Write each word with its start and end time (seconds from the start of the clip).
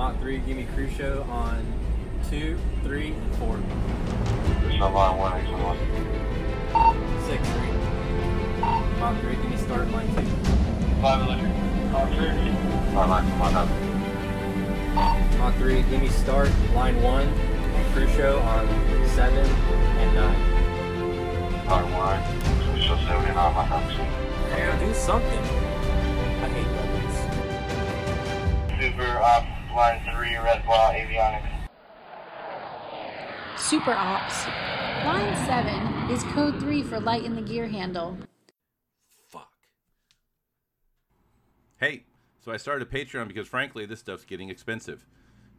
Mach 0.00 0.16
3, 0.20 0.38
give 0.38 0.56
me 0.56 0.64
crew 0.74 0.88
show 0.88 1.26
on 1.28 1.62
2, 2.30 2.56
3, 2.84 3.12
and 3.12 3.34
4. 3.36 3.48
Line 4.80 5.18
1, 5.18 5.32
exit 5.34 5.58
1. 5.60 5.76
6, 7.28 7.48
3. 7.50 7.68
Mach 8.98 9.20
3, 9.20 9.36
give 9.36 9.50
me 9.50 9.56
start 9.58 9.90
line 9.90 10.08
2. 10.16 10.22
5 11.02 11.20
electric. 11.28 11.52
Mach 11.92 12.08
3. 12.16 12.16
Line 12.96 13.28
1 13.38 13.54
up. 13.54 13.68
Mach 15.38 15.54
3, 15.56 15.82
give 15.82 16.00
me 16.00 16.08
start 16.08 16.48
line 16.74 16.96
1 17.02 17.20
and 17.20 17.92
crew 17.92 18.08
show 18.16 18.38
on 18.38 18.66
7 19.06 19.36
and 19.36 20.14
9. 20.14 21.66
Line 21.66 21.92
1. 21.92 22.22
Crew 22.72 22.80
show 22.80 22.96
79 23.04 23.34
Mach 23.34 23.70
up. 23.70 23.84
Yeah, 24.48 24.78
do 24.80 24.94
something. 24.94 25.44
I 26.40 26.48
hate 26.48 26.70
weapons. 26.72 27.16
Super 28.80 29.20
up. 29.20 29.44
Line 29.74 30.02
3, 30.14 30.36
red 30.38 30.64
ball, 30.66 30.92
avionics. 30.92 31.68
Super 33.56 33.92
Ops. 33.92 34.46
Line 35.04 35.36
7 35.46 36.10
is 36.10 36.22
code 36.32 36.58
3 36.60 36.82
for 36.82 36.98
light 36.98 37.24
in 37.24 37.34
the 37.34 37.42
gear 37.42 37.68
handle. 37.68 38.16
Fuck. 39.28 39.52
Hey, 41.78 42.04
so 42.40 42.50
I 42.52 42.56
started 42.56 42.88
a 42.88 42.90
Patreon 42.90 43.28
because 43.28 43.46
frankly, 43.46 43.86
this 43.86 44.00
stuff's 44.00 44.24
getting 44.24 44.50
expensive. 44.50 45.06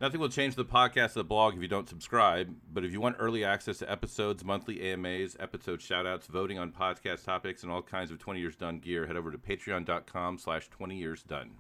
Nothing 0.02 0.20
will 0.20 0.30
change 0.30 0.56
the 0.56 0.66
podcast 0.66 1.12
or 1.12 1.20
the 1.20 1.24
blog 1.26 1.56
if 1.56 1.62
you 1.62 1.68
don't 1.68 1.88
subscribe, 1.88 2.56
but 2.74 2.84
if 2.84 2.92
you 2.92 3.00
want 3.00 3.18
early 3.20 3.46
access 3.46 3.78
to 3.78 3.92
episodes, 3.92 4.44
monthly 4.44 4.82
AMAs, 4.82 5.38
episode 5.40 5.80
shoutouts, 5.80 6.26
voting 6.26 6.58
on 6.58 6.72
podcast 6.72 7.24
topics, 7.24 7.62
and 7.62 7.72
all 7.72 7.84
kinds 7.84 8.10
of 8.10 8.18
20 8.18 8.40
years 8.40 8.56
done 8.56 8.80
gear, 8.80 9.06
head 9.06 9.16
over 9.16 9.32
to 9.32 9.38
patreon.com 9.38 10.40
slash 10.40 10.70
20 10.70 10.98
years 10.98 11.22
done. 11.22 11.52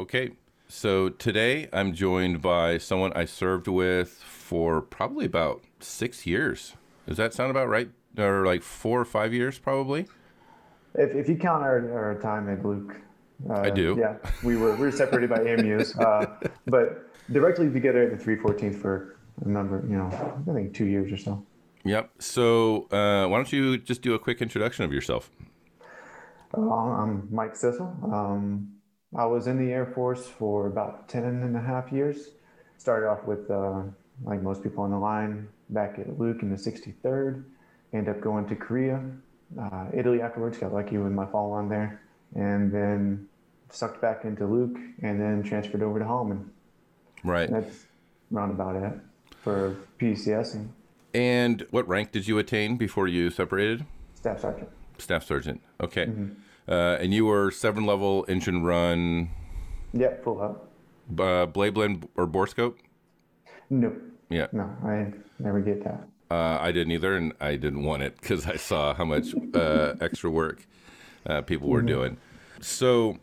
Okay, 0.00 0.30
so 0.66 1.10
today 1.10 1.68
I'm 1.74 1.92
joined 1.92 2.40
by 2.40 2.78
someone 2.78 3.12
I 3.12 3.26
served 3.26 3.68
with 3.68 4.12
for 4.12 4.80
probably 4.80 5.26
about 5.26 5.62
six 5.78 6.26
years. 6.26 6.72
Does 7.06 7.18
that 7.18 7.34
sound 7.34 7.50
about 7.50 7.68
right? 7.68 7.90
Or 8.16 8.46
like 8.46 8.62
four 8.62 8.98
or 8.98 9.04
five 9.04 9.34
years, 9.34 9.58
probably? 9.58 10.06
If, 10.94 11.14
if 11.14 11.28
you 11.28 11.36
count 11.36 11.62
our, 11.64 11.92
our 11.92 12.14
time 12.18 12.48
at 12.48 12.64
Luke, 12.64 12.96
uh, 13.50 13.60
I 13.60 13.68
do. 13.68 13.94
Yeah, 14.00 14.16
we 14.42 14.56
were 14.56 14.74
we 14.76 14.86
were 14.86 14.90
separated 14.90 15.28
by 15.28 15.40
AMUs, 15.40 15.94
uh, 15.98 16.48
but 16.64 17.12
directly 17.30 17.70
together 17.70 18.04
at 18.04 18.18
the 18.18 18.24
314th 18.24 18.80
for 18.80 19.18
a 19.44 19.48
number, 19.48 19.84
you 19.86 19.98
know, 19.98 20.08
I 20.50 20.54
think 20.54 20.72
two 20.72 20.86
years 20.86 21.12
or 21.12 21.18
so. 21.18 21.44
Yep. 21.84 22.10
So 22.20 22.88
uh, 22.90 23.28
why 23.28 23.36
don't 23.36 23.52
you 23.52 23.76
just 23.76 24.00
do 24.00 24.14
a 24.14 24.18
quick 24.18 24.40
introduction 24.40 24.82
of 24.86 24.94
yourself? 24.94 25.30
Uh, 26.56 26.70
I'm 26.70 27.28
Mike 27.30 27.52
Sissel. 27.52 27.94
Um, 28.10 28.79
I 29.16 29.26
was 29.26 29.46
in 29.46 29.58
the 29.58 29.72
Air 29.72 29.86
Force 29.86 30.26
for 30.26 30.66
about 30.66 31.08
10 31.08 31.24
and 31.24 31.56
a 31.56 31.60
half 31.60 31.90
years. 31.92 32.30
Started 32.78 33.08
off 33.08 33.24
with, 33.24 33.50
uh, 33.50 33.82
like 34.24 34.42
most 34.42 34.62
people 34.62 34.84
on 34.84 34.90
the 34.90 34.98
line, 34.98 35.48
back 35.68 35.98
at 35.98 36.18
Luke 36.18 36.42
in 36.42 36.50
the 36.50 36.56
63rd. 36.56 37.44
Ended 37.92 38.14
up 38.16 38.20
going 38.22 38.46
to 38.48 38.54
Korea, 38.54 39.02
uh, 39.60 39.86
Italy 39.92 40.22
afterwards. 40.22 40.58
Got 40.58 40.72
lucky 40.72 40.96
with 40.96 41.12
my 41.12 41.26
fall 41.26 41.52
on 41.52 41.68
there. 41.68 42.00
And 42.36 42.72
then 42.72 43.28
sucked 43.70 44.00
back 44.00 44.24
into 44.24 44.46
Luke 44.46 44.76
and 45.02 45.20
then 45.20 45.42
transferred 45.42 45.82
over 45.82 45.98
to 45.98 46.04
Holloman. 46.04 46.44
Right. 47.24 47.50
That's 47.50 47.86
roundabout 48.30 48.76
it 48.76 48.92
for 49.42 49.76
PCS 49.98 50.68
And 51.14 51.66
what 51.70 51.88
rank 51.88 52.12
did 52.12 52.28
you 52.28 52.38
attain 52.38 52.76
before 52.76 53.08
you 53.08 53.30
separated? 53.30 53.84
staff 54.14 54.40
sergeant. 54.40 54.68
Staff 54.98 55.24
sergeant. 55.24 55.60
Okay. 55.80 56.08
Uh, 56.70 56.96
and 57.00 57.12
you 57.12 57.26
were 57.26 57.50
seven 57.50 57.84
level 57.84 58.24
engine 58.28 58.62
run, 58.62 59.28
Yep, 59.92 60.22
full 60.24 60.40
up. 60.40 60.68
uh, 61.18 61.46
blade 61.46 61.74
blend 61.74 62.08
or 62.16 62.26
bore 62.26 62.46
scope. 62.46 62.78
No, 63.68 63.92
Yeah. 64.28 64.46
no, 64.52 64.70
I 64.84 65.12
never 65.40 65.60
get 65.60 65.82
that. 65.84 66.06
Uh, 66.30 66.58
I 66.60 66.70
didn't 66.70 66.92
either, 66.92 67.16
and 67.16 67.32
I 67.40 67.56
didn't 67.56 67.82
want 67.82 68.02
it 68.04 68.16
because 68.20 68.46
I 68.46 68.54
saw 68.56 68.94
how 68.94 69.04
much 69.04 69.34
uh, 69.54 69.94
extra 70.00 70.30
work 70.30 70.64
uh, 71.26 71.42
people 71.42 71.68
were 71.68 71.82
doing. 71.82 72.18
So, 72.60 73.18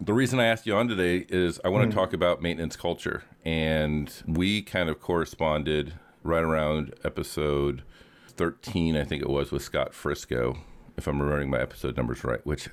the 0.00 0.12
reason 0.12 0.40
I 0.40 0.46
asked 0.46 0.66
you 0.66 0.74
on 0.74 0.88
today 0.88 1.26
is 1.28 1.60
I 1.64 1.68
want 1.68 1.88
to 1.90 1.94
talk 1.94 2.12
about 2.12 2.42
maintenance 2.42 2.74
culture, 2.76 3.22
and 3.44 4.12
we 4.26 4.62
kind 4.62 4.88
of 4.88 5.00
corresponded 5.00 5.94
right 6.24 6.42
around 6.42 6.92
episode 7.04 7.82
thirteen, 8.28 8.96
I 8.96 9.04
think 9.04 9.22
it 9.22 9.30
was, 9.30 9.52
with 9.52 9.62
Scott 9.62 9.94
Frisco, 9.94 10.58
if 10.98 11.06
I'm 11.06 11.22
remembering 11.22 11.48
my 11.48 11.60
episode 11.60 11.96
numbers 11.96 12.24
right, 12.24 12.44
which 12.44 12.68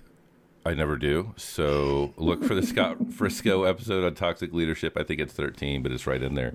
I 0.65 0.73
never 0.73 0.97
do. 0.97 1.33
So 1.37 2.13
look 2.17 2.43
for 2.43 2.55
the 2.55 2.63
Scott 2.63 2.97
Frisco 3.13 3.63
episode 3.63 4.03
on 4.03 4.15
toxic 4.15 4.51
leadership. 4.51 4.97
I 4.97 5.03
think 5.03 5.21
it's 5.21 5.31
13, 5.33 5.83
but 5.83 5.91
it's 5.91 6.07
right 6.07 6.21
in 6.21 6.33
there. 6.35 6.53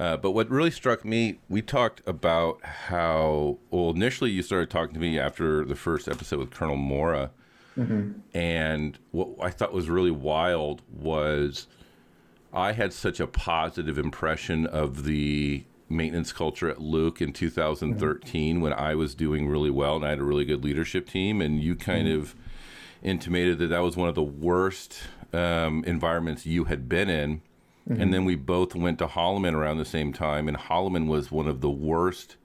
Uh, 0.00 0.16
but 0.16 0.30
what 0.32 0.50
really 0.50 0.70
struck 0.70 1.04
me, 1.04 1.38
we 1.48 1.60
talked 1.62 2.00
about 2.06 2.64
how, 2.64 3.58
well, 3.70 3.90
initially 3.90 4.30
you 4.30 4.42
started 4.42 4.70
talking 4.70 4.94
to 4.94 5.00
me 5.00 5.18
after 5.18 5.64
the 5.64 5.76
first 5.76 6.08
episode 6.08 6.38
with 6.38 6.50
Colonel 6.50 6.76
Mora. 6.76 7.30
And 8.32 8.98
what 9.10 9.28
I 9.42 9.50
thought 9.50 9.72
was 9.74 9.90
really 9.90 10.10
wild 10.10 10.80
was 10.90 11.66
I 12.54 12.72
had 12.72 12.94
such 12.94 13.20
a 13.20 13.26
positive 13.26 13.98
impression 13.98 14.66
of 14.66 15.04
the 15.04 15.64
maintenance 15.88 16.32
culture 16.32 16.68
at 16.68 16.80
Luke 16.80 17.20
in 17.20 17.32
2013 17.32 18.60
when 18.60 18.72
I 18.72 18.94
was 18.94 19.14
doing 19.14 19.48
really 19.48 19.70
well 19.70 19.96
and 19.96 20.04
I 20.04 20.10
had 20.10 20.18
a 20.18 20.24
really 20.24 20.44
good 20.44 20.64
leadership 20.64 21.08
team. 21.08 21.40
And 21.40 21.62
you 21.62 21.76
kind 21.76 22.08
of 22.08 22.34
intimated 23.02 23.58
that 23.58 23.68
that 23.68 23.82
was 23.82 23.96
one 23.96 24.08
of 24.08 24.14
the 24.14 24.22
worst 24.22 24.98
um, 25.32 25.84
environments 25.84 26.46
you 26.46 26.64
had 26.64 26.88
been 26.88 27.08
in. 27.08 27.42
And 27.88 28.12
then 28.12 28.24
we 28.24 28.34
both 28.34 28.74
went 28.74 28.98
to 28.98 29.06
Holloman 29.06 29.54
around 29.54 29.78
the 29.78 29.84
same 29.84 30.12
time, 30.12 30.48
and 30.48 30.56
Holloman 30.56 31.06
was 31.06 31.30
one 31.30 31.46
of 31.46 31.60
the 31.60 31.70
worst 31.70 32.36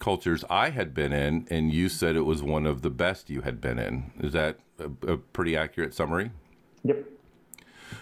cultures 0.00 0.44
I 0.50 0.70
had 0.70 0.92
been 0.92 1.12
in, 1.12 1.46
and 1.48 1.72
you 1.72 1.88
said 1.88 2.16
it 2.16 2.22
was 2.22 2.42
one 2.42 2.66
of 2.66 2.82
the 2.82 2.90
best 2.90 3.30
you 3.30 3.42
had 3.42 3.60
been 3.60 3.78
in. 3.78 4.10
Is 4.18 4.32
that 4.32 4.58
a, 4.80 5.12
a 5.12 5.16
pretty 5.16 5.56
accurate 5.56 5.94
summary? 5.94 6.32
Yep. 6.82 7.04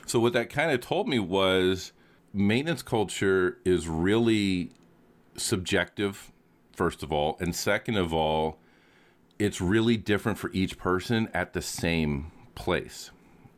So 0.07 0.19
what 0.19 0.33
that 0.33 0.49
kind 0.49 0.71
of 0.73 0.81
told 0.81 1.09
me 1.09 1.19
was 1.19 1.93
maintenance 2.33 2.83
culture 2.83 3.59
is 3.65 3.89
really 3.89 4.71
subjective, 5.37 6.33
first 6.73 7.03
of 7.03 7.13
all, 7.13 7.37
and 7.41 7.55
second 7.55 7.97
of 7.97 8.13
all, 8.13 8.59
it's 9.39 9.61
really 9.61 9.97
different 9.97 10.39
for 10.39 10.51
each 10.53 10.79
person 10.79 11.29
at 11.35 11.53
the 11.53 11.63
same 11.63 12.31
place. 12.55 13.11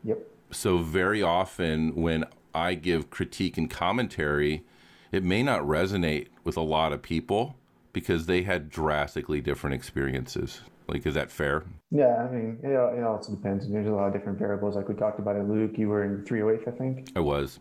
Yep. 0.03 0.19
So 0.51 0.77
very 0.79 1.21
often 1.21 1.95
when 1.95 2.25
I 2.53 2.75
give 2.75 3.09
critique 3.09 3.57
and 3.57 3.69
commentary, 3.69 4.63
it 5.11 5.23
may 5.23 5.43
not 5.43 5.61
resonate 5.61 6.27
with 6.43 6.57
a 6.57 6.61
lot 6.61 6.93
of 6.93 7.01
people 7.01 7.55
because 7.93 8.25
they 8.25 8.43
had 8.43 8.69
drastically 8.69 9.41
different 9.41 9.73
experiences. 9.73 10.61
Like, 10.87 11.05
is 11.05 11.15
that 11.15 11.31
fair? 11.31 11.63
Yeah, 11.91 12.15
I 12.17 12.31
mean, 12.31 12.59
it, 12.61 12.69
it 12.69 13.03
also 13.03 13.31
depends. 13.31 13.65
And 13.65 13.73
there's 13.73 13.87
a 13.87 13.91
lot 13.91 14.07
of 14.07 14.13
different 14.13 14.37
variables, 14.37 14.75
like 14.75 14.87
we 14.87 14.95
talked 14.95 15.19
about 15.19 15.35
at 15.35 15.47
Luke. 15.47 15.77
You 15.77 15.89
were 15.89 16.03
in 16.03 16.23
308th, 16.23 16.67
I 16.67 16.71
think. 16.77 17.11
I 17.15 17.19
was. 17.21 17.59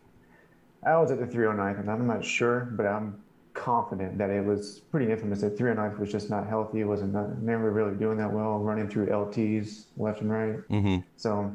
I 0.86 0.96
was 0.96 1.10
at 1.10 1.18
the 1.18 1.26
309th, 1.26 1.80
and 1.80 1.90
I'm 1.90 2.06
not 2.06 2.24
sure, 2.24 2.68
but 2.72 2.86
I'm 2.86 3.22
confident 3.54 4.18
that 4.18 4.30
it 4.30 4.44
was 4.44 4.80
pretty 4.90 5.10
infamous 5.10 5.40
that 5.40 5.56
309th 5.56 5.98
was 5.98 6.10
just 6.10 6.28
not 6.28 6.46
healthy. 6.46 6.80
It 6.80 6.84
wasn't 6.84 7.12
not, 7.12 7.38
never 7.40 7.70
really 7.70 7.94
doing 7.94 8.18
that 8.18 8.32
well, 8.32 8.58
running 8.58 8.88
through 8.88 9.06
LTs 9.06 9.84
left 9.96 10.20
and 10.20 10.30
right. 10.30 10.68
Mm-hmm. 10.68 10.98
So 11.16 11.54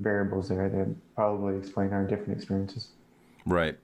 variables 0.00 0.48
there 0.48 0.68
that 0.68 1.14
probably 1.14 1.56
explain 1.56 1.92
our 1.92 2.04
different 2.04 2.36
experiences. 2.36 2.88
Right. 3.46 3.78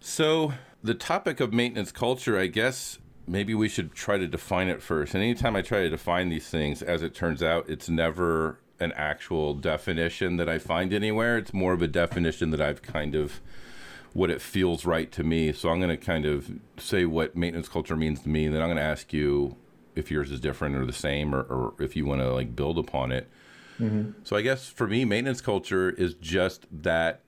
So, 0.00 0.52
the 0.82 0.94
topic 0.94 1.40
of 1.40 1.52
maintenance 1.52 1.90
culture, 1.90 2.38
I 2.38 2.46
guess 2.46 2.98
maybe 3.26 3.54
we 3.54 3.68
should 3.68 3.92
try 3.92 4.18
to 4.18 4.28
define 4.28 4.68
it 4.68 4.82
first. 4.82 5.14
And 5.14 5.22
anytime 5.22 5.56
I 5.56 5.62
try 5.62 5.80
to 5.80 5.90
define 5.90 6.28
these 6.28 6.48
things, 6.48 6.82
as 6.82 7.02
it 7.02 7.14
turns 7.14 7.42
out, 7.42 7.68
it's 7.68 7.88
never 7.88 8.60
an 8.78 8.92
actual 8.92 9.54
definition 9.54 10.36
that 10.36 10.48
I 10.48 10.58
find 10.58 10.92
anywhere. 10.92 11.38
It's 11.38 11.52
more 11.52 11.72
of 11.72 11.82
a 11.82 11.88
definition 11.88 12.50
that 12.50 12.60
I've 12.60 12.82
kind 12.82 13.14
of 13.14 13.40
what 14.16 14.30
it 14.30 14.40
feels 14.40 14.86
right 14.86 15.12
to 15.12 15.22
me. 15.22 15.52
So 15.52 15.68
I'm 15.68 15.78
going 15.78 15.90
to 15.90 16.02
kind 16.02 16.24
of 16.24 16.50
say 16.78 17.04
what 17.04 17.36
maintenance 17.36 17.68
culture 17.68 17.96
means 17.96 18.20
to 18.22 18.30
me, 18.30 18.46
and 18.46 18.54
then 18.54 18.62
I'm 18.62 18.68
going 18.68 18.78
to 18.78 18.82
ask 18.82 19.12
you 19.12 19.56
if 19.94 20.10
yours 20.10 20.30
is 20.30 20.40
different 20.40 20.74
or 20.74 20.86
the 20.86 20.92
same, 20.92 21.34
or, 21.34 21.42
or 21.42 21.74
if 21.78 21.94
you 21.96 22.06
want 22.06 22.22
to 22.22 22.32
like 22.32 22.56
build 22.56 22.78
upon 22.78 23.12
it. 23.12 23.28
Mm-hmm. 23.78 24.12
So 24.24 24.34
I 24.34 24.40
guess 24.40 24.68
for 24.68 24.86
me, 24.86 25.04
maintenance 25.04 25.42
culture 25.42 25.90
is 25.90 26.14
just 26.14 26.66
that 26.72 27.20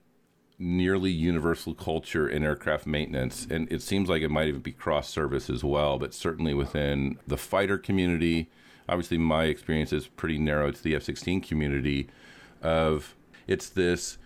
nearly 0.57 1.11
universal 1.11 1.75
culture 1.75 2.27
in 2.27 2.43
aircraft 2.43 2.87
maintenance. 2.87 3.45
And 3.47 3.71
it 3.71 3.83
seems 3.83 4.09
like 4.09 4.23
it 4.23 4.29
might 4.29 4.47
even 4.47 4.61
be 4.61 4.71
cross 4.71 5.07
service 5.07 5.47
as 5.47 5.63
well, 5.63 5.99
but 5.99 6.15
certainly 6.15 6.55
within 6.55 7.19
the 7.27 7.37
fighter 7.37 7.77
community. 7.77 8.49
Obviously, 8.89 9.19
my 9.19 9.43
experience 9.43 9.93
is 9.93 10.07
pretty 10.07 10.39
narrow 10.39 10.71
to 10.71 10.83
the 10.83 10.95
F 10.95 11.03
16 11.03 11.41
community 11.41 12.09
of 12.63 13.15
it's 13.45 13.69
this 13.69 14.17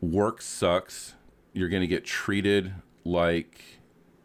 work 0.00 0.40
sucks. 0.40 1.14
You're 1.52 1.68
going 1.68 1.82
to 1.82 1.88
get 1.88 2.04
treated 2.04 2.72
like 3.04 3.62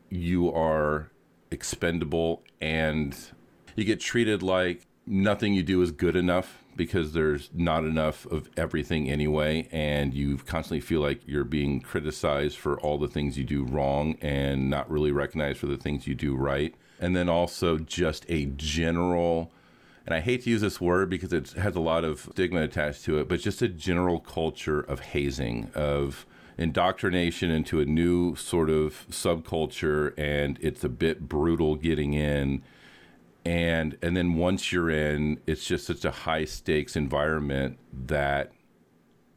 you 0.10 0.51
are 0.54 1.12
expendable 1.51 2.44
and 2.62 3.18
you 3.75 3.83
get 3.83 4.00
treated 4.00 4.44
like 4.44 4.86
nothing 5.06 5.54
you 5.54 5.63
do 5.63 5.81
is 5.81 5.92
good 5.92 6.16
enough 6.16 6.63
because 6.75 7.13
there's 7.13 7.50
not 7.54 7.86
enough 7.86 8.25
of 8.25 8.50
everything 8.57 9.10
anyway, 9.10 9.68
and 9.72 10.13
you 10.13 10.38
constantly 10.38 10.81
feel 10.81 11.00
like 11.00 11.22
you're 11.25 11.45
being 11.45 11.80
criticized 11.80 12.57
for 12.57 12.80
all 12.81 12.98
the 12.98 13.07
things 13.07 13.38
you 13.38 13.45
do 13.45 13.63
wrong 13.63 14.18
and 14.22 14.69
not 14.69 14.89
really 14.89 15.12
recognized 15.12 15.60
for 15.60 15.68
the 15.68 15.77
things 15.77 16.06
you 16.06 16.16
do 16.16 16.36
right. 16.36 16.75
And 17.00 17.16
then 17.16 17.30
also 17.30 17.77
just 17.77 18.25
a 18.27 18.45
general, 18.57 19.51
and 20.06 20.13
I 20.13 20.19
hate 20.19 20.44
to 20.44 20.50
use 20.50 20.62
this 20.62 20.81
word 20.81 21.10
because 21.10 21.31
it 21.31 21.51
has 21.51 21.75
a 21.75 21.81
lot 21.81 22.04
of 22.04 22.27
stigma 22.31 22.63
attached 22.63 23.06
to 23.06 23.19
it, 23.19 23.30
but 23.30 23.39
just 23.39 23.62
a 23.62 23.69
general 23.69 24.19
culture 24.19 24.81
of 24.81 25.00
hazing, 25.00 25.72
of 25.75 26.25
indoctrination 26.57 27.52
into 27.52 27.80
a 27.80 27.86
new 27.86 28.36
sort 28.36 28.69
of 28.69 29.06
subculture, 29.10 30.13
and 30.18 30.57
it's 30.62 30.84
a 30.84 30.90
bit 30.90 31.28
brutal 31.28 31.75
getting 31.75 32.13
in 32.13 32.63
and 33.46 33.98
and 34.02 34.18
then 34.18 34.36
once 34.36 34.72
you're 34.72 34.90
in 34.90 35.40
it's 35.46 35.66
just 35.66 35.86
such 35.86 36.04
a 36.04 36.12
high 36.12 36.44
stakes 36.44 36.96
environment 36.96 37.78
that 37.94 38.52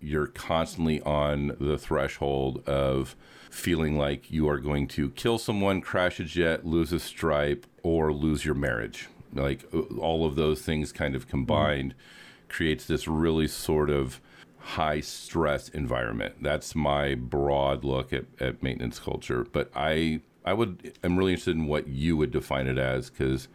you're 0.01 0.29
constantly 0.29 1.01
on 1.03 1.55
the 1.61 1.77
threshold 1.77 2.67
of 2.67 3.15
feeling 3.51 3.99
like 3.99 4.31
you 4.31 4.49
are 4.49 4.59
going 4.59 4.89
to 4.89 5.11
kill 5.11 5.39
someone 5.39 5.81
crash 5.81 6.19
a 6.19 6.25
jet 6.25 6.65
lose 6.65 6.93
a 6.93 6.99
stripe 6.99 7.67
or 7.83 8.13
lose 8.13 8.45
your 8.45 8.55
marriage 8.55 9.09
like 9.35 9.67
uh, 9.75 9.81
all 9.99 10.25
of 10.25 10.37
those 10.37 10.63
things 10.63 10.91
kind 10.91 11.15
of 11.15 11.29
combined 11.29 11.93
mm-hmm. 11.93 12.49
creates 12.49 12.87
this 12.87 13.07
really 13.07 13.47
sort 13.47 13.91
of 13.91 14.21
high 14.59 15.01
stress 15.01 15.69
environment 15.69 16.35
that's 16.43 16.75
my 16.75 17.15
broad 17.15 17.85
look 17.85 18.13
at, 18.13 18.25
at 18.41 18.63
maintenance 18.63 18.99
culture 18.99 19.45
but 19.53 19.71
i 19.75 20.21
i 20.45 20.53
would 20.53 20.93
i'm 21.03 21.17
really 21.17 21.33
interested 21.33 21.57
in 21.57 21.67
what 21.67 21.89
you 21.89 22.17
would 22.17 22.31
define 22.31 22.67
it 22.67 22.79
as 22.79 23.09
because 23.11 23.49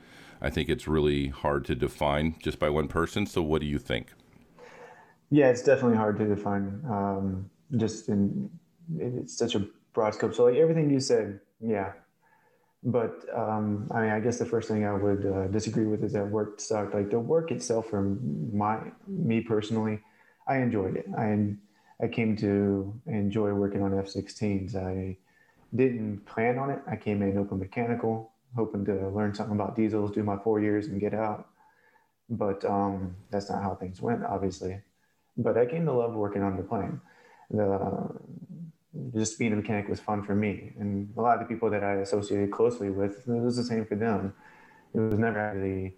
I 0.44 0.50
think 0.50 0.68
it's 0.68 0.88
really 0.88 1.30
hard 1.30 1.64
to 1.66 1.76
define 1.76 2.36
just 2.40 2.60
by 2.60 2.70
one 2.70 2.90
person. 2.90 3.26
So, 3.26 3.42
what 3.42 3.62
do 3.62 3.68
you 3.68 3.80
think? 3.80 4.12
Yeah, 5.32 5.48
it's 5.48 5.64
definitely 5.64 5.98
hard 5.98 6.20
to 6.20 6.28
define. 6.28 6.82
Um, 6.88 7.50
just 7.78 8.10
in 8.10 8.50
it's 8.98 9.36
such 9.38 9.56
a 9.56 9.66
broad 9.94 10.14
scope. 10.14 10.36
So, 10.36 10.44
like 10.44 10.56
everything 10.56 10.90
you 10.90 11.00
said, 11.00 11.40
yeah. 11.62 11.94
But 12.84 13.24
um, 13.34 13.90
I 13.96 14.02
mean, 14.02 14.10
I 14.10 14.20
guess 14.20 14.38
the 14.38 14.46
first 14.46 14.68
thing 14.68 14.86
I 14.86 14.94
would 14.94 15.26
uh, 15.26 15.48
disagree 15.48 15.86
with 15.86 16.04
is 16.04 16.12
that 16.12 16.28
work 16.28 16.60
sucked. 16.60 16.94
Like 16.94 17.10
the 17.10 17.20
work 17.20 17.50
itself, 17.50 17.90
for 17.90 18.02
my 18.52 18.80
me 19.08 19.40
personally, 19.40 20.02
I 20.48 20.58
enjoyed 20.58 20.96
it. 20.98 21.06
I 21.18 21.56
I 22.02 22.08
came 22.08 22.36
to 22.38 22.94
enjoy 23.06 23.54
working 23.54 23.82
on 23.82 23.98
F-16s. 23.98 24.76
I 24.76 25.18
didn't 25.76 26.26
plan 26.26 26.58
on 26.58 26.70
it. 26.70 26.80
I 26.88 26.96
came 26.96 27.22
in 27.22 27.38
open 27.38 27.60
mechanical 27.60 28.34
hoping 28.56 28.86
to 28.86 29.10
learn 29.10 29.34
something 29.34 29.56
about 29.56 29.76
diesels, 29.76 30.12
do 30.12 30.24
my 30.24 30.38
four 30.38 30.60
years, 30.60 30.88
and 30.88 31.00
get 31.00 31.14
out. 31.14 31.48
But 32.30 32.64
um, 32.66 33.16
that's 33.30 33.50
not 33.50 33.62
how 33.62 33.76
things 33.76 34.02
went, 34.02 34.24
obviously. 34.24 34.82
But 35.38 35.58
I 35.58 35.66
came 35.66 35.86
to 35.86 35.94
love 35.94 36.14
working 36.14 36.44
on 36.44 36.58
the 36.58 36.64
plane. 36.64 37.02
The, 37.50 38.10
just 39.14 39.40
being 39.40 39.54
a 39.54 39.56
mechanic 39.56 39.90
was 39.90 40.00
fun 40.00 40.24
for 40.24 40.36
me, 40.36 40.74
and 40.80 41.12
a 41.18 41.22
lot 41.22 41.42
of 41.42 41.48
the 41.48 41.54
people 41.54 41.70
that 41.72 41.84
I 41.84 41.96
associated 41.96 42.52
closely 42.52 42.90
with, 42.90 43.28
it 43.28 43.42
was 43.42 43.58
the 43.58 43.64
same 43.64 43.86
for 43.86 43.96
them. 43.96 44.34
It 44.94 45.00
was 45.00 45.20
never 45.20 45.40
actually 45.40 45.96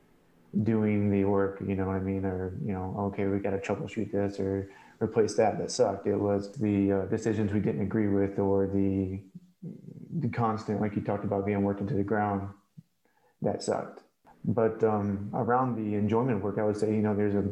doing 0.64 1.12
the 1.12 1.26
work, 1.26 1.62
you 1.66 1.76
know 1.76 1.88
what 1.88 1.96
I 1.96 2.00
mean, 2.00 2.26
or 2.26 2.58
you 2.64 2.74
know, 2.74 2.96
okay, 3.14 3.26
we 3.26 3.40
got 3.40 3.52
to 3.52 3.58
troubleshoot 3.58 4.12
this 4.12 4.40
or 4.40 4.70
replace 5.00 5.36
that 5.36 5.58
that 5.58 5.72
sucked. 5.72 6.08
It 6.08 6.16
was 6.16 6.52
the 6.54 6.92
uh, 6.92 7.06
decisions 7.06 7.52
we 7.52 7.60
didn't 7.60 7.82
agree 7.82 8.08
with 8.08 8.40
or 8.40 8.68
the 8.68 9.20
the 10.20 10.30
constant, 10.30 10.80
like 10.80 10.96
you 10.96 11.02
talked 11.02 11.26
about, 11.26 11.46
being 11.46 11.62
worked 11.64 11.82
into 11.82 11.96
the 11.96 12.04
ground, 12.04 12.50
that 13.42 13.62
sucked. 13.62 14.02
But 14.46 14.84
um, 14.84 15.30
around 15.34 15.76
the 15.76 15.98
enjoyment 15.98 16.44
work, 16.44 16.58
I 16.60 16.64
would 16.64 16.78
say, 16.78 16.92
you 16.92 17.02
know, 17.02 17.16
there's 17.16 17.36
a 17.36 17.46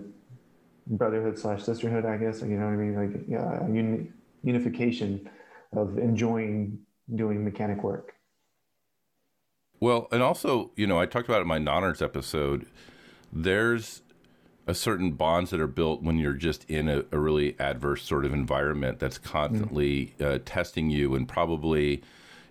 brotherhood 0.88 1.38
slash 1.38 1.64
sisterhood, 1.64 2.06
I 2.06 2.18
guess. 2.18 2.42
You 2.42 2.58
know 2.58 2.66
what 2.66 2.74
I 2.74 2.76
mean? 2.76 2.96
Like 2.96 3.26
yeah, 3.28 3.68
uni- 3.68 4.10
unification 4.44 5.30
of 5.76 5.98
enjoying 5.98 6.80
doing 7.16 7.44
mechanic 7.44 7.84
work. 7.84 8.14
Well, 9.80 10.08
and 10.12 10.24
also, 10.24 10.72
you 10.78 10.88
know, 10.88 11.00
I 11.00 11.06
talked 11.06 11.28
about 11.28 11.42
in 11.42 11.48
my 11.48 11.58
non 11.58 11.84
episode. 12.02 12.66
There's 13.33 14.03
a 14.65 14.74
certain 14.74 15.12
bonds 15.12 15.50
that 15.51 15.59
are 15.59 15.68
built 15.68 16.01
when 16.01 16.18
you're 16.18 16.33
just 16.33 16.69
in 16.69 16.88
a, 16.88 17.03
a 17.12 17.19
really 17.19 17.56
adverse 17.59 18.03
sort 18.03 18.25
of 18.25 18.33
environment 18.33 19.00
that's 19.00 19.18
constantly 19.18 20.13
mm. 20.18 20.25
uh, 20.25 20.39
testing 20.45 20.89
you 20.89 21.15
and 21.15 21.27
probably 21.27 22.01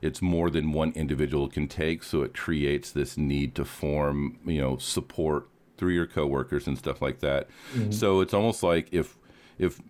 it's 0.02 0.20
more 0.20 0.50
than 0.50 0.72
one 0.72 0.92
individual 0.92 1.48
can 1.48 1.66
take 1.66 2.02
so 2.02 2.22
it 2.22 2.34
creates 2.34 2.90
this 2.90 3.16
need 3.16 3.54
to 3.54 3.64
form 3.64 4.38
you 4.44 4.60
know 4.60 4.76
support 4.76 5.48
through 5.78 5.92
your 5.92 6.06
coworkers 6.06 6.66
and 6.66 6.76
stuff 6.76 7.00
like 7.00 7.20
that 7.20 7.48
mm-hmm. 7.74 7.90
so 7.90 8.20
it's 8.20 8.34
almost 8.34 8.62
like 8.62 8.88
if 8.92 9.16
if 9.58 9.80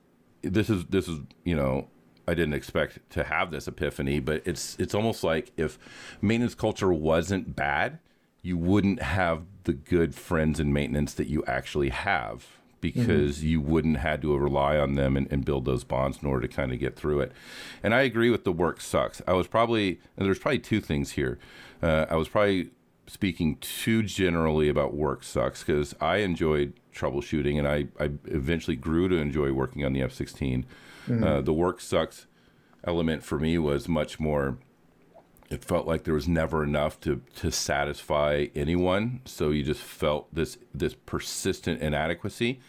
this 0.43 0.71
is 0.71 0.85
this 0.87 1.09
is 1.09 1.19
you 1.45 1.57
know 1.57 1.89
I 2.29 2.35
didn't 2.35 2.55
expect 2.55 2.99
to 3.11 3.25
have 3.25 3.51
this 3.51 3.67
epiphany 3.67 4.21
but 4.21 4.43
it's 4.45 4.77
it's 4.79 4.95
almost 4.95 5.25
like 5.25 5.51
if 5.57 5.77
maintenance 6.21 6.55
culture 6.55 6.93
wasn't 6.93 7.57
bad 7.57 7.99
you 8.43 8.59
wouldn't 8.59 9.01
have 9.01 9.45
the 9.65 9.73
good 9.73 10.15
friends 10.15 10.59
and 10.59 10.75
maintenance 10.75 11.15
that 11.15 11.29
you 11.29 11.45
actually 11.47 11.91
have 11.91 12.47
because 12.81 13.39
mm-hmm. 13.39 13.47
you 13.47 13.61
wouldn't 13.61 13.99
had 13.99 14.21
to 14.23 14.37
rely 14.37 14.77
on 14.77 14.95
them 14.95 15.17
and, 15.17 15.31
and, 15.31 15.45
build 15.45 15.65
those 15.65 15.85
bonds 15.85 16.19
in 16.21 16.29
order 16.29 16.49
to 16.49 16.53
kind 16.53 16.73
of 16.73 16.81
get 16.81 16.97
through 16.97 17.21
it. 17.21 17.31
And 17.81 17.95
I 17.95 18.03
agree 18.03 18.29
with 18.29 18.43
the 18.43 18.51
work 18.51 18.81
sucks. 18.81 19.23
I 19.27 19.35
was 19.35 19.47
probably 19.47 20.01
there's 20.17 20.41
probably 20.41 20.59
two 20.59 20.81
things 20.81 21.13
here. 21.13 21.39
Uh, 21.81 22.07
I 22.11 22.17
was 22.17 22.29
probably 22.29 22.71
speaking 23.07 23.57
too 23.57 24.03
generally 24.03 24.69
about 24.69 24.95
work 24.95 25.23
sucks 25.23 25.63
because 25.63 25.95
I 26.01 26.17
enjoyed 26.19 26.75
troubleshooting 26.93 27.57
and 27.59 27.69
I, 27.69 27.87
I 28.01 28.11
eventually 28.25 28.77
grew 28.77 29.09
to 29.09 29.17
enjoy 29.17 29.53
working 29.53 29.85
on 29.85 29.93
the 29.93 30.03
F-16. 30.03 30.65
Mm-hmm. 31.09 31.25
Uh, 31.25 31.41
the 31.41 31.53
work 31.53 31.81
sucks 31.81 32.27
element 32.85 33.23
for 33.23 33.39
me 33.39 33.59
was 33.59 33.89
much 33.89 34.19
more 34.19 34.59
it 35.53 35.63
felt 35.63 35.87
like 35.87 36.05
there 36.05 36.15
was 36.15 36.27
never 36.27 36.65
enough 36.65 36.99
to 37.01 37.21
to 37.37 37.53
satisfy 37.53 38.47
anyone. 38.55 39.21
So 39.27 39.51
you 39.51 39.63
just 39.63 39.83
felt 39.83 40.35
this 40.35 40.57
this 40.75 40.95
persistent 40.95 41.83
inadequacy. 41.83 42.61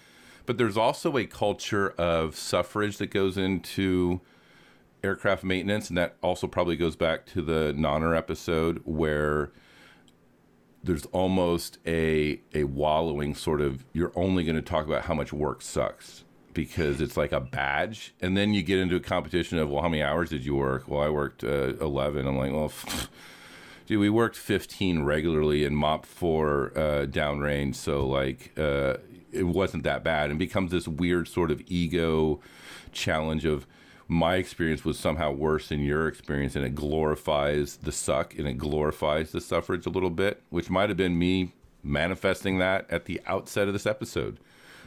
But 0.46 0.58
there's 0.58 0.76
also 0.76 1.18
a 1.18 1.26
culture 1.26 1.92
of 1.92 2.36
suffrage 2.36 2.98
that 2.98 3.08
goes 3.08 3.38
into 3.38 4.20
aircraft 5.02 5.46
maintenance. 5.46 5.88
And 5.88 5.98
that 5.98 6.18
also 6.22 6.46
probably 6.46 6.76
goes 6.76 6.98
back 6.98 7.26
to 7.28 7.42
the 7.42 7.74
Nonner 7.78 8.18
episode 8.18 8.82
where 8.84 9.52
there's 10.84 11.06
almost 11.08 11.78
a 11.88 12.42
a 12.54 12.66
wallowing 12.66 13.34
sort 13.34 13.62
of 13.62 13.86
you're 13.94 14.12
only 14.14 14.44
going 14.44 14.58
to 14.58 14.62
talk 14.62 14.86
about 14.86 15.04
how 15.04 15.14
much 15.14 15.32
work 15.32 15.62
sucks 15.62 16.23
because 16.54 17.02
it's 17.02 17.18
like 17.18 17.32
a 17.32 17.40
badge. 17.40 18.14
And 18.22 18.38
then 18.38 18.54
you 18.54 18.64
get 18.64 18.80
into 18.80 18.96
a 18.96 19.00
competition 19.00 19.58
of, 19.58 19.70
well, 19.70 19.82
how 19.82 19.90
many 19.90 20.04
hours 20.04 20.30
did 20.30 20.46
you 20.46 20.56
work? 20.56 20.88
Well, 20.88 21.02
I 21.02 21.10
worked 21.10 21.44
uh, 21.44 21.76
11. 21.80 22.28
I'm 22.28 22.38
like, 22.38 22.52
well, 22.52 22.72
dude, 23.88 24.00
we 24.00 24.10
worked 24.10 24.36
15 24.36 25.04
regularly 25.04 25.66
and 25.66 25.76
MOPP 25.76 26.06
four 26.06 26.72
uh, 26.76 27.06
downrange. 27.06 27.76
So, 27.76 28.06
like, 28.06 28.52
uh, 28.58 28.98
it 29.32 29.44
wasn't 29.44 29.84
that 29.84 30.04
bad. 30.04 30.30
And 30.30 30.40
becomes 30.40 30.72
this 30.72 30.88
weird 30.88 31.28
sort 31.28 31.52
of 31.52 31.62
ego 31.68 32.40
challenge 32.92 33.46
of, 33.46 33.66
my 34.08 34.36
experience 34.36 34.84
was 34.84 35.00
somehow 35.00 35.32
worse 35.32 35.70
than 35.70 35.82
your 35.82 36.08
experience, 36.08 36.56
and 36.56 36.66
it 36.66 36.76
glorifies 36.76 37.78
the 37.78 37.92
suck 37.92 38.38
and 38.38 38.48
it 38.48 38.58
glorifies 38.58 39.32
the 39.32 39.42
suffrage 39.42 39.86
a 39.86 39.90
little 39.90 40.10
bit, 40.10 40.44
which 40.50 40.70
might 40.70 40.90
have 40.90 40.98
been 40.98 41.18
me 41.18 41.54
manifesting 41.84 42.58
that 42.60 42.86
at 42.90 43.06
the 43.06 43.22
outset 43.26 43.68
of 43.68 43.74
this 43.74 43.86
episode. 43.86 44.38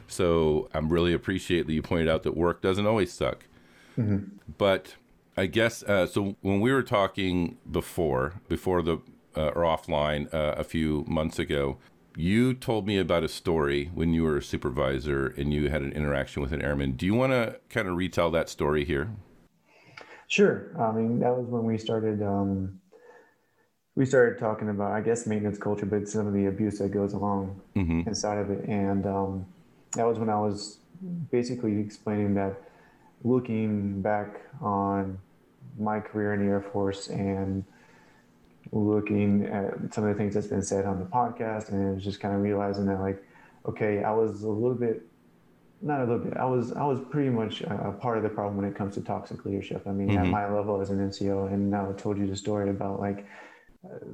So 0.08 0.68
I'm 0.74 0.88
really 0.88 1.12
appreciate 1.12 1.66
that 1.66 1.72
you 1.72 1.82
pointed 1.82 2.08
out 2.08 2.22
that 2.22 2.36
work 2.36 2.62
doesn't 2.62 2.86
always 2.86 3.12
suck. 3.12 3.46
Mm-hmm. 3.98 4.36
But 4.58 4.94
I 5.36 5.46
guess 5.46 5.82
uh, 5.82 6.06
so. 6.06 6.36
When 6.40 6.60
we 6.60 6.72
were 6.72 6.82
talking 6.82 7.58
before, 7.70 8.40
before 8.48 8.82
the 8.82 8.98
uh, 9.36 9.48
or 9.48 9.62
offline 9.62 10.32
uh, 10.32 10.54
a 10.56 10.64
few 10.64 11.04
months 11.06 11.38
ago, 11.38 11.78
you 12.16 12.54
told 12.54 12.86
me 12.86 12.98
about 12.98 13.22
a 13.22 13.28
story 13.28 13.90
when 13.94 14.14
you 14.14 14.22
were 14.22 14.38
a 14.38 14.42
supervisor 14.42 15.26
and 15.36 15.52
you 15.52 15.68
had 15.68 15.82
an 15.82 15.92
interaction 15.92 16.40
with 16.40 16.52
an 16.52 16.62
airman. 16.62 16.92
Do 16.92 17.04
you 17.04 17.14
want 17.14 17.32
to 17.32 17.60
kind 17.68 17.88
of 17.88 17.96
retell 17.96 18.30
that 18.30 18.48
story 18.48 18.84
here? 18.84 19.10
Sure. 20.28 20.74
I 20.80 20.92
mean, 20.92 21.20
that 21.20 21.36
was 21.36 21.46
when 21.46 21.64
we 21.64 21.76
started. 21.78 22.22
Um, 22.22 22.80
we 23.94 24.04
started 24.04 24.38
talking 24.38 24.68
about, 24.68 24.92
I 24.92 25.00
guess, 25.00 25.26
maintenance 25.26 25.58
culture, 25.58 25.86
but 25.86 26.08
some 26.08 26.26
of 26.26 26.34
the 26.34 26.46
abuse 26.46 26.78
that 26.78 26.90
goes 26.90 27.12
along 27.12 27.60
mm-hmm. 27.74 28.08
inside 28.08 28.38
of 28.38 28.50
it, 28.50 28.68
and 28.68 29.06
um, 29.06 29.46
that 29.92 30.06
was 30.06 30.18
when 30.18 30.28
I 30.28 30.38
was 30.38 30.78
basically 31.30 31.78
explaining 31.78 32.34
that 32.34 32.54
looking 33.22 34.02
back 34.02 34.40
on 34.60 35.18
my 35.78 36.00
career 36.00 36.34
in 36.34 36.40
the 36.40 36.52
Air 36.52 36.60
Force 36.60 37.08
and 37.08 37.64
looking 38.72 39.46
at 39.46 39.94
some 39.94 40.04
of 40.04 40.10
the 40.10 40.14
things 40.14 40.34
that's 40.34 40.46
been 40.46 40.62
said 40.62 40.84
on 40.84 40.98
the 40.98 41.04
podcast 41.04 41.70
and 41.70 41.90
it 41.90 41.94
was 41.94 42.04
just 42.04 42.20
kind 42.20 42.34
of 42.34 42.40
realizing 42.40 42.86
that 42.86 43.00
like 43.00 43.22
okay 43.64 44.02
i 44.02 44.10
was 44.10 44.42
a 44.42 44.48
little 44.48 44.74
bit 44.74 45.02
not 45.82 46.00
a 46.00 46.04
little 46.04 46.18
bit 46.18 46.36
i 46.36 46.44
was 46.44 46.72
i 46.72 46.84
was 46.84 46.98
pretty 47.10 47.30
much 47.30 47.60
a, 47.62 47.94
part 48.00 48.16
of 48.16 48.22
the 48.22 48.28
problem 48.28 48.56
when 48.56 48.66
it 48.66 48.74
comes 48.74 48.94
to 48.94 49.00
toxic 49.00 49.44
leadership 49.44 49.86
i 49.86 49.90
mean 49.90 50.08
mm-hmm. 50.08 50.18
at 50.18 50.26
my 50.26 50.52
level 50.52 50.80
as 50.80 50.90
an 50.90 50.98
nco 50.98 51.52
and 51.52 51.70
now 51.70 51.88
i 51.88 51.92
told 51.92 52.18
you 52.18 52.26
the 52.26 52.36
story 52.36 52.70
about 52.70 52.98
like 52.98 53.26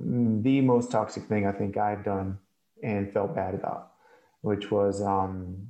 the 0.05 0.61
most 0.61 0.91
toxic 0.91 1.25
thing 1.25 1.47
i 1.47 1.52
think 1.52 1.76
i've 1.76 2.05
done 2.05 2.38
and 2.83 3.11
felt 3.12 3.35
bad 3.35 3.55
about 3.55 3.92
which 4.43 4.71
was 4.71 5.01
um, 5.03 5.69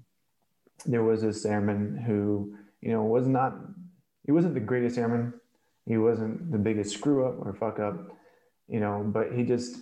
there 0.85 1.03
was 1.03 1.23
this 1.23 1.45
airman 1.45 1.97
who, 2.07 2.55
you 2.81 2.91
know, 2.91 3.05
was 3.05 3.29
not, 3.29 3.55
he 4.27 4.33
wasn't 4.33 4.55
the 4.55 4.61
greatest 4.61 4.99
airman. 4.99 5.35
He 5.87 5.97
wasn't 5.97 6.51
the 6.51 6.59
biggest 6.59 6.95
screw 6.95 7.27
up 7.27 7.37
or 7.45 7.55
fuck 7.55 7.79
up, 7.79 8.17
you 8.69 8.81
know, 8.81 9.03
but 9.05 9.33
he 9.33 9.45
just, 9.45 9.77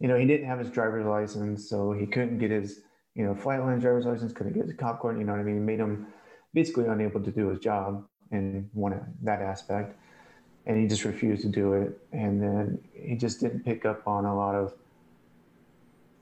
you 0.00 0.08
know, 0.08 0.16
he 0.16 0.26
didn't 0.26 0.46
have 0.46 0.58
his 0.58 0.70
driver's 0.70 1.06
license, 1.06 1.68
so 1.68 1.92
he 1.92 2.06
couldn't 2.06 2.38
get 2.38 2.50
his, 2.50 2.80
you 3.14 3.24
know, 3.24 3.34
flight 3.34 3.60
line 3.60 3.78
driver's 3.78 4.06
license, 4.06 4.32
couldn't 4.32 4.54
get 4.54 4.66
his 4.66 4.74
cop 4.76 5.02
you 5.04 5.24
know 5.24 5.32
what 5.32 5.40
I 5.40 5.44
mean? 5.44 5.58
It 5.58 5.60
made 5.60 5.78
him 5.78 6.06
basically 6.52 6.86
unable 6.86 7.20
to 7.20 7.30
do 7.30 7.48
his 7.48 7.58
job 7.60 8.04
in 8.32 8.68
one 8.72 9.00
that 9.22 9.40
aspect. 9.40 9.96
And 10.66 10.76
he 10.80 10.86
just 10.86 11.04
refused 11.04 11.42
to 11.42 11.48
do 11.48 11.74
it. 11.74 11.98
And 12.12 12.40
then 12.40 12.78
he 12.92 13.16
just 13.16 13.40
didn't 13.40 13.64
pick 13.64 13.84
up 13.84 14.06
on 14.06 14.24
a 14.24 14.36
lot 14.36 14.54
of 14.54 14.74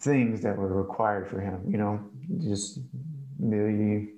things 0.00 0.40
that 0.42 0.56
were 0.56 0.82
required 0.82 1.28
for 1.28 1.40
him, 1.40 1.62
you 1.68 1.78
know, 1.78 2.00
just 2.40 2.80
the 3.38 4.08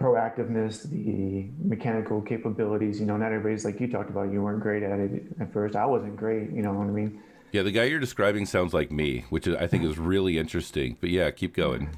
proactiveness, 0.00 0.88
the 0.88 1.50
mechanical 1.58 2.20
capabilities, 2.20 3.00
you 3.00 3.06
know, 3.06 3.16
not 3.16 3.26
everybody's 3.26 3.64
like 3.64 3.80
you 3.80 3.88
talked 3.88 4.10
about, 4.10 4.32
you 4.32 4.42
weren't 4.42 4.60
great 4.60 4.82
at 4.82 4.98
it 4.98 5.24
at 5.40 5.52
first. 5.52 5.76
I 5.76 5.86
wasn't 5.86 6.16
great, 6.16 6.50
you 6.50 6.62
know 6.62 6.72
what 6.72 6.86
I 6.86 6.90
mean? 6.90 7.20
Yeah, 7.52 7.62
the 7.62 7.70
guy 7.70 7.84
you're 7.84 8.00
describing 8.00 8.46
sounds 8.46 8.72
like 8.72 8.90
me, 8.90 9.24
which 9.28 9.46
I 9.46 9.66
think 9.66 9.84
is 9.84 9.98
really 9.98 10.38
interesting. 10.38 10.96
But 11.00 11.10
yeah, 11.10 11.30
keep 11.30 11.54
going. 11.54 11.90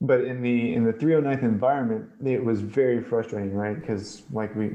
But 0.00 0.22
in 0.22 0.42
the 0.42 0.74
in 0.74 0.84
the 0.84 0.92
309th 0.92 1.42
environment, 1.42 2.10
it 2.24 2.44
was 2.44 2.60
very 2.60 3.02
frustrating, 3.02 3.54
right? 3.54 3.80
Because 3.80 4.24
like 4.30 4.54
we 4.54 4.72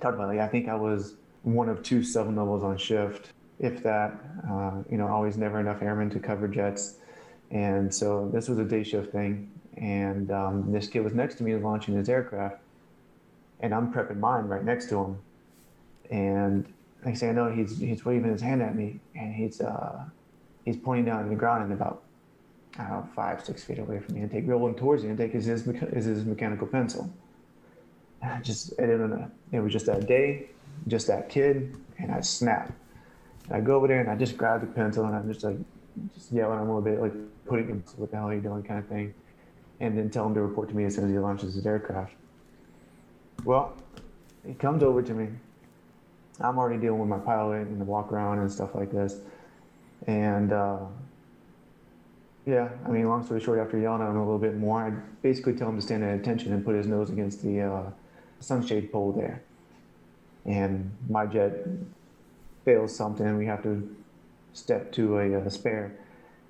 talked 0.00 0.14
about, 0.14 0.28
like 0.28 0.38
I 0.38 0.46
think 0.46 0.68
I 0.68 0.76
was 0.76 1.16
one 1.42 1.68
of 1.68 1.82
two 1.82 2.04
seven 2.04 2.36
levels 2.36 2.62
on 2.62 2.78
shift, 2.78 3.32
if 3.62 3.82
that. 3.84 4.12
Uh, 4.48 4.82
you 4.90 4.98
know, 4.98 5.06
always 5.06 5.38
never 5.38 5.60
enough 5.60 5.80
airmen 5.80 6.10
to 6.10 6.18
cover 6.18 6.48
jets, 6.48 6.96
and 7.50 7.94
so 7.94 8.28
this 8.32 8.48
was 8.48 8.58
a 8.58 8.64
day 8.64 8.82
shift 8.82 9.12
thing. 9.12 9.50
And 9.78 10.30
um, 10.30 10.70
this 10.70 10.88
kid 10.88 11.02
was 11.02 11.14
next 11.14 11.36
to 11.36 11.44
me 11.44 11.54
launching 11.56 11.96
his 11.96 12.08
aircraft, 12.08 12.58
and 13.60 13.72
I'm 13.72 13.92
prepping 13.92 14.18
mine 14.18 14.44
right 14.44 14.64
next 14.64 14.88
to 14.90 14.98
him. 14.98 15.18
And 16.10 16.66
next 17.04 17.20
thing 17.20 17.30
I 17.30 17.32
know, 17.32 17.50
he's 17.50 17.78
he's 17.78 18.04
waving 18.04 18.30
his 18.30 18.42
hand 18.42 18.60
at 18.60 18.76
me, 18.76 19.00
and 19.14 19.34
he's 19.34 19.60
uh, 19.60 20.04
he's 20.64 20.76
pointing 20.76 21.06
down 21.06 21.22
on 21.22 21.28
the 21.28 21.36
ground 21.36 21.64
and 21.64 21.72
about 21.72 22.02
I 22.78 22.82
don't 22.82 22.90
know 22.90 23.08
five 23.14 23.44
six 23.44 23.64
feet 23.64 23.78
away 23.78 24.00
from 24.00 24.14
the 24.14 24.20
intake, 24.20 24.46
rolling 24.46 24.74
towards 24.74 25.02
the 25.02 25.08
intake 25.08 25.34
is 25.34 25.44
his 25.44 25.66
is 25.66 26.04
his 26.04 26.24
mechanical 26.24 26.66
pencil. 26.66 27.10
And 28.22 28.30
I 28.30 28.40
just 28.40 28.72
I 28.78 28.82
didn't 28.82 29.10
know. 29.10 29.28
It 29.50 29.58
was 29.58 29.72
just 29.72 29.86
that 29.86 30.06
day, 30.06 30.46
just 30.86 31.08
that 31.08 31.28
kid, 31.28 31.76
and 31.98 32.12
I 32.12 32.20
snapped. 32.20 32.70
I 33.50 33.60
go 33.60 33.76
over 33.76 33.88
there 33.88 34.00
and 34.00 34.10
I 34.10 34.16
just 34.16 34.36
grab 34.36 34.60
the 34.60 34.66
pencil 34.66 35.04
and 35.04 35.14
I'm 35.14 35.30
just 35.32 35.44
like 35.44 35.56
just 36.14 36.32
yelling 36.32 36.58
at 36.58 36.62
him 36.62 36.68
a 36.68 36.78
little 36.78 36.82
bit, 36.82 37.00
like 37.00 37.12
putting 37.46 37.66
him, 37.66 37.84
what 37.96 38.10
the 38.10 38.16
hell 38.16 38.28
are 38.28 38.34
you 38.34 38.40
doing, 38.40 38.62
kind 38.62 38.78
of 38.78 38.86
thing, 38.86 39.12
and 39.80 39.96
then 39.96 40.10
tell 40.10 40.26
him 40.26 40.34
to 40.34 40.42
report 40.42 40.68
to 40.68 40.76
me 40.76 40.84
as 40.84 40.94
soon 40.94 41.04
as 41.04 41.10
he 41.10 41.18
launches 41.18 41.54
his 41.54 41.66
aircraft. 41.66 42.14
Well, 43.44 43.74
he 44.46 44.54
comes 44.54 44.82
over 44.82 45.02
to 45.02 45.12
me 45.12 45.28
I'm 46.40 46.58
already 46.58 46.80
dealing 46.80 46.98
with 46.98 47.08
my 47.08 47.18
pilot 47.18 47.68
and 47.68 47.80
the 47.80 47.84
walk 47.84 48.12
around 48.12 48.38
and 48.38 48.50
stuff 48.50 48.74
like 48.74 48.90
this. 48.90 49.16
And 50.06 50.52
uh, 50.52 50.78
yeah, 52.46 52.70
I 52.84 52.88
mean, 52.88 53.08
long 53.08 53.24
story 53.24 53.40
short, 53.40 53.60
after 53.60 53.78
yelling 53.78 54.02
at 54.02 54.08
him 54.08 54.16
a 54.16 54.24
little 54.24 54.38
bit 54.38 54.56
more, 54.56 54.82
I 54.82 54.90
basically 55.22 55.54
tell 55.54 55.68
him 55.68 55.76
to 55.76 55.82
stand 55.82 56.02
at 56.02 56.18
attention 56.18 56.52
and 56.52 56.64
put 56.64 56.74
his 56.74 56.86
nose 56.86 57.10
against 57.10 57.42
the 57.42 57.60
uh, 57.60 57.82
sunshade 58.40 58.90
pole 58.90 59.12
there. 59.12 59.42
And 60.44 60.90
my 61.08 61.26
jet 61.26 61.66
fails 62.64 62.94
something, 62.94 63.36
we 63.36 63.46
have 63.46 63.62
to 63.62 63.94
step 64.52 64.92
to 64.92 65.18
a, 65.18 65.40
a, 65.40 65.50
spare. 65.50 65.98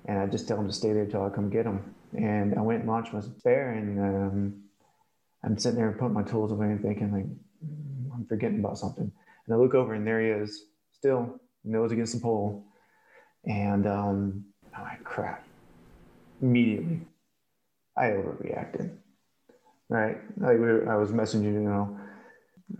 And 0.05 0.19
I 0.19 0.27
just 0.27 0.47
tell 0.47 0.59
him 0.59 0.67
to 0.67 0.73
stay 0.73 0.93
there 0.93 1.05
till 1.05 1.23
I 1.23 1.29
come 1.29 1.49
get 1.49 1.65
him. 1.65 1.95
And 2.15 2.57
I 2.57 2.61
went 2.61 2.81
and 2.81 2.89
launched 2.89 3.13
my 3.13 3.21
spare, 3.21 3.71
and 3.71 3.99
um, 3.99 4.63
I'm 5.43 5.57
sitting 5.57 5.77
there 5.77 5.89
and 5.89 5.97
putting 5.97 6.13
my 6.13 6.23
tools 6.23 6.51
away 6.51 6.67
and 6.67 6.81
thinking, 6.81 7.11
like, 7.11 7.25
I'm 8.13 8.25
forgetting 8.27 8.59
about 8.59 8.77
something. 8.77 9.11
And 9.45 9.55
I 9.55 9.57
look 9.57 9.73
over 9.73 9.93
and 9.93 10.05
there 10.05 10.21
he 10.21 10.27
is, 10.27 10.65
still 10.91 11.39
nose 11.63 11.91
against 11.91 12.13
the 12.13 12.19
pole. 12.19 12.63
And 13.45 13.87
um, 13.87 14.45
I'm 14.75 14.83
like, 14.83 15.03
crap. 15.03 15.45
Immediately, 16.41 17.01
I 17.97 18.05
overreacted. 18.07 18.95
Right? 19.89 20.17
Like 20.37 20.57
we 20.57 20.65
were, 20.65 20.91
I 20.91 20.95
was 20.95 21.11
messaging, 21.11 21.43
you 21.43 21.61
know, 21.61 21.97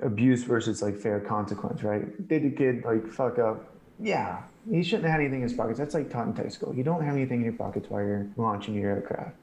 abuse 0.01 0.43
versus 0.43 0.81
like 0.81 0.97
fair 0.97 1.19
consequence, 1.19 1.83
right? 1.83 2.27
Did 2.27 2.43
the 2.43 2.51
kid 2.51 2.83
like 2.85 3.07
fuck 3.07 3.39
up? 3.39 3.73
Yeah, 3.99 4.41
he 4.69 4.83
shouldn't 4.83 5.09
have 5.09 5.19
anything 5.19 5.41
in 5.41 5.43
his 5.43 5.53
pockets. 5.53 5.77
That's 5.79 5.93
like 5.93 6.09
taught 6.09 6.27
in 6.27 6.33
tech 6.33 6.51
school. 6.51 6.73
You 6.73 6.83
don't 6.83 7.03
have 7.03 7.15
anything 7.15 7.39
in 7.39 7.45
your 7.45 7.53
pockets 7.53 7.89
while 7.89 8.01
you're 8.01 8.27
launching 8.37 8.73
your 8.73 8.91
aircraft. 8.91 9.35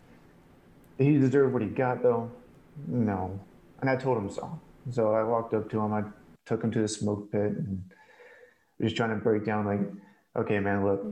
Did 0.98 1.06
he 1.06 1.18
deserve 1.18 1.52
what 1.52 1.62
he 1.62 1.68
got 1.68 2.02
though? 2.02 2.30
No. 2.86 3.38
And 3.80 3.88
I 3.88 3.96
told 3.96 4.18
him 4.18 4.30
so. 4.30 4.58
So 4.90 5.14
I 5.14 5.22
walked 5.22 5.54
up 5.54 5.70
to 5.70 5.80
him. 5.80 5.92
I 5.92 6.02
took 6.46 6.62
him 6.62 6.70
to 6.72 6.80
the 6.80 6.88
smoke 6.88 7.30
pit 7.30 7.52
and 7.52 7.82
just 8.80 8.96
trying 8.96 9.10
to 9.10 9.16
break 9.16 9.44
down 9.44 9.66
like, 9.66 9.80
okay, 10.36 10.58
man, 10.58 10.84
look, 10.84 11.04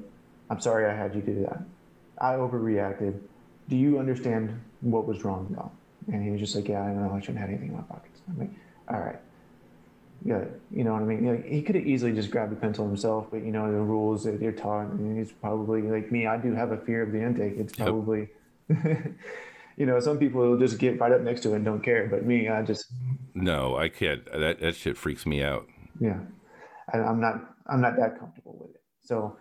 I'm 0.51 0.61
sorry 0.61 0.91
I 0.91 0.95
had 0.95 1.15
you 1.15 1.21
do 1.21 1.43
that. 1.43 1.63
I 2.19 2.35
overreacted. 2.35 3.19
Do 3.69 3.77
you 3.77 3.99
understand 3.99 4.61
what 4.81 5.07
was 5.07 5.25
wrong 5.25 5.47
though? 5.51 5.71
And 6.13 6.25
he 6.25 6.31
was 6.31 6.41
just 6.41 6.57
like, 6.57 6.69
yeah, 6.69 6.83
I 6.83 6.87
don't 6.87 7.07
know 7.07 7.13
I 7.15 7.21
shouldn't 7.21 7.39
have 7.39 7.51
anything 7.51 7.69
in 7.69 7.77
my 7.77 7.83
pockets. 7.83 8.21
I'm 8.29 8.39
like, 8.39 8.51
all 8.89 9.01
right. 9.01 9.21
Yeah, 10.25 10.45
you 10.71 10.83
know 10.83 10.95
what 10.95 11.03
I 11.03 11.05
mean? 11.05 11.27
Like, 11.27 11.47
he 11.47 11.63
could 11.63 11.77
have 11.77 11.87
easily 11.87 12.13
just 12.13 12.31
grabbed 12.31 12.53
a 12.53 12.57
pencil 12.57 12.87
himself, 12.87 13.29
but 13.31 13.45
you 13.45 13.53
know, 13.53 13.71
the 13.71 13.79
rules 13.79 14.25
that 14.25 14.41
you're 14.41 14.53
taught, 14.53 14.87
and 14.87 15.17
he's 15.17 15.33
probably 15.33 15.83
like 15.83 16.11
me, 16.11 16.27
I 16.27 16.37
do 16.37 16.55
have 16.55 16.73
a 16.73 16.77
fear 16.77 17.03
of 17.03 17.13
the 17.13 17.23
intake. 17.23 17.55
It's 17.57 17.73
probably, 17.73 18.29
yep. 18.69 19.13
you 19.77 19.87
know, 19.87 20.01
some 20.01 20.19
people 20.19 20.41
will 20.41 20.59
just 20.59 20.79
get 20.79 20.99
right 20.99 21.13
up 21.13 21.21
next 21.21 21.43
to 21.43 21.53
it 21.53 21.57
and 21.57 21.65
don't 21.65 21.83
care, 21.83 22.09
but 22.09 22.27
me, 22.27 22.49
I 22.49 22.63
just, 22.63 22.87
no, 23.35 23.77
I 23.77 23.89
can't. 23.89 24.25
That 24.33 24.61
that 24.61 24.75
shit 24.75 24.97
freaks 24.97 25.25
me 25.25 25.43
out. 25.43 25.69
Yeah, 26.01 26.19
I, 26.93 26.99
I'm 26.99 27.21
not. 27.21 27.55
I'm 27.67 27.81
not 27.81 27.97
that 27.97 28.19
comfortable 28.19 28.57
with 28.61 28.75
it. 28.75 28.83
So 29.03 29.37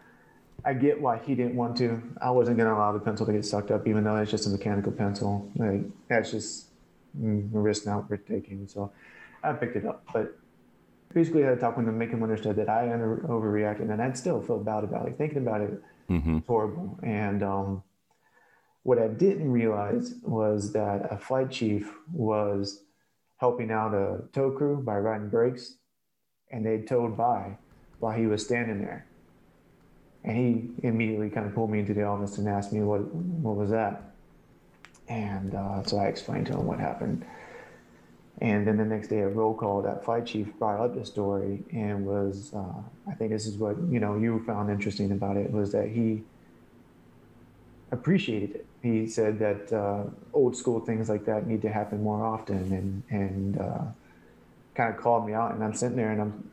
I 0.64 0.74
get 0.74 1.02
why 1.02 1.18
he 1.18 1.34
didn't 1.34 1.56
want 1.56 1.78
to. 1.78 2.02
I 2.22 2.30
wasn't 2.30 2.58
going 2.58 2.70
to 2.70 2.76
allow 2.76 2.92
the 2.92 3.00
pencil 3.00 3.26
to 3.26 3.34
get 3.34 3.46
sucked 3.46 3.72
up, 3.72 3.88
even 3.88 4.04
though 4.04 4.18
it's 4.18 4.30
just 4.30 4.46
a 4.48 4.50
mechanical 4.50 4.92
pencil. 4.92 5.52
Like 5.56 5.82
that's 6.10 6.32
just 6.32 6.68
mm, 7.20 7.54
a 7.54 7.60
risk 7.60 7.86
not 7.86 8.10
worth 8.10 8.28
taking. 8.28 8.68
So 8.68 8.92
I 9.44 9.54
picked 9.54 9.76
it 9.76 9.86
up, 9.86 10.04
but 10.14 10.38
basically 11.14 11.44
I 11.44 11.50
had 11.50 11.56
to 11.56 11.62
talk 11.62 11.78
with 11.78 11.88
him, 11.88 11.98
make 11.98 12.12
him 12.12 12.24
understand 12.24 12.58
that 12.58 12.70
I 12.70 12.92
under, 12.92 13.18
overreacted, 13.28 13.92
and 13.92 14.02
I'd 14.02 14.18
still 14.18 14.42
feel 14.42 14.60
bad 14.60 14.84
about 14.84 15.08
it. 15.08 15.18
Thinking 15.18 15.40
about 15.40 15.62
it, 15.62 15.82
mm-hmm. 16.10 16.38
it's 16.38 16.48
horrible. 16.48 17.00
And 17.04 17.44
um, 17.44 17.84
what 18.84 19.00
I 19.00 19.08
didn't 19.08 19.52
realize 19.52 20.16
was 20.22 20.74
that 20.74 21.12
a 21.12 21.18
flight 21.18 21.52
chief 21.52 21.94
was 22.12 22.84
helping 23.38 23.72
out 23.72 23.94
a 23.94 24.24
tow 24.34 24.52
crew 24.52 24.78
by 24.78 24.98
riding 24.98 25.30
brakes, 25.30 25.76
and 26.52 26.66
they 26.66 26.82
towed 26.82 27.18
by 27.18 27.58
while 28.00 28.18
he 28.18 28.28
was 28.28 28.44
standing 28.44 28.80
there. 28.80 29.06
And 30.24 30.38
he 30.38 30.88
immediately 30.88 31.30
kind 31.30 31.46
of 31.46 31.54
pulled 31.54 31.70
me 31.70 31.80
into 31.80 31.94
the 31.94 32.04
office 32.04 32.38
and 32.38 32.48
asked 32.50 32.74
me 32.74 32.82
what 32.82 33.02
what 33.14 33.56
was 33.56 33.70
that. 33.70 34.14
And 35.08 35.56
uh, 35.56 35.84
so 35.84 35.98
I 35.98 36.08
explained 36.08 36.48
to 36.48 36.54
him 36.54 36.66
what 36.66 36.80
happened. 36.80 37.26
And 38.40 38.68
then 38.68 38.78
the 38.78 38.86
next 38.86 39.08
day 39.08 39.22
at 39.22 39.36
roll 39.36 39.56
call, 39.56 39.82
that 39.82 40.06
flight 40.06 40.28
chief 40.28 40.48
brought 40.60 40.80
up 40.80 40.96
the 40.96 41.04
story 41.06 41.64
and 41.72 42.06
was, 42.06 42.54
uh, 42.54 42.82
I 43.10 43.16
think 43.16 43.32
this 43.32 43.48
is 43.48 43.58
what 43.58 43.78
you 43.90 44.00
know 44.00 44.16
you 44.18 44.44
found 44.46 44.70
interesting 44.70 45.12
about 45.12 45.38
it 45.38 45.52
was 45.52 45.72
that 45.72 45.88
he 45.90 46.24
appreciated 47.92 48.52
it 48.52 48.68
he 48.82 49.08
said 49.08 49.40
that 49.40 49.74
uh, 49.74 50.04
old 50.34 50.56
school 50.56 50.80
things 50.80 51.10
like 51.10 51.26
that 51.26 51.48
need 51.48 51.62
to 51.62 51.70
happen 51.70 52.04
more 52.04 52.26
often 52.26 52.58
and 52.72 53.04
and 53.10 53.60
uh, 53.60 53.84
kind 54.76 54.94
of 54.94 55.00
called 55.00 55.26
me 55.26 55.34
out 55.34 55.54
and 55.54 55.64
I'm 55.64 55.74
sitting 55.74 55.98
there 55.98 56.12
and 56.12 56.22
I'm 56.22 56.50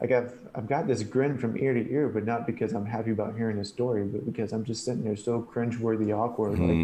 like 0.00 0.12
I've 0.12 0.32
I've 0.54 0.68
got 0.68 0.86
this 0.86 1.02
grin 1.02 1.38
from 1.38 1.56
ear 1.56 1.74
to 1.74 1.90
ear 1.90 2.08
but 2.08 2.24
not 2.24 2.46
because 2.46 2.72
I'm 2.72 2.86
happy 2.86 3.10
about 3.10 3.36
hearing 3.36 3.56
the 3.58 3.64
story 3.64 4.04
but 4.04 4.26
because 4.26 4.52
I'm 4.52 4.64
just 4.64 4.84
sitting 4.84 5.04
there 5.04 5.16
so 5.16 5.40
cringeworthy 5.40 6.16
awkward 6.16 6.58
mm-hmm. 6.58 6.82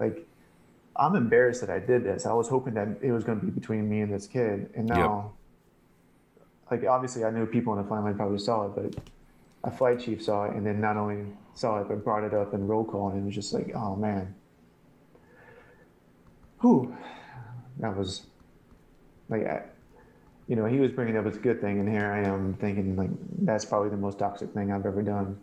like 0.00 0.16
like 0.16 0.26
I'm 0.98 1.14
embarrassed 1.14 1.60
that 1.60 1.70
I 1.70 1.78
did 1.78 2.04
this 2.04 2.26
I 2.26 2.32
was 2.32 2.48
hoping 2.48 2.74
that 2.74 2.88
it 3.02 3.12
was 3.12 3.24
going 3.24 3.40
to 3.40 3.46
be 3.46 3.50
between 3.52 3.88
me 3.88 4.00
and 4.00 4.12
this 4.12 4.26
kid 4.26 4.70
and 4.74 4.86
now 4.86 5.32
yep. 6.70 6.82
like 6.82 6.90
obviously 6.90 7.24
I 7.24 7.30
knew 7.30 7.46
people 7.46 7.72
in 7.74 7.82
the 7.82 7.88
flight 7.88 8.00
family 8.00 8.14
probably 8.14 8.38
saw 8.38 8.66
it 8.66 8.72
but 8.74 9.02
a 9.64 9.70
flight 9.70 10.00
chief 10.00 10.22
saw 10.22 10.44
it 10.44 10.54
and 10.54 10.64
then 10.64 10.80
not 10.80 10.96
only 10.96 11.26
saw 11.54 11.80
it 11.80 11.88
but 11.88 12.04
brought 12.04 12.24
it 12.24 12.34
up 12.34 12.54
in 12.54 12.66
roll 12.66 12.84
call 12.84 13.08
and 13.08 13.22
it 13.22 13.24
was 13.24 13.34
just 13.34 13.52
like, 13.52 13.72
oh 13.74 13.96
man. 13.96 14.34
Whew. 16.60 16.96
That 17.78 17.96
was 17.96 18.26
like, 19.28 19.46
I, 19.46 19.62
you 20.48 20.56
know, 20.56 20.64
he 20.64 20.80
was 20.80 20.90
bringing 20.90 21.16
up 21.16 21.26
as 21.26 21.36
a 21.36 21.40
good 21.40 21.60
thing, 21.60 21.78
and 21.78 21.88
here 21.88 22.10
I 22.10 22.26
am 22.26 22.54
thinking 22.54 22.96
like 22.96 23.10
that's 23.42 23.64
probably 23.64 23.90
the 23.90 23.96
most 23.96 24.18
toxic 24.18 24.52
thing 24.52 24.72
I've 24.72 24.86
ever 24.86 25.02
done. 25.02 25.38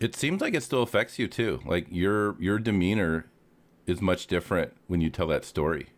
It 0.00 0.16
seems 0.16 0.40
like 0.40 0.54
it 0.54 0.62
still 0.62 0.82
affects 0.82 1.18
you 1.18 1.28
too. 1.28 1.60
Like 1.66 1.86
your 1.90 2.40
your 2.40 2.58
demeanor 2.58 3.26
is 3.86 4.02
much 4.02 4.26
different 4.26 4.72
when 4.86 5.00
you 5.00 5.10
tell 5.10 5.26
that 5.28 5.44
story. 5.44 5.88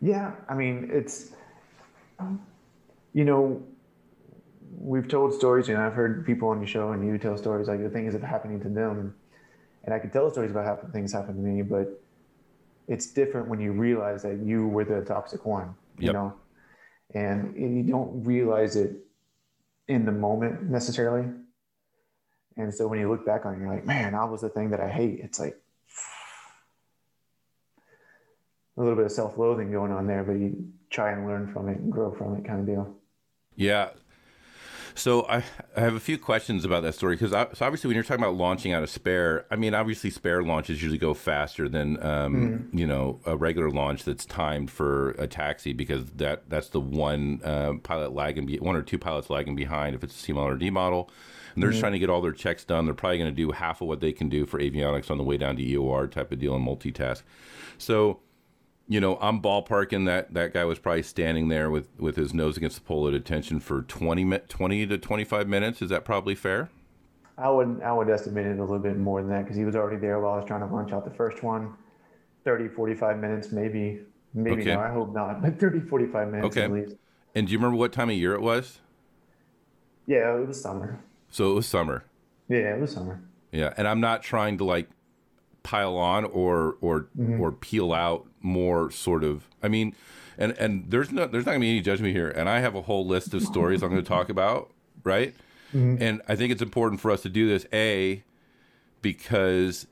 Yeah, 0.00 0.32
I 0.48 0.54
mean, 0.54 0.90
it's 0.92 1.32
um, 2.18 2.40
you 3.14 3.24
know, 3.24 3.62
we've 4.78 5.08
told 5.08 5.34
stories, 5.34 5.68
and 5.68 5.78
I've 5.78 5.94
heard 5.94 6.26
people 6.26 6.48
on 6.48 6.58
your 6.58 6.66
show 6.66 6.92
and 6.92 7.06
you 7.06 7.18
tell 7.18 7.36
stories 7.36 7.68
like 7.68 7.82
the 7.82 7.90
things 7.90 8.12
that 8.14 8.22
are 8.22 8.26
happening 8.26 8.60
to 8.60 8.68
them, 8.68 9.14
and 9.84 9.94
I 9.94 9.98
can 9.98 10.10
tell 10.10 10.30
stories 10.30 10.50
about 10.50 10.66
how 10.66 10.76
things 10.92 11.12
happen 11.12 11.34
to 11.36 11.40
me, 11.40 11.62
but 11.62 12.02
it's 12.88 13.12
different 13.12 13.48
when 13.48 13.60
you 13.60 13.72
realize 13.72 14.22
that 14.22 14.38
you 14.44 14.68
were 14.68 14.84
the 14.84 15.02
toxic 15.02 15.46
one, 15.46 15.74
you 15.98 16.10
Yep. 16.10 16.12
know, 16.12 16.34
and 17.14 17.56
you 17.56 17.82
don't 17.84 18.24
realize 18.24 18.76
it 18.76 18.92
in 19.88 20.04
the 20.04 20.12
moment 20.12 20.64
necessarily. 20.64 21.28
And 22.56 22.74
so 22.74 22.88
when 22.88 22.98
you 22.98 23.08
look 23.10 23.24
back 23.24 23.46
on 23.46 23.54
it, 23.54 23.60
you're 23.60 23.70
like, 23.72 23.86
man, 23.86 24.14
I 24.14 24.24
was 24.24 24.42
the 24.42 24.48
thing 24.48 24.70
that 24.70 24.80
I 24.80 24.88
hate. 24.88 25.20
It's 25.22 25.40
like 25.40 25.61
a 28.76 28.80
little 28.80 28.96
bit 28.96 29.06
of 29.06 29.12
self 29.12 29.36
loathing 29.38 29.70
going 29.70 29.92
on 29.92 30.06
there, 30.06 30.24
but 30.24 30.32
you 30.32 30.72
try 30.90 31.12
and 31.12 31.26
learn 31.26 31.52
from 31.52 31.68
it 31.68 31.78
and 31.78 31.90
grow 31.90 32.12
from 32.12 32.36
it 32.36 32.44
kind 32.44 32.60
of 32.60 32.66
deal. 32.66 32.94
Yeah. 33.54 33.90
So 34.94 35.22
I, 35.26 35.42
I 35.76 35.80
have 35.80 35.94
a 35.94 36.00
few 36.00 36.18
questions 36.18 36.64
about 36.64 36.82
that 36.82 36.94
story 36.94 37.16
because 37.16 37.30
so 37.30 37.64
obviously 37.64 37.88
when 37.88 37.94
you're 37.94 38.04
talking 38.04 38.22
about 38.22 38.34
launching 38.34 38.72
out 38.72 38.82
a 38.82 38.86
spare, 38.86 39.46
I 39.50 39.56
mean 39.56 39.74
obviously 39.74 40.10
spare 40.10 40.42
launches 40.42 40.82
usually 40.82 40.98
go 40.98 41.14
faster 41.14 41.68
than 41.68 42.02
um, 42.02 42.68
you 42.72 42.86
know 42.86 43.20
a 43.24 43.36
regular 43.36 43.70
launch 43.70 44.04
that's 44.04 44.26
timed 44.26 44.70
for 44.70 45.10
a 45.12 45.26
taxi 45.26 45.72
because 45.72 46.04
that 46.16 46.48
that's 46.50 46.68
the 46.68 46.80
one 46.80 47.40
uh, 47.42 47.74
pilot 47.82 48.12
lagging 48.12 48.46
be, 48.46 48.58
one 48.58 48.76
or 48.76 48.82
two 48.82 48.98
pilots 48.98 49.30
lagging 49.30 49.56
behind 49.56 49.94
if 49.94 50.04
it's 50.04 50.14
a 50.14 50.18
C 50.18 50.32
model 50.32 50.50
or 50.50 50.56
D 50.56 50.68
model, 50.68 51.10
and 51.54 51.62
they're 51.62 51.70
just 51.70 51.80
trying 51.80 51.92
to 51.92 51.98
get 51.98 52.10
all 52.10 52.20
their 52.20 52.32
checks 52.32 52.64
done. 52.64 52.84
They're 52.84 52.94
probably 52.94 53.18
going 53.18 53.30
to 53.30 53.36
do 53.36 53.52
half 53.52 53.80
of 53.80 53.88
what 53.88 54.00
they 54.00 54.12
can 54.12 54.28
do 54.28 54.44
for 54.44 54.60
avionics 54.60 55.10
on 55.10 55.16
the 55.16 55.24
way 55.24 55.38
down 55.38 55.56
to 55.56 55.62
EOR 55.62 56.10
type 56.10 56.32
of 56.32 56.38
deal 56.38 56.54
and 56.54 56.66
multitask. 56.66 57.22
So 57.78 58.20
you 58.92 59.00
know, 59.00 59.16
I'm 59.22 59.40
ballparking 59.40 60.04
that 60.04 60.34
that 60.34 60.52
guy 60.52 60.66
was 60.66 60.78
probably 60.78 61.02
standing 61.02 61.48
there 61.48 61.70
with, 61.70 61.88
with 61.98 62.16
his 62.16 62.34
nose 62.34 62.58
against 62.58 62.76
the 62.76 62.82
pole 62.82 63.08
at 63.08 63.14
attention 63.14 63.58
for 63.58 63.80
20, 63.80 64.38
20 64.40 64.86
to 64.86 64.98
25 64.98 65.48
minutes. 65.48 65.80
Is 65.80 65.88
that 65.88 66.04
probably 66.04 66.34
fair? 66.34 66.68
I 67.38 67.48
would 67.48 67.80
I 67.82 67.90
would 67.90 68.10
estimate 68.10 68.44
it 68.44 68.58
a 68.58 68.60
little 68.60 68.78
bit 68.78 68.98
more 68.98 69.22
than 69.22 69.30
that 69.30 69.44
because 69.44 69.56
he 69.56 69.64
was 69.64 69.74
already 69.74 69.96
there 69.96 70.20
while 70.20 70.34
I 70.34 70.36
was 70.36 70.44
trying 70.44 70.60
to 70.60 70.66
launch 70.66 70.92
out 70.92 71.06
the 71.06 71.16
first 71.16 71.42
one. 71.42 71.72
30, 72.44 72.68
45 72.68 73.18
minutes, 73.18 73.50
maybe. 73.50 74.00
Maybe 74.34 74.60
Okay. 74.60 74.74
no, 74.74 74.80
I 74.80 74.90
hope 74.90 75.14
not, 75.14 75.40
but 75.40 75.58
30, 75.58 75.80
45 75.80 76.28
minutes 76.28 76.46
Okay. 76.54 76.64
at 76.64 76.70
least. 76.72 76.96
And 77.34 77.46
do 77.46 77.52
you 77.52 77.58
remember 77.58 77.78
what 77.78 77.92
time 77.92 78.10
of 78.10 78.16
year 78.16 78.34
it 78.34 78.42
was? 78.42 78.80
Yeah, 80.06 80.36
it 80.36 80.46
was 80.46 80.60
summer. 80.60 81.00
So 81.30 81.50
it 81.50 81.54
was 81.54 81.66
summer. 81.66 82.04
Yeah, 82.48 82.74
it 82.74 82.80
was 82.80 82.92
summer. 82.92 83.22
Yeah. 83.52 83.72
And 83.78 83.88
I'm 83.88 84.00
not 84.00 84.22
trying 84.22 84.58
to 84.58 84.64
like 84.64 84.90
pile 85.62 85.96
on 85.96 86.24
or 86.24 86.76
or 86.80 87.08
mm-hmm. 87.18 87.40
or 87.40 87.52
peel 87.52 87.92
out 87.92 88.26
more 88.40 88.90
sort 88.90 89.24
of 89.24 89.48
I 89.62 89.68
mean 89.68 89.94
and 90.38 90.52
and 90.58 90.90
there's 90.90 91.10
no 91.10 91.26
there's 91.26 91.46
not 91.46 91.52
gonna 91.52 91.60
be 91.60 91.70
any 91.70 91.80
judgment 91.80 92.14
here. 92.14 92.28
And 92.28 92.48
I 92.48 92.60
have 92.60 92.74
a 92.74 92.82
whole 92.82 93.06
list 93.06 93.34
of 93.34 93.42
stories 93.42 93.82
I'm 93.82 93.90
gonna 93.90 94.02
talk 94.02 94.28
about, 94.28 94.70
right? 95.04 95.34
Mm-hmm. 95.74 96.02
And 96.02 96.22
I 96.28 96.36
think 96.36 96.52
it's 96.52 96.62
important 96.62 97.00
for 97.00 97.10
us 97.10 97.22
to 97.22 97.28
do 97.28 97.48
this, 97.48 97.66
A, 97.72 98.22
because 99.00 99.86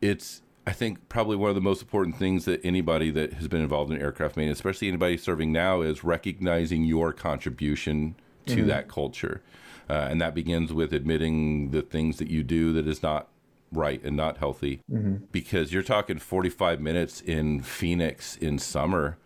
it's 0.00 0.42
I 0.66 0.72
think 0.72 1.08
probably 1.08 1.36
one 1.36 1.48
of 1.48 1.54
the 1.54 1.60
most 1.60 1.82
important 1.82 2.16
things 2.16 2.44
that 2.44 2.64
anybody 2.64 3.10
that 3.10 3.34
has 3.34 3.48
been 3.48 3.62
involved 3.62 3.90
in 3.92 4.00
aircraft 4.00 4.36
maintenance, 4.36 4.58
especially 4.58 4.88
anybody 4.88 5.16
serving 5.16 5.52
now, 5.52 5.80
is 5.80 6.04
recognizing 6.04 6.84
your 6.84 7.12
contribution 7.12 8.14
to 8.46 8.56
mm-hmm. 8.56 8.68
that 8.68 8.88
culture, 8.88 9.42
uh, 9.88 10.08
and 10.10 10.20
that 10.20 10.34
begins 10.34 10.72
with 10.72 10.92
admitting 10.92 11.70
the 11.70 11.82
things 11.82 12.18
that 12.18 12.28
you 12.28 12.42
do 12.42 12.72
that 12.72 12.86
is 12.86 13.02
not 13.02 13.28
right 13.72 14.02
and 14.02 14.16
not 14.16 14.38
healthy. 14.38 14.80
Mm-hmm. 14.90 15.24
Because 15.32 15.72
you're 15.72 15.82
talking 15.82 16.18
45 16.18 16.80
minutes 16.80 17.20
in 17.20 17.62
Phoenix 17.62 18.36
in 18.36 18.58
summer. 18.58 19.18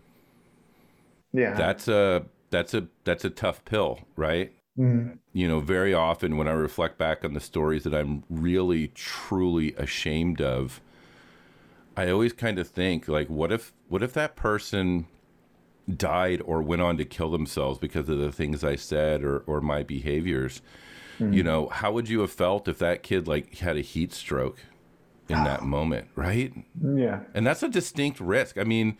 Yeah. 1.32 1.54
That's 1.54 1.88
a 1.88 2.26
that's 2.50 2.74
a 2.74 2.88
that's 3.04 3.24
a 3.24 3.30
tough 3.30 3.64
pill, 3.64 4.00
right? 4.16 4.52
Mm-hmm. 4.76 5.18
you 5.32 5.46
know, 5.46 5.60
very 5.60 5.94
often 5.94 6.36
when 6.36 6.48
I 6.48 6.50
reflect 6.50 6.98
back 6.98 7.24
on 7.24 7.32
the 7.32 7.38
stories 7.38 7.84
that 7.84 7.94
I'm 7.94 8.24
really 8.28 8.88
truly 8.88 9.72
ashamed 9.74 10.40
of, 10.40 10.80
I 11.96 12.10
always 12.10 12.32
kind 12.32 12.58
of 12.58 12.66
think 12.66 13.06
like, 13.06 13.28
what 13.28 13.52
if 13.52 13.72
what 13.88 14.02
if 14.02 14.12
that 14.14 14.34
person 14.34 15.06
died 15.88 16.42
or 16.44 16.60
went 16.60 16.82
on 16.82 16.96
to 16.96 17.04
kill 17.04 17.30
themselves 17.30 17.78
because 17.78 18.08
of 18.08 18.18
the 18.18 18.32
things 18.32 18.64
I 18.64 18.74
said 18.74 19.22
or 19.22 19.44
or 19.46 19.60
my 19.60 19.84
behaviors? 19.84 20.60
Mm. 21.18 21.34
You 21.34 21.42
know, 21.42 21.68
how 21.68 21.92
would 21.92 22.08
you 22.08 22.20
have 22.20 22.30
felt 22.30 22.68
if 22.68 22.78
that 22.78 23.02
kid 23.02 23.28
like 23.28 23.58
had 23.58 23.76
a 23.76 23.80
heat 23.80 24.12
stroke 24.12 24.58
in 25.28 25.42
that 25.44 25.62
moment, 25.64 26.08
right? 26.14 26.52
yeah. 26.82 27.20
And 27.34 27.46
that's 27.46 27.62
a 27.62 27.68
distinct 27.68 28.20
risk. 28.20 28.58
I 28.58 28.64
mean, 28.64 28.96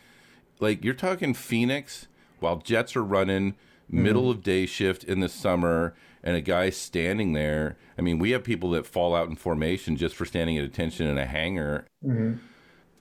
like 0.61 0.85
you're 0.85 0.95
talking 0.95 1.35
Phoenix 1.35 2.07
while 2.41 2.57
jets 2.57 2.97
are 2.97 3.05
running, 3.05 3.53
mm. 3.53 3.57
middle 3.89 4.31
of 4.31 4.43
day 4.43 4.67
shift 4.67 5.05
in 5.05 5.21
the 5.21 5.29
summer, 5.29 5.95
and 6.23 6.37
a 6.37 6.41
guy 6.41 6.71
standing 6.71 7.35
there. 7.35 7.77
I 7.99 8.03
mean, 8.03 8.19
we 8.19 8.31
have 8.31 8.43
people 8.43 8.71
that 8.71 8.87
fall 8.87 9.15
out 9.15 9.29
in 9.29 9.37
formation 9.37 9.97
just 9.97 10.17
for 10.17 10.25
standing 10.25 10.57
at 10.59 10.65
attention 10.65 11.07
in 11.07 11.19
a 11.19 11.27
hangar. 11.27 11.87
Mm-hmm. 12.05 12.39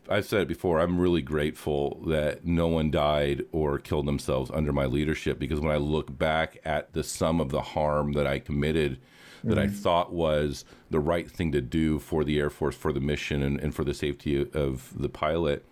I've 0.10 0.26
said 0.26 0.42
it 0.42 0.48
before. 0.48 0.80
I'm 0.80 1.00
really 1.00 1.22
grateful 1.22 2.02
that 2.08 2.46
no 2.46 2.68
one 2.68 2.92
died 2.92 3.46
or 3.52 3.80
killed 3.80 4.06
themselves 4.06 4.52
under 4.54 4.74
my 4.74 4.86
leadership 4.86 5.40
because 5.40 5.60
when 5.60 5.72
I 5.72 5.78
look 5.78 6.18
back 6.18 6.58
at 6.66 6.94
the 6.94 7.04
sum 7.04 7.40
of 7.40 7.50
the 7.50 7.62
harm 7.62 8.14
that 8.14 8.28
I 8.28 8.40
committed, 8.40 9.00
that 9.44 9.60
I 9.60 9.68
mm. 9.68 9.76
thought 9.76 10.14
was 10.14 10.64
the 10.90 11.00
right 11.00 11.30
thing 11.30 11.52
to 11.52 11.62
do 11.62 12.00
for 12.00 12.24
the 12.24 12.40
Air 12.40 12.50
Force, 12.50 12.76
for 12.76 12.94
the 12.94 13.00
mission, 13.00 13.44
and, 13.44 13.60
and 13.60 13.76
for 13.76 13.84
the 13.84 13.94
safety 13.94 14.50
of 14.54 14.94
the 14.96 15.10
pilot, 15.10 15.66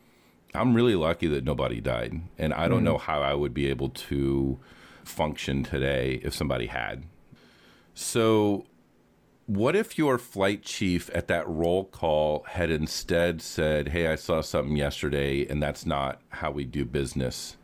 I'm 0.53 0.73
really 0.73 0.95
lucky 0.95 1.27
that 1.27 1.45
nobody 1.45 1.79
died. 1.79 2.21
And 2.37 2.53
I 2.53 2.67
don't 2.67 2.81
mm. 2.81 2.85
know 2.85 2.97
how 2.97 3.21
I 3.21 3.33
would 3.33 3.53
be 3.53 3.67
able 3.67 3.89
to 3.89 4.59
function 5.03 5.63
today 5.63 6.19
if 6.23 6.33
somebody 6.33 6.67
had. 6.67 7.03
So, 7.93 8.65
what 9.47 9.75
if 9.75 9.97
your 9.97 10.17
flight 10.17 10.63
chief 10.63 11.09
at 11.13 11.27
that 11.27 11.47
roll 11.47 11.85
call 11.85 12.43
had 12.47 12.69
instead 12.69 13.41
said, 13.41 13.89
Hey, 13.89 14.07
I 14.07 14.15
saw 14.15 14.41
something 14.41 14.75
yesterday, 14.75 15.45
and 15.45 15.61
that's 15.61 15.85
not 15.85 16.21
how 16.29 16.51
we 16.51 16.63
do 16.63 16.85
business? 16.85 17.57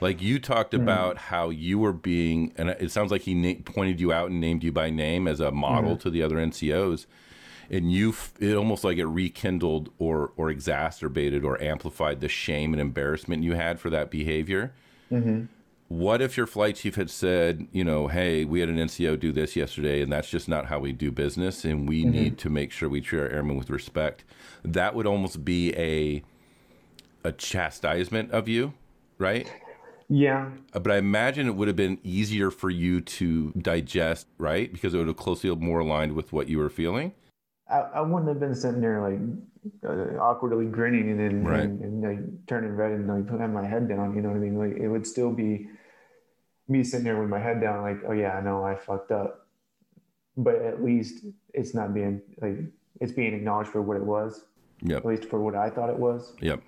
Like 0.00 0.20
you 0.20 0.38
talked 0.38 0.74
hmm. 0.74 0.82
about 0.82 1.16
how 1.16 1.50
you 1.50 1.78
were 1.78 1.92
being, 1.92 2.52
and 2.56 2.70
it 2.70 2.90
sounds 2.90 3.10
like 3.10 3.22
he 3.22 3.34
na- 3.34 3.60
pointed 3.64 4.00
you 4.00 4.12
out 4.12 4.30
and 4.30 4.40
named 4.40 4.62
you 4.62 4.72
by 4.72 4.90
name 4.90 5.26
as 5.26 5.40
a 5.40 5.50
model 5.50 5.92
mm-hmm. 5.92 6.00
to 6.00 6.10
the 6.10 6.22
other 6.22 6.36
NCOs, 6.36 7.06
and 7.70 7.90
you, 7.90 8.10
f- 8.10 8.34
it 8.38 8.54
almost 8.54 8.84
like 8.84 8.98
it 8.98 9.06
rekindled 9.06 9.90
or 9.98 10.32
or 10.36 10.50
exacerbated 10.50 11.44
or 11.44 11.60
amplified 11.62 12.20
the 12.20 12.28
shame 12.28 12.74
and 12.74 12.80
embarrassment 12.80 13.42
you 13.42 13.54
had 13.54 13.80
for 13.80 13.88
that 13.90 14.10
behavior. 14.10 14.72
Mm-hmm. 15.10 15.44
What 15.88 16.22
if 16.22 16.36
your 16.36 16.46
flight 16.46 16.76
chief 16.76 16.94
had 16.96 17.10
said, 17.10 17.68
you 17.70 17.84
know, 17.84 18.08
hey, 18.08 18.44
we 18.44 18.60
had 18.60 18.68
an 18.68 18.76
NCO 18.76 19.20
do 19.20 19.32
this 19.32 19.54
yesterday, 19.54 20.00
and 20.00 20.10
that's 20.10 20.30
just 20.30 20.48
not 20.48 20.66
how 20.66 20.78
we 20.78 20.92
do 20.92 21.12
business, 21.12 21.64
and 21.64 21.86
we 21.88 22.04
need 22.04 22.38
to 22.38 22.50
make 22.50 22.72
sure 22.72 22.88
we 22.88 23.00
treat 23.02 23.20
our 23.20 23.28
airmen 23.28 23.56
with 23.56 23.70
respect? 23.70 24.24
That 24.64 24.94
would 24.94 25.06
almost 25.06 25.44
be 25.44 25.74
a 25.76 26.22
a 27.26 27.32
chastisement 27.32 28.30
of 28.32 28.48
you, 28.48 28.74
right? 29.18 29.50
Yeah. 30.08 30.50
Uh, 30.74 30.80
But 30.80 30.92
I 30.92 30.96
imagine 30.98 31.46
it 31.46 31.54
would 31.54 31.68
have 31.68 31.76
been 31.76 31.98
easier 32.02 32.50
for 32.50 32.68
you 32.68 33.00
to 33.00 33.52
digest, 33.52 34.26
right? 34.36 34.70
Because 34.70 34.92
it 34.94 34.98
would 34.98 35.06
have 35.06 35.16
closely 35.16 35.54
more 35.54 35.80
aligned 35.80 36.12
with 36.12 36.32
what 36.32 36.48
you 36.48 36.58
were 36.58 36.68
feeling. 36.68 37.12
I, 37.70 37.78
I 37.94 38.00
wouldn't 38.02 38.28
have 38.28 38.40
been 38.40 38.54
sitting 38.54 38.80
there 38.80 39.00
like 39.00 39.20
uh, 39.88 40.18
awkwardly 40.18 40.66
grinning 40.66 41.10
and 41.10 41.18
then 41.20 41.44
Right. 41.44 41.60
and, 41.62 41.80
and 41.80 42.02
like 42.02 42.46
turning 42.46 42.76
red 42.76 42.92
and 42.92 43.08
like 43.08 43.26
putting 43.26 43.52
my 43.52 43.66
head 43.66 43.88
down. 43.88 44.14
You 44.14 44.20
know 44.22 44.28
what 44.28 44.36
I 44.36 44.40
mean? 44.40 44.58
Like 44.58 44.76
it 44.76 44.88
would 44.88 45.06
still 45.06 45.32
be 45.32 45.68
me 46.68 46.82
sitting 46.84 47.04
there 47.04 47.20
with 47.20 47.28
my 47.28 47.38
head 47.38 47.60
down, 47.60 47.82
like, 47.82 47.98
oh 48.06 48.12
yeah, 48.12 48.36
I 48.38 48.40
know 48.42 48.64
I 48.64 48.74
fucked 48.74 49.10
up, 49.12 49.46
but 50.36 50.56
at 50.56 50.82
least 50.82 51.24
it's 51.52 51.74
not 51.74 51.92
being 51.94 52.20
like 52.40 52.56
it's 53.00 53.12
being 53.12 53.34
acknowledged 53.34 53.70
for 53.70 53.82
what 53.82 53.96
it 53.96 54.04
was, 54.04 54.44
Yep. 54.82 54.98
at 54.98 55.04
least 55.06 55.24
for 55.26 55.40
what 55.40 55.54
I 55.54 55.68
thought 55.70 55.90
it 55.90 55.98
was. 55.98 56.34
Yep. 56.40 56.62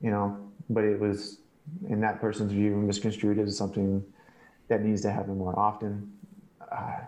You 0.00 0.10
know, 0.10 0.36
but 0.70 0.84
it 0.84 0.98
was 1.00 1.38
in 1.88 2.00
that 2.02 2.20
person's 2.20 2.52
view 2.52 2.76
misconstrued 2.76 3.38
as 3.38 3.56
something 3.56 4.04
that 4.68 4.82
needs 4.84 5.00
to 5.02 5.10
happen 5.10 5.36
more 5.38 5.58
often. 5.58 6.12
Uh, 6.70 7.00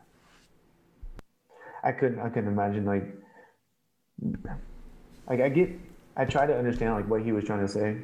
I 1.84 1.92
couldn't 1.92 2.18
I 2.20 2.28
couldn't 2.28 2.48
imagine 2.52 2.84
like 2.84 3.04
like 5.28 5.40
I 5.40 5.48
get 5.48 5.70
I 6.16 6.24
try 6.24 6.46
to 6.46 6.56
understand 6.56 6.94
like 6.94 7.08
what 7.08 7.22
he 7.22 7.32
was 7.32 7.44
trying 7.44 7.60
to 7.60 7.72
say. 7.72 7.96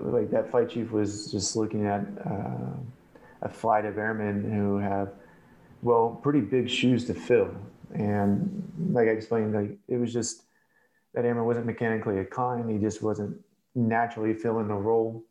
Like 0.00 0.30
that 0.30 0.50
flight 0.50 0.70
chief 0.70 0.90
was 0.90 1.30
just 1.30 1.56
looking 1.56 1.86
at 1.86 2.06
uh, 2.24 2.76
a 3.42 3.48
flight 3.48 3.84
of 3.84 3.98
airmen 3.98 4.50
who 4.50 4.78
have 4.78 5.12
well 5.82 6.18
pretty 6.22 6.40
big 6.40 6.68
shoes 6.68 7.06
to 7.06 7.14
fill, 7.14 7.54
and 7.94 8.72
like 8.92 9.08
I 9.08 9.10
explained, 9.10 9.54
like 9.54 9.78
it 9.88 9.96
was 9.96 10.12
just 10.12 10.42
that 11.14 11.24
airman 11.24 11.44
wasn't 11.44 11.66
mechanically 11.66 12.18
inclined. 12.18 12.70
He 12.70 12.78
just 12.78 13.02
wasn't 13.02 13.36
naturally 13.74 14.34
filling 14.34 14.68
the 14.68 14.74
role, 14.74 15.24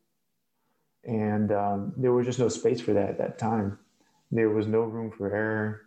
and 1.03 1.51
um, 1.51 1.93
there 1.97 2.13
was 2.13 2.25
just 2.25 2.39
no 2.39 2.49
space 2.49 2.81
for 2.81 2.93
that 2.93 3.09
at 3.09 3.17
that 3.17 3.39
time. 3.39 3.79
There 4.31 4.49
was 4.49 4.67
no 4.67 4.81
room 4.81 5.11
for 5.11 5.33
error 5.33 5.81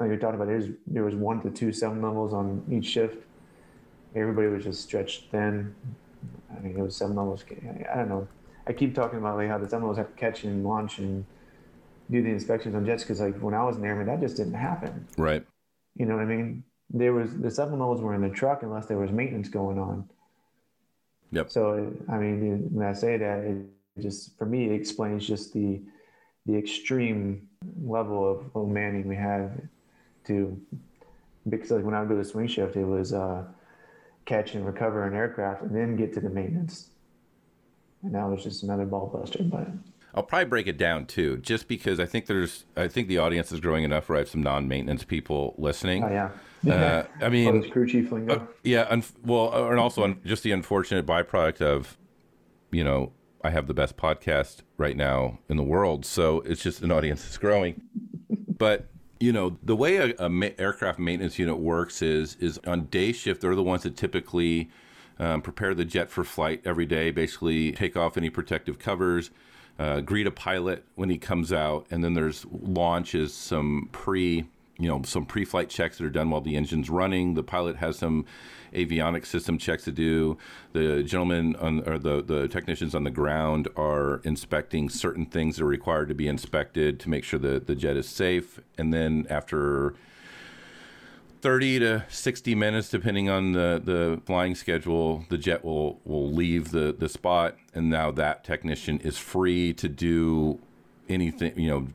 like 0.00 0.10
we 0.10 0.16
talked 0.16 0.34
about, 0.34 0.46
there's, 0.46 0.68
there 0.86 1.04
was 1.04 1.14
one 1.14 1.40
to 1.42 1.50
two 1.50 1.72
seven 1.72 2.00
levels 2.00 2.32
on 2.32 2.64
each 2.70 2.86
shift. 2.86 3.24
Everybody 4.14 4.48
was 4.48 4.64
just 4.64 4.82
stretched 4.82 5.30
thin. 5.30 5.74
I 6.56 6.60
mean, 6.60 6.78
it 6.78 6.82
was 6.82 6.96
seven 6.96 7.16
levels. 7.16 7.44
I 7.92 7.96
don't 7.96 8.08
know. 8.08 8.28
I 8.66 8.72
keep 8.72 8.94
talking 8.94 9.18
about 9.18 9.36
like 9.36 9.48
how 9.48 9.58
the 9.58 9.68
seven 9.68 9.82
levels 9.82 9.98
have 9.98 10.08
to 10.08 10.14
catch 10.14 10.44
and 10.44 10.64
launch 10.64 10.98
and 10.98 11.24
do 12.10 12.22
the 12.22 12.28
inspections 12.28 12.74
on 12.74 12.86
jets 12.86 13.02
because 13.02 13.20
like 13.20 13.38
when 13.40 13.54
I 13.54 13.64
was 13.64 13.76
in 13.76 13.82
an 13.82 13.88
airman, 13.88 14.06
that 14.06 14.20
just 14.20 14.36
didn't 14.36 14.54
happen. 14.54 15.06
Right. 15.16 15.44
You 15.96 16.06
know 16.06 16.14
what 16.14 16.22
I 16.22 16.26
mean? 16.26 16.64
There 16.90 17.12
was 17.12 17.36
the 17.36 17.50
seven 17.50 17.78
levels 17.78 18.00
were 18.00 18.14
in 18.14 18.22
the 18.22 18.30
truck 18.30 18.62
unless 18.62 18.86
there 18.86 18.98
was 18.98 19.10
maintenance 19.10 19.48
going 19.48 19.78
on. 19.78 20.08
Yep. 21.32 21.50
So 21.50 21.92
I 22.08 22.16
mean, 22.16 22.68
when 22.72 22.86
I 22.86 22.92
say 22.92 23.18
that, 23.18 23.38
it 23.40 23.56
just 24.00 24.38
for 24.38 24.46
me 24.46 24.66
it 24.66 24.72
explains 24.72 25.26
just 25.26 25.52
the 25.52 25.80
the 26.46 26.56
extreme 26.56 27.48
level 27.82 28.50
of 28.54 28.68
manning 28.68 29.06
we 29.06 29.16
have 29.16 29.50
to 30.28 30.58
because 31.48 31.70
like 31.70 31.84
when 31.84 31.94
I 31.94 32.00
would 32.00 32.08
do 32.08 32.16
the 32.16 32.24
swing 32.24 32.46
shift, 32.46 32.76
it 32.76 32.84
was 32.84 33.12
uh, 33.12 33.44
catch 34.24 34.54
and 34.54 34.64
recover 34.66 35.04
an 35.06 35.14
aircraft 35.14 35.62
and 35.62 35.74
then 35.74 35.96
get 35.96 36.12
to 36.14 36.20
the 36.20 36.30
maintenance. 36.30 36.90
And 38.02 38.12
now 38.12 38.32
it's 38.32 38.44
just 38.44 38.62
another 38.62 38.84
ball 38.84 39.06
buster. 39.06 39.42
But 39.42 39.68
I'll 40.14 40.22
probably 40.22 40.46
break 40.46 40.66
it 40.66 40.76
down 40.78 41.06
too, 41.06 41.38
just 41.38 41.66
because 41.68 41.98
I 42.00 42.06
think 42.06 42.26
there's, 42.26 42.64
I 42.76 42.88
think 42.88 43.08
the 43.08 43.18
audience 43.18 43.50
is 43.50 43.60
growing 43.60 43.84
enough 43.84 44.08
where 44.08 44.16
I 44.16 44.20
have 44.20 44.28
some 44.28 44.42
non-maintenance 44.42 45.04
people 45.04 45.54
listening. 45.58 46.04
oh 46.04 46.08
yeah, 46.08 46.30
Uh, 46.72 47.04
I 47.20 47.24
oh, 47.26 47.30
mean, 47.30 47.60
this 47.60 47.70
crew 47.70 47.86
chief 47.86 48.12
lingo. 48.12 48.34
Uh, 48.34 48.46
yeah, 48.62 48.86
un- 48.90 49.04
well, 49.24 49.52
uh, 49.54 49.70
and 49.70 49.78
also 49.80 50.04
un- 50.04 50.20
just 50.24 50.42
the 50.42 50.52
unfortunate 50.52 51.06
byproduct 51.06 51.60
of, 51.60 51.96
you 52.70 52.84
know, 52.84 53.12
I 53.42 53.50
have 53.50 53.68
the 53.68 53.74
best 53.74 53.96
podcast 53.96 54.58
right 54.76 54.96
now 54.96 55.38
in 55.48 55.56
the 55.56 55.62
world, 55.62 56.04
so 56.04 56.40
it's 56.40 56.62
just 56.62 56.82
an 56.82 56.90
audience 56.90 57.22
that's 57.22 57.38
growing. 57.38 57.80
But 58.58 58.88
you 59.20 59.32
know, 59.32 59.58
the 59.62 59.76
way 59.76 59.96
a, 59.96 60.14
a 60.18 60.28
ma- 60.28 60.48
aircraft 60.58 60.98
maintenance 60.98 61.38
unit 61.38 61.58
works 61.58 62.02
is 62.02 62.36
is 62.36 62.58
on 62.66 62.86
day 62.86 63.12
shift. 63.12 63.40
They're 63.40 63.54
the 63.54 63.62
ones 63.62 63.82
that 63.82 63.96
typically 63.96 64.70
um, 65.18 65.42
prepare 65.42 65.74
the 65.74 65.84
jet 65.84 66.10
for 66.10 66.24
flight 66.24 66.62
every 66.64 66.86
day. 66.86 67.10
Basically, 67.10 67.72
take 67.72 67.96
off 67.96 68.16
any 68.16 68.30
protective 68.30 68.78
covers. 68.78 69.30
Uh, 69.78 70.00
greet 70.00 70.26
a 70.26 70.30
pilot 70.30 70.84
when 70.96 71.08
he 71.08 71.18
comes 71.18 71.52
out, 71.52 71.86
and 71.90 72.02
then 72.02 72.14
there's 72.14 72.44
launch 72.50 73.14
is 73.14 73.32
some 73.32 73.88
pre 73.92 74.44
you 74.78 74.88
know 74.88 75.02
some 75.02 75.26
pre-flight 75.26 75.68
checks 75.68 75.98
that 75.98 76.04
are 76.04 76.10
done 76.10 76.30
while 76.30 76.40
the 76.40 76.56
engine's 76.56 76.88
running. 76.88 77.34
The 77.34 77.42
pilot 77.42 77.76
has 77.76 77.98
some 77.98 78.24
avionics 78.72 79.26
system 79.26 79.58
checks 79.58 79.84
to 79.84 79.92
do. 79.92 80.38
The 80.72 81.02
gentlemen 81.02 81.56
on, 81.56 81.88
or 81.88 81.98
the 81.98 82.22
the 82.22 82.48
technicians 82.48 82.94
on 82.94 83.04
the 83.04 83.10
ground 83.10 83.68
are 83.76 84.20
inspecting 84.24 84.88
certain 84.88 85.26
things 85.26 85.56
that 85.56 85.64
are 85.64 85.68
required 85.68 86.08
to 86.08 86.14
be 86.14 86.28
inspected 86.28 87.00
to 87.00 87.10
make 87.10 87.24
sure 87.24 87.40
that 87.40 87.66
the 87.66 87.74
jet 87.74 87.96
is 87.96 88.08
safe. 88.08 88.60
And 88.76 88.92
then 88.92 89.26
after 89.28 89.94
30 91.40 91.78
to 91.80 92.04
60 92.08 92.54
minutes 92.54 92.88
depending 92.88 93.30
on 93.30 93.52
the, 93.52 93.80
the 93.84 94.20
flying 94.26 94.56
schedule 94.56 95.24
the 95.28 95.38
jet 95.38 95.64
will 95.64 96.00
will 96.04 96.28
leave 96.32 96.72
the 96.72 96.92
the 96.98 97.08
spot 97.08 97.56
and 97.74 97.88
now 97.88 98.10
that 98.10 98.42
technician 98.42 98.98
is 99.00 99.16
free 99.18 99.72
to 99.72 99.88
do 99.88 100.58
anything 101.08 101.56
you 101.56 101.68
know 101.68 101.86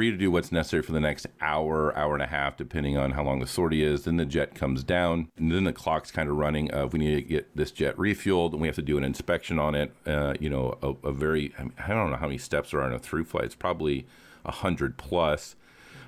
free 0.00 0.10
to 0.10 0.16
do 0.16 0.30
what's 0.30 0.50
necessary 0.50 0.82
for 0.82 0.92
the 0.92 1.00
next 1.00 1.26
hour 1.42 1.94
hour 1.94 2.14
and 2.14 2.22
a 2.22 2.26
half 2.26 2.56
depending 2.56 2.96
on 2.96 3.10
how 3.10 3.22
long 3.22 3.38
the 3.38 3.46
sortie 3.46 3.84
is. 3.84 4.04
Then 4.04 4.16
the 4.16 4.24
jet 4.24 4.54
comes 4.54 4.82
down. 4.82 5.28
And 5.36 5.52
then 5.52 5.64
the 5.64 5.74
clock's 5.74 6.10
kind 6.10 6.26
of 6.26 6.36
running 6.36 6.70
of 6.70 6.94
we 6.94 7.00
need 7.00 7.16
to 7.16 7.20
get 7.20 7.54
this 7.54 7.70
jet 7.70 7.94
refueled 7.98 8.52
and 8.52 8.62
we 8.62 8.66
have 8.66 8.76
to 8.76 8.82
do 8.82 8.96
an 8.96 9.04
inspection 9.04 9.58
on 9.58 9.74
it. 9.74 9.92
Uh, 10.06 10.32
you 10.40 10.48
know 10.48 10.78
a, 10.80 11.08
a 11.08 11.12
very 11.12 11.52
I, 11.58 11.88
don't 11.88 12.10
know 12.10 12.16
how 12.16 12.28
many 12.28 12.38
steps 12.38 12.70
there 12.70 12.80
are 12.80 12.86
in 12.86 12.94
a 12.94 12.98
through 12.98 13.24
flight. 13.24 13.44
It's 13.44 13.54
probably 13.54 14.06
a 14.42 14.50
hundred 14.50 14.96
plus. 14.96 15.54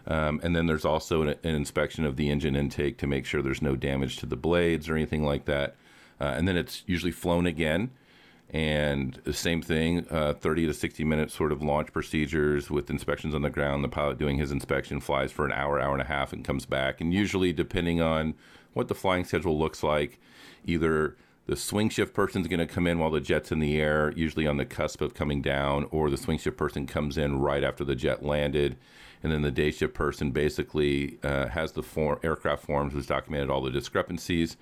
Um, 0.07 0.41
and 0.43 0.57
then 0.57 0.69
there's 0.69 0.87
also 0.87 1.21
an, 1.21 1.29
an, 1.29 1.55
inspection 1.55 2.07
of 2.07 2.17
the 2.17 2.31
engine 2.31 2.57
intake 2.57 2.97
to 2.97 3.07
make 3.07 3.27
sure 3.27 3.43
there's 3.43 3.61
no 3.61 3.77
damage 3.77 4.17
to 4.21 4.27
the 4.27 4.37
blades 4.37 4.89
or 4.89 4.97
anything 4.97 5.23
like 5.23 5.45
that. 5.45 5.77
Uh, 6.19 6.33
and 6.35 6.49
then 6.49 6.57
it's 6.57 6.83
usually 6.87 7.13
flown 7.13 7.45
again. 7.45 7.91
And 8.53 9.19
the 9.25 9.33
same 9.33 9.63
thing, 9.63 10.07
uh, 10.11 10.35
30 10.35 10.67
to 10.67 10.75
60 10.75 11.05
minute 11.05 11.31
sort 11.31 11.53
of 11.53 11.63
launch 11.63 11.91
procedures 11.93 12.71
with 12.71 12.91
inspections 12.91 13.35
on 13.35 13.41
the 13.41 13.51
ground. 13.51 13.83
The 13.83 13.89
pilot 13.89 14.19
doing 14.19 14.37
his 14.37 14.53
inspection 14.53 15.01
flies 15.01 15.33
for 15.33 15.47
an 15.47 15.53
hour, 15.53 15.81
hour 15.81 15.95
and 15.95 16.03
a 16.03 16.07
half, 16.07 16.35
and 16.35 16.45
comes 16.45 16.67
back. 16.67 17.01
And 17.01 17.15
usually, 17.15 17.53
depending 17.55 18.03
on 18.03 18.35
what 18.75 18.89
the 18.89 18.95
flying 18.95 19.25
schedule 19.25 19.59
looks 19.59 19.83
like, 19.83 20.21
either 20.67 21.17
the 21.47 21.57
swing 21.57 21.89
shift 21.89 22.13
person's 22.13 22.47
going 22.47 22.61
to 22.61 22.67
come 22.67 22.87
in 22.87 22.99
while 22.99 23.11
the 23.11 23.21
jet's 23.21 23.53
in 23.53 23.59
the 23.59 23.81
air, 23.81 24.13
usually 24.15 24.47
on 24.47 24.59
the 24.59 24.67
cusp 24.67 25.01
of 25.01 25.15
coming 25.15 25.41
down, 25.41 25.89
or 25.91 26.11
the 26.11 26.19
swing 26.19 26.39
shift 26.39 26.59
person 26.59 26.87
comes 26.87 27.17
in 27.17 27.39
right 27.41 27.65
after 27.65 27.85
the 27.85 27.97
jet 27.97 28.23
landed 28.23 28.77
and 29.23 29.33
then 29.33 29.43
the 29.43 29.51
day 29.51 29.71
shift 29.71 29.95
person 29.95 30.31
basically 30.31 31.19
uh, 31.23 31.47
has 31.49 31.73
the 31.73 31.83
form, 31.83 32.19
aircraft 32.23 32.65
forms, 32.65 32.95
has 32.95 33.07
documented 33.07 33.51
all 33.51 33.63
the 33.63 33.71
discrepancies, 33.71 34.57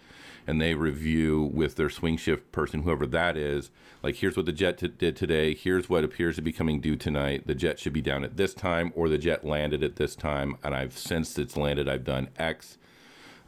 and 0.50 0.60
they 0.60 0.74
review 0.74 1.48
with 1.54 1.76
their 1.76 1.88
swing 1.88 2.16
shift 2.16 2.50
person, 2.50 2.82
whoever 2.82 3.06
that 3.06 3.36
is, 3.36 3.70
like 4.02 4.16
here's 4.16 4.36
what 4.36 4.46
the 4.46 4.52
jet 4.52 4.78
t- 4.78 4.88
did 4.88 5.14
today, 5.14 5.54
here's 5.54 5.88
what 5.88 6.02
appears 6.02 6.34
to 6.34 6.42
be 6.42 6.52
coming 6.52 6.80
due 6.80 6.96
tonight. 6.96 7.46
The 7.46 7.54
jet 7.54 7.78
should 7.78 7.92
be 7.92 8.00
down 8.00 8.24
at 8.24 8.36
this 8.36 8.52
time, 8.52 8.92
or 8.96 9.08
the 9.08 9.16
jet 9.16 9.44
landed 9.44 9.84
at 9.84 9.94
this 9.94 10.16
time, 10.16 10.56
and 10.64 10.74
I've 10.74 10.98
since 10.98 11.38
it's 11.38 11.56
landed, 11.56 11.88
I've 11.88 12.02
done 12.02 12.30
X, 12.36 12.78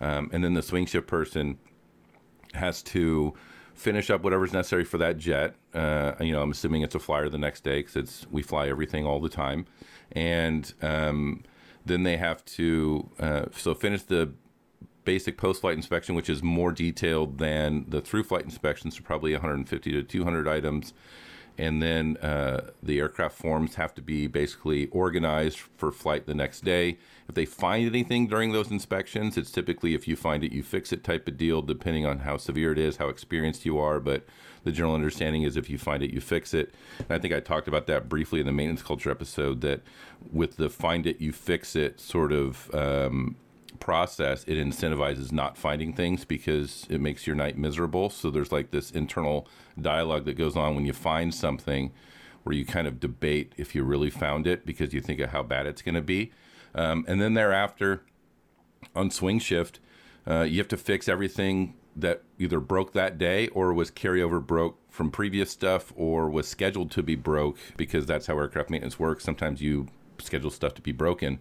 um, 0.00 0.30
and 0.32 0.44
then 0.44 0.54
the 0.54 0.62
swing 0.62 0.86
shift 0.86 1.08
person 1.08 1.58
has 2.54 2.84
to 2.84 3.34
finish 3.74 4.08
up 4.08 4.22
whatever's 4.22 4.52
necessary 4.52 4.84
for 4.84 4.98
that 4.98 5.18
jet. 5.18 5.56
Uh, 5.74 6.12
you 6.20 6.30
know, 6.30 6.40
I'm 6.40 6.52
assuming 6.52 6.82
it's 6.82 6.94
a 6.94 7.00
flyer 7.00 7.28
the 7.28 7.36
next 7.36 7.64
day 7.64 7.80
because 7.80 7.96
it's 7.96 8.26
we 8.30 8.42
fly 8.42 8.68
everything 8.68 9.04
all 9.04 9.18
the 9.18 9.28
time, 9.28 9.66
and 10.12 10.72
um, 10.82 11.42
then 11.84 12.04
they 12.04 12.16
have 12.16 12.44
to 12.44 13.10
uh, 13.18 13.46
so 13.56 13.74
finish 13.74 14.02
the 14.02 14.34
basic 15.04 15.36
post-flight 15.36 15.76
inspection, 15.76 16.14
which 16.14 16.30
is 16.30 16.42
more 16.42 16.72
detailed 16.72 17.38
than 17.38 17.86
the 17.88 18.00
through-flight 18.00 18.44
inspections, 18.44 18.96
so 18.96 19.02
probably 19.02 19.32
150 19.32 19.92
to 19.92 20.02
200 20.02 20.48
items. 20.48 20.92
And 21.58 21.82
then 21.82 22.16
uh, 22.18 22.70
the 22.82 22.98
aircraft 22.98 23.36
forms 23.36 23.74
have 23.74 23.94
to 23.94 24.02
be 24.02 24.26
basically 24.26 24.86
organized 24.86 25.58
for 25.58 25.92
flight 25.92 26.26
the 26.26 26.34
next 26.34 26.64
day. 26.64 26.98
If 27.28 27.34
they 27.34 27.44
find 27.44 27.86
anything 27.86 28.26
during 28.26 28.52
those 28.52 28.70
inspections, 28.70 29.36
it's 29.36 29.50
typically 29.50 29.94
if 29.94 30.08
you 30.08 30.16
find 30.16 30.44
it, 30.44 30.52
you 30.52 30.62
fix 30.62 30.92
it 30.92 31.04
type 31.04 31.28
of 31.28 31.36
deal, 31.36 31.60
depending 31.60 32.06
on 32.06 32.20
how 32.20 32.38
severe 32.38 32.72
it 32.72 32.78
is, 32.78 32.96
how 32.96 33.08
experienced 33.08 33.66
you 33.66 33.78
are. 33.78 34.00
But 34.00 34.24
the 34.64 34.72
general 34.72 34.94
understanding 34.94 35.42
is 35.42 35.56
if 35.56 35.68
you 35.68 35.76
find 35.76 36.02
it, 36.02 36.10
you 36.10 36.20
fix 36.20 36.54
it. 36.54 36.74
And 36.98 37.10
I 37.10 37.18
think 37.18 37.34
I 37.34 37.40
talked 37.40 37.68
about 37.68 37.86
that 37.86 38.08
briefly 38.08 38.40
in 38.40 38.46
the 38.46 38.52
maintenance 38.52 38.82
culture 38.82 39.10
episode 39.10 39.60
that 39.60 39.82
with 40.30 40.56
the 40.56 40.70
find 40.70 41.06
it, 41.06 41.20
you 41.20 41.32
fix 41.32 41.76
it 41.76 42.00
sort 42.00 42.32
of 42.32 42.74
um, 42.74 43.36
process, 43.82 44.44
it 44.44 44.54
incentivizes 44.54 45.32
not 45.32 45.58
finding 45.58 45.92
things 45.92 46.24
because 46.24 46.86
it 46.88 47.00
makes 47.00 47.26
your 47.26 47.34
night 47.34 47.58
miserable. 47.58 48.10
So 48.10 48.30
there's 48.30 48.52
like 48.52 48.70
this 48.70 48.92
internal 48.92 49.48
dialogue 49.80 50.24
that 50.26 50.38
goes 50.38 50.56
on 50.56 50.76
when 50.76 50.86
you 50.86 50.92
find 50.92 51.34
something 51.34 51.92
where 52.44 52.54
you 52.54 52.64
kind 52.64 52.86
of 52.86 53.00
debate 53.00 53.52
if 53.56 53.74
you 53.74 53.82
really 53.82 54.08
found 54.08 54.46
it 54.46 54.64
because 54.64 54.94
you 54.94 55.00
think 55.00 55.18
of 55.18 55.30
how 55.30 55.42
bad 55.42 55.66
it's 55.66 55.82
going 55.82 55.96
to 55.96 56.00
be. 56.00 56.30
Um, 56.76 57.04
and 57.08 57.20
then 57.20 57.34
thereafter, 57.34 58.04
on 58.94 59.10
swing 59.10 59.40
shift, 59.40 59.80
uh, 60.28 60.42
you 60.42 60.58
have 60.58 60.68
to 60.68 60.76
fix 60.76 61.08
everything 61.08 61.74
that 61.96 62.22
either 62.38 62.60
broke 62.60 62.92
that 62.92 63.18
day 63.18 63.48
or 63.48 63.72
was 63.74 63.90
carryover 63.90 64.44
broke 64.44 64.78
from 64.90 65.10
previous 65.10 65.50
stuff 65.50 65.92
or 65.96 66.30
was 66.30 66.46
scheduled 66.46 66.92
to 66.92 67.02
be 67.02 67.16
broke 67.16 67.58
because 67.76 68.06
that's 68.06 68.28
how 68.28 68.38
aircraft 68.38 68.70
maintenance 68.70 69.00
works. 69.00 69.24
Sometimes 69.24 69.60
you 69.60 69.88
schedule 70.18 70.50
stuff 70.50 70.72
to 70.74 70.82
be 70.82 70.92
broken. 70.92 71.40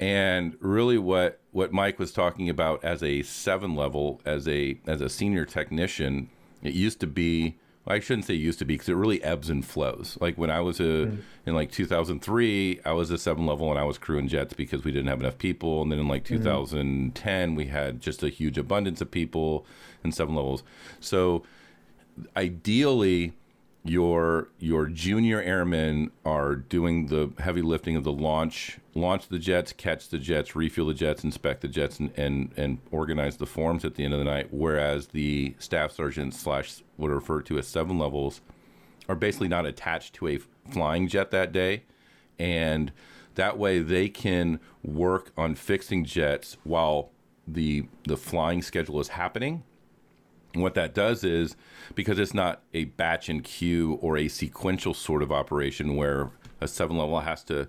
And 0.00 0.56
really 0.60 0.98
what 0.98 1.40
what 1.52 1.72
Mike 1.72 1.98
was 1.98 2.10
talking 2.10 2.48
about 2.48 2.82
as 2.82 3.02
a 3.02 3.22
7 3.22 3.76
level 3.76 4.20
as 4.24 4.48
a 4.48 4.78
as 4.86 5.00
a 5.00 5.08
senior 5.08 5.44
technician, 5.44 6.30
it 6.62 6.72
used 6.72 7.00
to 7.00 7.06
be 7.06 7.58
well, 7.84 7.96
I 7.96 8.00
shouldn't 8.00 8.26
say 8.26 8.34
used 8.34 8.58
to 8.60 8.64
be 8.64 8.74
because 8.74 8.88
it 8.88 8.94
really 8.94 9.22
ebbs 9.22 9.50
and 9.50 9.64
flows. 9.64 10.16
Like 10.20 10.36
when 10.36 10.50
I 10.50 10.60
was 10.60 10.80
a 10.80 10.82
mm. 10.82 11.18
in 11.44 11.54
like 11.54 11.70
2003, 11.70 12.80
I 12.84 12.92
was 12.92 13.10
a 13.10 13.18
seven 13.18 13.46
level 13.46 13.70
and 13.70 13.78
I 13.78 13.84
was 13.84 13.98
crewing 13.98 14.28
jets 14.28 14.54
because 14.54 14.84
we 14.84 14.90
didn't 14.90 15.08
have 15.08 15.20
enough 15.20 15.38
people. 15.38 15.82
And 15.82 15.92
then 15.92 15.98
in 15.98 16.08
like 16.08 16.24
2010, 16.24 17.50
mm. 17.50 17.56
we 17.56 17.66
had 17.66 18.00
just 18.00 18.22
a 18.22 18.28
huge 18.28 18.56
abundance 18.58 19.00
of 19.00 19.10
people 19.10 19.66
and 20.02 20.14
seven 20.14 20.34
levels. 20.34 20.62
So 21.00 21.42
ideally, 22.36 23.32
your 23.82 24.48
your 24.58 24.86
junior 24.86 25.40
airmen 25.40 26.10
are 26.24 26.54
doing 26.54 27.06
the 27.06 27.30
heavy 27.38 27.62
lifting 27.62 27.96
of 27.96 28.04
the 28.04 28.12
launch 28.12 28.78
launch 28.94 29.28
the 29.28 29.38
jets 29.38 29.72
catch 29.72 30.08
the 30.08 30.18
jets 30.18 30.54
refuel 30.54 30.88
the 30.88 30.94
jets 30.94 31.24
inspect 31.24 31.62
the 31.62 31.68
jets 31.68 31.98
and 31.98 32.12
and, 32.16 32.52
and 32.56 32.78
organize 32.90 33.38
the 33.38 33.46
forms 33.46 33.84
at 33.84 33.94
the 33.94 34.04
end 34.04 34.12
of 34.12 34.18
the 34.18 34.24
night. 34.24 34.48
Whereas 34.50 35.08
the 35.08 35.54
staff 35.58 35.92
sergeants 35.92 36.38
slash 36.38 36.82
what 36.96 37.10
are 37.10 37.14
referred 37.14 37.46
to 37.46 37.58
as 37.58 37.66
seven 37.66 37.98
levels 37.98 38.42
are 39.08 39.14
basically 39.14 39.48
not 39.48 39.64
attached 39.64 40.14
to 40.14 40.28
a 40.28 40.38
flying 40.70 41.08
jet 41.08 41.30
that 41.30 41.50
day. 41.50 41.84
And 42.38 42.92
that 43.34 43.58
way 43.58 43.80
they 43.80 44.08
can 44.08 44.60
work 44.82 45.32
on 45.36 45.54
fixing 45.54 46.04
jets 46.04 46.58
while 46.64 47.10
the 47.48 47.86
the 48.04 48.18
flying 48.18 48.60
schedule 48.60 49.00
is 49.00 49.08
happening 49.08 49.62
and 50.52 50.62
what 50.62 50.74
that 50.74 50.94
does 50.94 51.22
is 51.22 51.56
because 51.94 52.18
it's 52.18 52.34
not 52.34 52.62
a 52.74 52.84
batch 52.84 53.28
and 53.28 53.44
queue 53.44 53.98
or 54.00 54.16
a 54.16 54.28
sequential 54.28 54.94
sort 54.94 55.22
of 55.22 55.30
operation 55.30 55.96
where 55.96 56.30
a 56.60 56.68
seven 56.68 56.96
level 56.96 57.20
has 57.20 57.44
to 57.44 57.68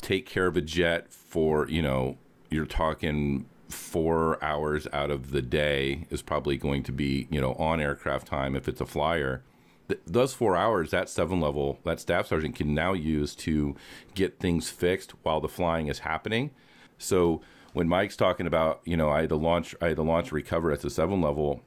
take 0.00 0.26
care 0.26 0.46
of 0.46 0.56
a 0.56 0.60
jet 0.60 1.12
for, 1.12 1.68
you 1.68 1.82
know, 1.82 2.18
you're 2.50 2.66
talking 2.66 3.46
four 3.68 4.42
hours 4.44 4.86
out 4.92 5.10
of 5.10 5.30
the 5.30 5.42
day 5.42 6.06
is 6.10 6.22
probably 6.22 6.56
going 6.56 6.82
to 6.82 6.92
be, 6.92 7.26
you 7.30 7.40
know, 7.40 7.54
on 7.54 7.80
aircraft 7.80 8.26
time 8.26 8.54
if 8.54 8.68
it's 8.68 8.80
a 8.80 8.86
flyer. 8.86 9.42
Th- 9.88 10.00
those 10.06 10.34
four 10.34 10.56
hours, 10.56 10.90
that 10.90 11.08
seven 11.08 11.40
level, 11.40 11.78
that 11.84 12.00
staff 12.00 12.26
sergeant 12.26 12.56
can 12.56 12.74
now 12.74 12.92
use 12.92 13.34
to 13.36 13.74
get 14.14 14.38
things 14.38 14.68
fixed 14.68 15.12
while 15.22 15.40
the 15.40 15.48
flying 15.48 15.88
is 15.88 16.00
happening. 16.00 16.50
So 16.98 17.40
when 17.72 17.88
Mike's 17.88 18.16
talking 18.16 18.46
about, 18.46 18.80
you 18.84 18.96
know, 18.96 19.10
I 19.10 19.22
had 19.22 19.30
to 19.30 19.36
launch, 19.36 19.74
I 19.80 19.88
had 19.88 19.96
to 19.96 20.02
launch 20.02 20.32
recover 20.32 20.70
at 20.70 20.80
the 20.80 20.90
seven 20.90 21.20
level 21.20 21.62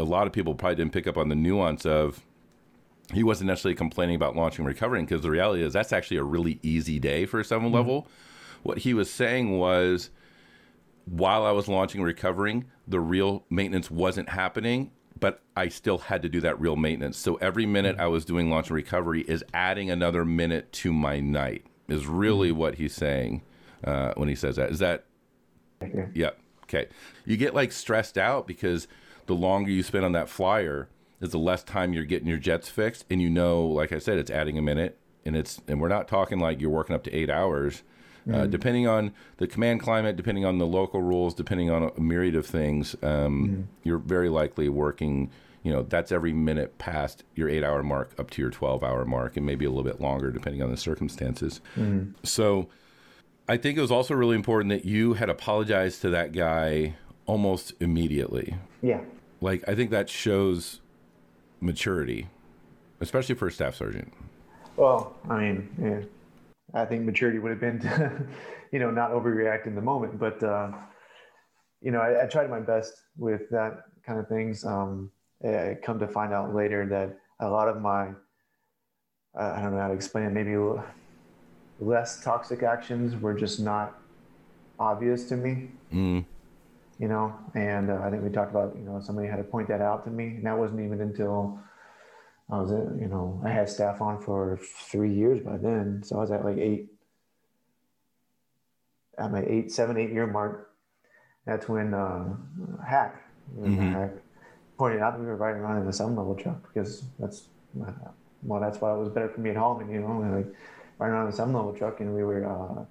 a 0.00 0.04
lot 0.04 0.26
of 0.26 0.32
people 0.32 0.54
probably 0.54 0.76
didn't 0.76 0.92
pick 0.92 1.06
up 1.06 1.16
on 1.16 1.28
the 1.28 1.34
nuance 1.34 1.84
of 1.86 2.24
he 3.12 3.22
wasn't 3.22 3.48
necessarily 3.48 3.74
complaining 3.76 4.16
about 4.16 4.36
launching 4.36 4.64
and 4.64 4.68
recovering 4.68 5.04
because 5.04 5.22
the 5.22 5.30
reality 5.30 5.62
is 5.62 5.72
that's 5.72 5.92
actually 5.92 6.16
a 6.16 6.22
really 6.24 6.58
easy 6.62 6.98
day 6.98 7.26
for 7.26 7.40
a 7.40 7.44
7 7.44 7.66
Mm-hmm. 7.66 7.74
level. 7.74 8.08
What 8.62 8.78
he 8.78 8.94
was 8.94 9.10
saying 9.10 9.58
was 9.58 10.10
while 11.06 11.44
I 11.44 11.50
was 11.50 11.66
launching 11.68 12.00
and 12.00 12.06
recovering, 12.06 12.66
the 12.86 13.00
real 13.00 13.44
maintenance 13.50 13.90
wasn't 13.90 14.28
happening, 14.28 14.90
but 15.18 15.42
I 15.56 15.68
still 15.68 15.98
had 15.98 16.22
to 16.22 16.28
do 16.28 16.40
that 16.42 16.60
real 16.60 16.76
maintenance. 16.76 17.16
So 17.18 17.34
every 17.36 17.66
minute 17.66 17.96
I 17.98 18.06
was 18.06 18.24
doing 18.24 18.50
launch 18.50 18.68
and 18.68 18.76
recovery 18.76 19.22
is 19.22 19.42
adding 19.52 19.90
another 19.90 20.24
minute 20.24 20.72
to 20.74 20.92
my 20.92 21.20
night, 21.20 21.64
is 21.88 22.06
really 22.06 22.52
what 22.52 22.76
he's 22.76 22.94
saying 22.94 23.42
uh, 23.82 24.12
when 24.16 24.28
he 24.28 24.34
says 24.34 24.56
that. 24.56 24.70
Is 24.70 24.78
that, 24.78 25.04
Yeah. 25.82 26.06
yeah, 26.14 26.30
okay. 26.64 26.86
You 27.24 27.36
get 27.36 27.54
like 27.54 27.72
stressed 27.72 28.16
out 28.18 28.46
because 28.46 28.86
the 29.30 29.36
longer 29.36 29.70
you 29.70 29.82
spend 29.82 30.04
on 30.04 30.12
that 30.12 30.28
flyer, 30.28 30.88
is 31.20 31.30
the 31.30 31.38
less 31.38 31.62
time 31.62 31.92
you're 31.92 32.04
getting 32.04 32.28
your 32.28 32.38
jets 32.38 32.68
fixed. 32.68 33.04
And 33.08 33.22
you 33.22 33.30
know, 33.30 33.64
like 33.64 33.92
I 33.92 33.98
said, 33.98 34.18
it's 34.18 34.30
adding 34.30 34.58
a 34.58 34.62
minute. 34.62 34.98
And 35.24 35.36
it's 35.36 35.60
and 35.68 35.80
we're 35.80 35.88
not 35.88 36.08
talking 36.08 36.38
like 36.38 36.60
you're 36.60 36.70
working 36.70 36.96
up 36.96 37.04
to 37.04 37.14
eight 37.14 37.30
hours. 37.30 37.82
Uh, 38.30 38.46
depending 38.46 38.86
on 38.86 39.12
the 39.38 39.46
command 39.46 39.80
climate, 39.80 40.14
depending 40.14 40.44
on 40.44 40.58
the 40.58 40.66
local 40.66 41.02
rules, 41.02 41.34
depending 41.34 41.68
on 41.68 41.90
a 41.96 42.00
myriad 42.00 42.36
of 42.36 42.46
things, 42.46 42.94
um, 43.02 43.68
you're 43.82 43.98
very 43.98 44.28
likely 44.28 44.68
working. 44.68 45.30
You 45.62 45.72
know, 45.72 45.82
that's 45.82 46.12
every 46.12 46.32
minute 46.32 46.78
past 46.78 47.24
your 47.34 47.48
eight-hour 47.48 47.82
mark 47.82 48.12
up 48.18 48.30
to 48.30 48.42
your 48.42 48.50
twelve-hour 48.50 49.04
mark, 49.04 49.36
and 49.36 49.44
maybe 49.44 49.64
a 49.64 49.68
little 49.68 49.84
bit 49.84 50.00
longer 50.00 50.30
depending 50.30 50.62
on 50.62 50.70
the 50.70 50.76
circumstances. 50.76 51.60
So, 52.22 52.68
I 53.48 53.56
think 53.56 53.76
it 53.76 53.80
was 53.80 53.90
also 53.90 54.14
really 54.14 54.36
important 54.36 54.70
that 54.70 54.84
you 54.84 55.14
had 55.14 55.28
apologized 55.28 56.00
to 56.02 56.10
that 56.10 56.32
guy 56.32 56.94
almost 57.26 57.74
immediately. 57.80 58.54
Yeah. 58.80 59.00
Like, 59.40 59.66
I 59.68 59.74
think 59.74 59.90
that 59.90 60.08
shows 60.08 60.80
maturity, 61.60 62.28
especially 63.00 63.34
for 63.34 63.48
a 63.48 63.52
staff 63.52 63.74
sergeant. 63.74 64.12
Well, 64.76 65.14
I 65.28 65.38
mean, 65.38 65.68
yeah, 65.80 66.80
I 66.80 66.84
think 66.84 67.04
maturity 67.04 67.38
would 67.38 67.50
have 67.50 67.60
been, 67.60 67.80
to, 67.80 68.26
you 68.72 68.78
know, 68.78 68.90
not 68.90 69.10
overreact 69.10 69.66
in 69.66 69.74
the 69.74 69.82
moment, 69.82 70.18
but 70.18 70.42
uh, 70.42 70.72
you 71.80 71.90
know, 71.90 72.00
I, 72.00 72.24
I 72.24 72.26
tried 72.26 72.50
my 72.50 72.60
best 72.60 72.92
with 73.16 73.48
that 73.50 73.84
kind 74.06 74.18
of 74.18 74.28
things. 74.28 74.64
Um, 74.64 75.10
I 75.44 75.78
come 75.82 75.98
to 75.98 76.06
find 76.06 76.32
out 76.32 76.54
later 76.54 76.86
that 76.86 77.16
a 77.40 77.48
lot 77.48 77.68
of 77.68 77.80
my, 77.80 78.08
uh, 79.38 79.54
I 79.56 79.62
don't 79.62 79.72
know 79.72 79.80
how 79.80 79.88
to 79.88 79.94
explain 79.94 80.24
it, 80.24 80.30
maybe 80.30 80.56
less 81.78 82.22
toxic 82.22 82.62
actions 82.62 83.16
were 83.16 83.34
just 83.34 83.60
not 83.60 83.98
obvious 84.78 85.28
to 85.28 85.36
me. 85.36 85.70
Mm, 85.92 86.24
you 87.00 87.08
know 87.08 87.34
and 87.54 87.90
uh, 87.90 88.00
i 88.04 88.10
think 88.10 88.22
we 88.22 88.30
talked 88.30 88.50
about 88.50 88.76
you 88.76 88.82
know 88.82 89.00
somebody 89.00 89.26
had 89.26 89.36
to 89.38 89.44
point 89.44 89.66
that 89.68 89.80
out 89.80 90.04
to 90.04 90.10
me 90.10 90.26
and 90.36 90.46
that 90.46 90.56
wasn't 90.56 90.80
even 90.80 91.00
until 91.00 91.58
i 92.50 92.60
was 92.60 92.70
in, 92.70 92.98
you 93.00 93.08
know 93.08 93.40
i 93.44 93.50
had 93.50 93.68
staff 93.68 94.00
on 94.00 94.20
for 94.20 94.60
three 94.90 95.12
years 95.12 95.40
by 95.40 95.56
then 95.56 96.02
so 96.04 96.16
i 96.16 96.20
was 96.20 96.30
at 96.30 96.44
like 96.44 96.58
eight 96.58 96.86
at 99.18 99.32
my 99.32 99.42
eight 99.46 99.72
seven 99.72 99.96
eight 99.96 100.12
year 100.12 100.26
mark 100.26 100.70
that's 101.46 101.68
when 101.68 101.94
uh, 101.94 102.36
hack, 102.86 103.22
Mhm. 103.58 103.92
hack 103.92 104.10
pointed 104.78 105.00
out 105.00 105.14
that 105.14 105.20
we 105.20 105.26
were 105.26 105.36
riding 105.36 105.60
around 105.62 105.78
in 105.78 105.86
the 105.86 105.92
seven 105.92 106.14
level 106.14 106.34
truck 106.34 106.62
because 106.68 107.02
that's 107.18 107.48
well 108.42 108.60
that's 108.60 108.80
why 108.80 108.94
it 108.94 108.98
was 108.98 109.08
better 109.08 109.28
for 109.28 109.40
me 109.40 109.50
at 109.50 109.56
Holloman, 109.56 109.90
you 109.92 110.00
know, 110.00 110.20
and 110.22 110.36
like 110.36 110.54
riding 110.98 111.14
around 111.14 111.24
in 111.24 111.30
the 111.30 111.36
seven 111.36 111.54
level 111.54 111.72
truck 111.74 112.00
and 112.00 112.14
we 112.14 112.22
were 112.22 112.44
uh, 112.46 112.84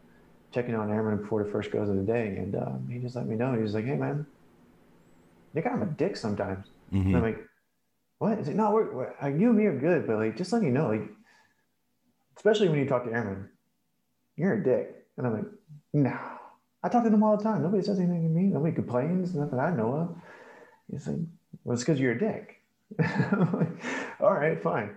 checking 0.52 0.76
on 0.76 0.92
airmen 0.92 1.18
before 1.18 1.44
the 1.44 1.50
first 1.50 1.72
goes 1.72 1.90
of 1.90 1.96
the 1.96 2.04
day 2.04 2.38
and 2.38 2.56
um, 2.56 2.88
he 2.92 3.00
just 3.00 3.16
let 3.16 3.28
me 3.28 3.36
know. 3.36 3.54
He 3.54 3.62
was 3.62 3.74
like 3.74 3.86
hey 3.86 3.96
man 3.96 4.26
you're 5.54 5.64
kind 5.64 5.82
of 5.82 5.88
a 5.88 5.92
dick 5.92 6.16
sometimes. 6.16 6.68
And 6.92 7.06
mhm. 7.06 7.16
I'm 7.16 7.22
like 7.22 7.40
what? 8.18 8.40
Is 8.40 8.48
it 8.50 8.56
no 8.56 8.72
we're, 8.72 8.94
we're, 8.94 9.14
like, 9.22 9.40
you 9.40 9.50
and 9.50 9.58
me 9.58 9.66
are 9.66 9.78
good 9.78 10.08
but 10.08 10.18
like 10.18 10.38
just 10.38 10.52
let 10.52 10.62
me 10.62 10.70
know 10.70 10.88
like 10.88 11.10
especially 12.36 12.70
when 12.70 12.80
you 12.80 12.88
talk 12.88 13.06
to 13.06 13.12
airmen 13.12 13.50
you're 14.36 14.54
a 14.54 14.64
dick. 14.64 15.06
And 15.18 15.28
I'm 15.28 15.34
like 15.34 15.52
no 15.94 16.18
I 16.82 16.90
talk 16.90 17.04
to 17.04 17.10
them 17.10 17.24
all 17.24 17.36
the 17.36 17.44
time. 17.44 17.62
Nobody 17.62 17.84
says 17.84 18.00
anything 18.00 18.24
to 18.24 18.30
me. 18.30 18.44
Nobody 18.44 18.74
complains. 18.74 19.36
Nothing 19.36 19.60
I 19.60 19.72
know 19.72 19.94
of. 19.94 20.16
He's 20.92 21.08
like 21.08 21.18
well 21.64 21.74
it's 21.74 21.84
because 21.84 22.00
you're 22.00 22.14
a 22.14 22.20
dick. 22.20 22.56
Like, 22.98 23.84
all 24.20 24.34
right 24.34 24.62
fine. 24.62 24.96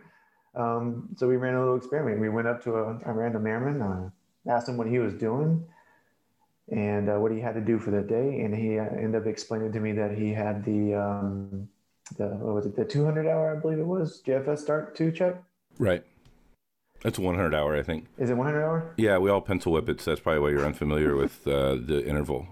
Um, 0.55 1.09
so 1.17 1.29
we 1.29 1.37
ran 1.37 1.55
a 1.55 1.61
little 1.61 1.77
experiment. 1.77 2.21
We 2.21 2.29
went 2.29 2.47
up 2.47 2.63
to 2.65 2.75
a, 2.75 2.99
a 3.07 3.13
random 3.13 3.47
airman 3.47 3.81
uh, 3.81 4.11
asked 4.47 4.69
him 4.69 4.77
what 4.77 4.87
he 4.87 4.99
was 4.99 5.15
doing 5.15 5.65
and 6.71 7.09
uh, 7.09 7.15
what 7.15 7.33
he 7.33 7.41
had 7.41 7.55
to 7.55 7.61
do 7.61 7.79
for 7.79 7.91
the 7.91 8.03
day. 8.03 8.41
And 8.41 8.55
he 8.55 8.79
uh, 8.79 8.85
ended 8.85 9.17
up 9.17 9.27
explaining 9.27 9.73
to 9.73 9.81
me 9.81 9.93
that 9.93 10.17
he 10.17 10.33
had 10.33 10.65
the, 10.65 10.95
um, 10.95 11.69
the 12.17 12.29
what 12.29 12.55
was 12.55 12.67
it, 12.67 12.77
the 12.77 12.85
200 12.85 13.27
hour, 13.27 13.57
I 13.57 13.61
believe 13.61 13.79
it 13.79 13.87
was, 13.87 14.23
JFS 14.27 14.59
start 14.59 14.97
two 14.97 15.13
check. 15.13 15.43
Right. 15.79 16.05
That's 17.03 17.19
100 17.19 17.55
hour, 17.55 17.77
I 17.77 17.83
think. 17.83 18.07
Is 18.17 18.31
it 18.31 18.37
100 18.37 18.65
hour? 18.65 18.95
Yeah, 18.97 19.19
we 19.19 19.29
all 19.29 19.41
pencil 19.41 19.73
whip 19.73 19.89
it, 19.89 20.01
so 20.01 20.13
that's 20.13 20.21
probably 20.21 20.41
why 20.41 20.51
you're 20.51 20.65
unfamiliar 20.65 21.17
with 21.17 21.47
uh, 21.49 21.75
the 21.75 22.05
interval. 22.07 22.47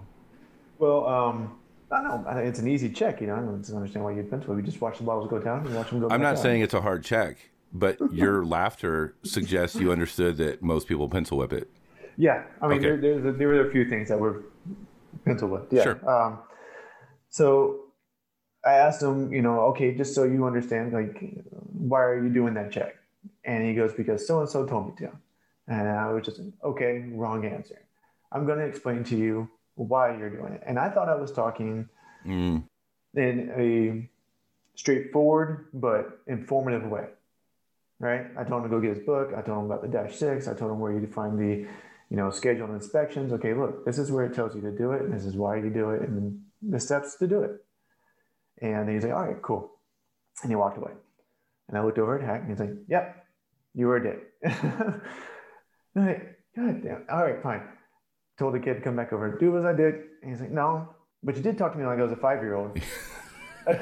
Well, 0.77 1.07
um, 1.07 1.57
I 1.89 2.01
don't 2.01 2.23
know. 2.23 2.37
It's 2.37 2.59
an 2.59 2.67
easy 2.67 2.89
check. 2.89 3.21
You 3.21 3.27
know, 3.27 3.35
I 3.35 3.39
don't 3.39 3.69
understand 3.69 4.03
why 4.03 4.11
you'd 4.11 4.29
pencil. 4.29 4.53
We 4.53 4.61
just 4.61 4.81
watch 4.81 4.97
the 4.97 5.03
bottles 5.03 5.29
go 5.29 5.39
down 5.39 5.65
and 5.65 5.75
watch 5.75 5.89
them 5.89 6.01
go. 6.01 6.09
I'm 6.09 6.21
not 6.21 6.35
up. 6.35 6.41
saying 6.41 6.61
it's 6.61 6.73
a 6.73 6.81
hard 6.81 7.03
check, 7.05 7.37
but 7.71 7.97
your 8.11 8.45
laughter 8.45 9.15
suggests 9.23 9.77
you 9.77 9.91
understood 9.91 10.37
that 10.37 10.61
most 10.61 10.87
people 10.87 11.07
pencil 11.07 11.37
whip 11.37 11.53
it. 11.53 11.69
Yeah, 12.21 12.43
I 12.61 12.67
mean, 12.67 12.77
Okay. 12.77 12.87
there, 12.89 12.97
there's 12.97 13.25
a, 13.25 13.31
there 13.31 13.47
were 13.47 13.67
a 13.67 13.71
few 13.71 13.83
things 13.89 14.09
that 14.09 14.19
were 14.19 14.43
pencil 15.25 15.49
with. 15.49 15.73
Yeah. 15.73 15.83
Sure. 15.83 15.99
Um, 16.07 16.39
so 17.29 17.85
I 18.63 18.73
asked 18.73 19.01
him, 19.01 19.33
you 19.33 19.41
know, 19.41 19.61
okay, 19.71 19.95
just 19.95 20.13
so 20.13 20.23
you 20.23 20.45
understand, 20.45 20.93
like, 20.93 21.17
why 21.73 22.01
are 22.03 22.23
you 22.23 22.29
doing 22.29 22.53
that 22.53 22.71
check? 22.71 22.93
And 23.43 23.65
he 23.65 23.73
goes, 23.73 23.91
because 23.93 24.27
so 24.27 24.39
and 24.39 24.47
so 24.47 24.67
told 24.67 24.89
me 24.89 24.93
to. 24.99 25.11
And 25.67 25.89
I 25.89 26.13
was 26.13 26.23
just, 26.23 26.41
okay, 26.63 27.05
wrong 27.11 27.43
answer. 27.43 27.81
I'm 28.31 28.45
going 28.45 28.59
to 28.59 28.65
explain 28.65 29.03
to 29.05 29.17
you 29.17 29.49
why 29.73 30.15
you're 30.15 30.29
doing 30.29 30.53
it. 30.53 30.61
And 30.63 30.77
I 30.77 30.91
thought 30.91 31.09
I 31.09 31.15
was 31.15 31.31
talking 31.31 31.89
Mm, 32.23 32.65
in 33.15 33.51
a 33.57 34.07
straightforward 34.75 35.69
but 35.73 36.21
informative 36.27 36.87
way. 36.87 37.07
Right? 37.97 38.27
I 38.37 38.43
told 38.43 38.63
him 38.63 38.69
to 38.69 38.75
go 38.75 38.79
get 38.79 38.95
his 38.95 39.05
book. 39.05 39.29
I 39.35 39.41
told 39.41 39.57
him 39.57 39.65
about 39.65 39.81
the 39.81 39.87
dash 39.87 40.17
six. 40.17 40.47
I 40.47 40.53
told 40.53 40.71
him 40.71 40.79
where 40.79 40.91
you 40.91 41.07
find 41.07 41.39
the, 41.39 41.67
you 42.11 42.17
know, 42.17 42.29
scheduled 42.29 42.71
inspections. 42.71 43.31
Okay, 43.31 43.53
look, 43.53 43.85
this 43.85 43.97
is 43.97 44.11
where 44.11 44.25
it 44.25 44.33
tells 44.33 44.53
you 44.53 44.61
to 44.61 44.71
do 44.71 44.91
it, 44.91 45.01
and 45.03 45.13
this 45.13 45.23
is 45.23 45.35
why 45.35 45.55
you 45.55 45.69
do 45.69 45.91
it, 45.91 46.01
and 46.01 46.41
the 46.61 46.79
steps 46.79 47.15
to 47.17 47.25
do 47.25 47.41
it. 47.41 47.51
And 48.61 48.87
then 48.87 48.93
he's 48.93 49.05
like, 49.05 49.13
all 49.13 49.25
right, 49.25 49.41
cool. 49.41 49.71
And 50.43 50.51
he 50.51 50.55
walked 50.57 50.77
away. 50.77 50.91
And 51.69 51.77
I 51.77 51.83
looked 51.83 51.97
over 51.97 52.19
at 52.19 52.25
Hack 52.25 52.41
and 52.41 52.49
he's 52.49 52.59
like, 52.59 52.75
Yep, 52.89 53.25
you 53.73 53.87
were 53.87 53.95
a 53.95 54.03
dick. 54.03 54.27
and 54.43 55.01
I'm 55.95 56.05
like, 56.05 56.37
God 56.53 56.83
damn. 56.83 57.05
All 57.09 57.23
right, 57.23 57.41
fine. 57.41 57.61
Told 58.37 58.55
the 58.55 58.59
kid 58.59 58.73
to 58.73 58.81
come 58.81 58.97
back 58.97 59.13
over, 59.13 59.27
and 59.27 59.39
do 59.39 59.57
as 59.57 59.63
I 59.63 59.71
did. 59.71 59.95
And 60.21 60.31
he's 60.31 60.41
like, 60.41 60.51
No, 60.51 60.89
but 61.23 61.37
you 61.37 61.41
did 61.41 61.57
talk 61.57 61.71
to 61.71 61.79
me 61.79 61.85
like 61.85 61.97
I 61.97 62.03
was 62.03 62.11
a 62.11 62.17
five 62.17 62.41
year 62.41 62.55
old. 62.55 62.77
and 63.67 63.79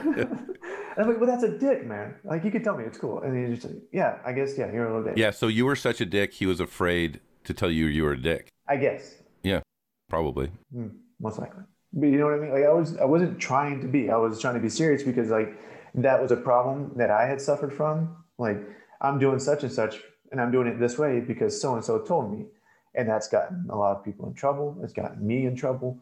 I'm 0.97 1.07
like, 1.07 1.19
well, 1.19 1.25
that's 1.25 1.43
a 1.43 1.57
dick, 1.57 1.87
man. 1.87 2.15
Like, 2.25 2.43
you 2.43 2.51
could 2.51 2.63
tell 2.65 2.77
me 2.77 2.83
it's 2.83 2.97
cool. 2.97 3.21
And 3.21 3.35
he's 3.35 3.61
just 3.61 3.73
like, 3.73 3.81
yeah, 3.93 4.17
I 4.25 4.33
guess, 4.33 4.57
yeah, 4.57 4.69
you're 4.71 4.85
a 4.85 4.97
little 4.97 5.03
dick. 5.05 5.17
yeah, 5.17 5.31
so 5.31 5.47
you 5.47 5.65
were 5.65 5.77
such 5.77 6.01
a 6.01 6.05
dick, 6.05 6.33
he 6.33 6.45
was 6.45 6.59
afraid 6.59 7.21
to 7.49 7.53
tell 7.55 7.71
you 7.71 7.87
you 7.87 8.03
were 8.03 8.13
a 8.13 8.21
dick. 8.21 8.47
I 8.67 8.77
guess, 8.77 9.15
Yeah, 9.41 9.61
Probably. 10.07 10.51
Hmm, 10.71 10.89
most 11.19 11.39
likely. 11.39 11.63
But 11.91 12.05
you 12.05 12.19
know 12.19 12.25
what 12.25 12.35
I 12.35 12.37
mean? 12.37 12.51
Like, 12.51 12.63
I 12.63 12.73
was, 12.73 12.95
I 12.97 13.05
wasn't 13.05 13.39
trying 13.39 13.81
to 13.81 13.87
be. 13.87 14.11
I 14.11 14.17
was 14.17 14.39
trying 14.39 14.53
to 14.53 14.59
be 14.59 14.69
serious 14.69 15.01
because, 15.01 15.29
like, 15.29 15.59
that 15.95 16.21
was 16.21 16.31
a 16.31 16.35
problem 16.35 16.91
that 16.97 17.09
I 17.09 17.25
had 17.25 17.41
suffered 17.41 17.73
from. 17.73 18.15
Like, 18.37 18.61
I'm 19.01 19.17
doing 19.17 19.39
such 19.39 19.63
and 19.63 19.71
such, 19.71 19.99
and 20.31 20.39
I'm 20.39 20.51
doing 20.51 20.67
it 20.67 20.79
this 20.79 20.99
way 20.99 21.19
because 21.19 21.59
so 21.59 21.73
and 21.73 21.83
so 21.83 21.99
told 21.99 22.31
me, 22.31 22.45
and 22.93 23.09
that's 23.09 23.27
gotten 23.27 23.65
a 23.71 23.75
lot 23.75 23.97
of 23.97 24.05
people 24.05 24.27
in 24.27 24.35
trouble. 24.35 24.77
It's 24.83 24.93
gotten 24.93 25.25
me 25.25 25.47
in 25.47 25.55
trouble. 25.55 25.97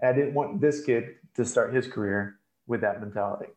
And 0.00 0.10
I 0.10 0.12
didn't 0.12 0.34
want 0.34 0.60
this 0.60 0.84
kid 0.84 1.14
to 1.36 1.44
start 1.44 1.72
his 1.72 1.86
career 1.86 2.40
with 2.66 2.80
that 2.80 3.00
mentality. 3.00 3.52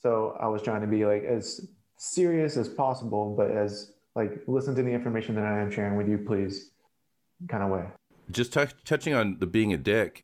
So 0.00 0.36
I 0.38 0.46
was 0.46 0.62
trying 0.62 0.82
to 0.82 0.86
be 0.86 1.04
like 1.04 1.24
as 1.24 1.66
serious 1.96 2.56
as 2.56 2.68
possible, 2.68 3.34
but 3.36 3.50
as 3.50 3.92
like 4.14 4.42
listen 4.46 4.74
to 4.76 4.82
the 4.82 4.90
information 4.90 5.34
that 5.34 5.44
I 5.44 5.60
am 5.60 5.70
sharing 5.70 5.96
with 5.96 6.08
you, 6.08 6.18
please, 6.18 6.70
kind 7.48 7.62
of 7.62 7.70
way. 7.70 7.84
Just 8.30 8.52
touch 8.52 8.72
touching 8.84 9.14
on 9.14 9.38
the 9.38 9.46
being 9.46 9.72
a 9.72 9.76
dick, 9.76 10.20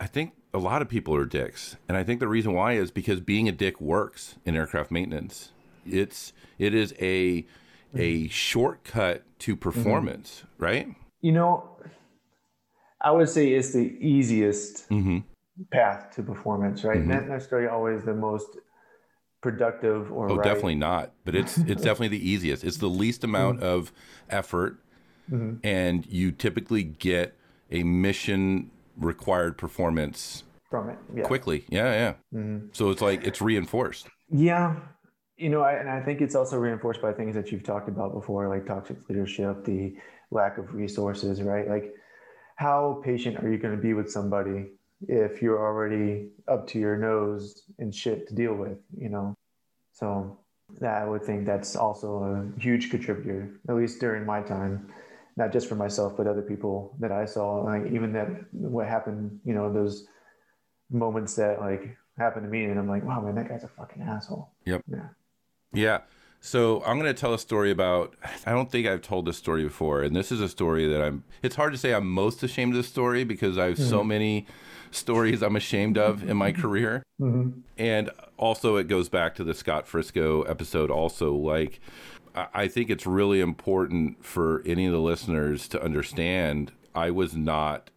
I 0.00 0.06
think 0.06 0.34
a 0.54 0.58
lot 0.58 0.82
of 0.82 0.88
people 0.88 1.14
are 1.14 1.24
dicks, 1.26 1.76
and 1.88 1.96
I 1.96 2.04
think 2.04 2.20
the 2.20 2.28
reason 2.28 2.52
why 2.54 2.72
is 2.74 2.90
because 2.90 3.20
being 3.20 3.48
a 3.48 3.52
dick 3.52 3.80
works 3.80 4.36
in 4.44 4.56
aircraft 4.56 4.90
maintenance. 4.90 5.52
It's 5.86 6.32
it 6.58 6.74
is 6.74 6.94
a 7.00 7.46
a 7.96 8.28
shortcut 8.28 9.24
to 9.40 9.56
performance, 9.56 10.44
right? 10.58 10.88
You 11.20 11.32
know, 11.32 11.78
I 13.00 13.10
would 13.12 13.28
say 13.28 13.52
it's 13.52 13.72
the 13.72 13.96
easiest 14.00 14.88
Mm-hmm. 14.90 15.18
path 15.70 16.14
to 16.16 16.22
performance, 16.22 16.84
right? 16.84 17.00
Mhm. 17.00 17.06
Not 17.06 17.28
necessarily 17.28 17.68
always 17.68 18.04
the 18.04 18.14
most 18.14 18.58
productive 19.42 20.12
or 20.12 20.30
Oh, 20.30 20.34
right. 20.34 20.44
definitely 20.44 20.74
not. 20.74 21.12
But 21.24 21.34
it's 21.34 21.62
it's 21.66 21.82
definitely 21.82 22.16
the 22.18 22.28
easiest. 22.30 22.64
It's 22.64 22.76
the 22.78 22.88
least 22.88 23.24
amount 23.24 23.60
of 23.60 23.92
effort, 24.28 24.78
Mhm. 25.30 25.60
and 25.62 26.06
you 26.06 26.32
typically 26.32 26.82
get 26.82 27.34
a 27.70 27.82
mission 27.82 28.70
required 28.96 29.58
performance 29.58 30.44
from 30.70 30.90
it. 30.90 30.98
Yeah. 31.14 31.24
quickly. 31.24 31.64
Yeah, 31.68 31.92
yeah. 32.32 32.38
Mhm. 32.38 32.74
So 32.74 32.90
it's 32.90 33.00
like 33.02 33.26
it's 33.26 33.40
reinforced. 33.40 34.08
Yeah, 34.30 34.76
you 35.36 35.48
know, 35.48 35.62
I, 35.62 35.74
and 35.74 35.88
I 35.88 36.02
think 36.02 36.20
it's 36.20 36.34
also 36.34 36.58
reinforced 36.58 37.00
by 37.00 37.12
things 37.12 37.34
that 37.34 37.50
you've 37.52 37.62
talked 37.62 37.88
about 37.88 38.12
before, 38.12 38.48
like 38.48 38.66
toxic 38.66 39.08
leadership, 39.08 39.64
the 39.64 39.96
lack 40.30 40.58
of 40.58 40.74
resources, 40.74 41.42
right? 41.42 41.68
Like, 41.68 41.94
how 42.56 43.00
patient 43.04 43.42
are 43.42 43.48
you 43.50 43.56
going 43.56 43.74
to 43.74 43.80
be 43.80 43.94
with 43.94 44.10
somebody 44.10 44.66
if 45.06 45.40
you're 45.40 45.60
already 45.64 46.28
up 46.48 46.66
to 46.66 46.78
your 46.78 46.96
nose 46.96 47.62
in 47.78 47.92
shit 47.92 48.28
to 48.28 48.34
deal 48.34 48.54
with, 48.54 48.78
you 48.96 49.08
know? 49.08 49.34
So 49.92 50.38
that 50.80 51.00
I 51.02 51.08
would 51.08 51.22
think 51.22 51.46
that's 51.46 51.76
also 51.76 52.22
a 52.24 52.60
huge 52.60 52.90
contributor, 52.90 53.48
at 53.68 53.76
least 53.76 54.00
during 54.00 54.26
my 54.26 54.42
time, 54.42 54.92
not 55.38 55.52
just 55.52 55.68
for 55.68 55.76
myself, 55.76 56.16
but 56.16 56.26
other 56.26 56.42
people 56.42 56.96
that 56.98 57.12
I 57.12 57.24
saw. 57.24 57.62
Like 57.62 57.86
even 57.92 58.12
that 58.12 58.28
what 58.52 58.88
happened, 58.88 59.38
you 59.44 59.54
know, 59.54 59.72
those 59.72 60.06
moments 60.90 61.36
that 61.36 61.60
like 61.60 61.96
happened 62.18 62.44
to 62.44 62.50
me, 62.50 62.64
and 62.64 62.78
I'm 62.78 62.88
like, 62.88 63.04
wow, 63.04 63.20
man, 63.20 63.36
that 63.36 63.48
guy's 63.48 63.62
a 63.62 63.68
fucking 63.68 64.02
asshole. 64.02 64.50
Yep. 64.66 64.82
Yeah. 64.90 65.08
Yeah. 65.72 65.98
So 66.40 66.82
I'm 66.84 66.98
going 66.98 67.12
to 67.12 67.18
tell 67.18 67.34
a 67.34 67.38
story 67.38 67.70
about. 67.70 68.14
I 68.46 68.50
don't 68.50 68.70
think 68.70 68.86
I've 68.86 69.02
told 69.02 69.26
this 69.26 69.36
story 69.36 69.62
before, 69.62 70.02
and 70.02 70.14
this 70.14 70.32
is 70.32 70.40
a 70.40 70.48
story 70.48 70.88
that 70.88 71.00
I'm. 71.00 71.22
It's 71.42 71.56
hard 71.56 71.72
to 71.72 71.78
say 71.78 71.94
I'm 71.94 72.10
most 72.10 72.42
ashamed 72.42 72.72
of 72.72 72.76
the 72.76 72.88
story 72.88 73.24
because 73.24 73.56
I 73.58 73.66
have 73.66 73.78
so 73.78 74.00
mm-hmm. 74.00 74.08
many 74.08 74.46
stories 74.90 75.42
I'm 75.42 75.56
ashamed 75.56 75.98
of 75.98 76.28
in 76.28 76.36
my 76.36 76.52
mm-hmm. 76.52 76.62
career, 76.62 77.02
mm-hmm. 77.20 77.60
and 77.76 78.10
also 78.36 78.76
it 78.76 78.88
goes 78.88 79.08
back 79.08 79.34
to 79.36 79.44
the 79.44 79.54
Scott 79.54 79.86
Frisco 79.88 80.42
episode. 80.42 80.90
Also, 80.90 81.34
like 81.34 81.80
I 82.34 82.68
think 82.68 82.90
it's 82.90 83.06
really 83.06 83.40
important 83.40 84.24
for 84.24 84.62
any 84.66 84.86
of 84.86 84.92
the 84.92 85.00
listeners 85.00 85.68
to 85.68 85.82
understand 85.82 86.72
I 86.94 87.10
was 87.10 87.36
not 87.36 87.90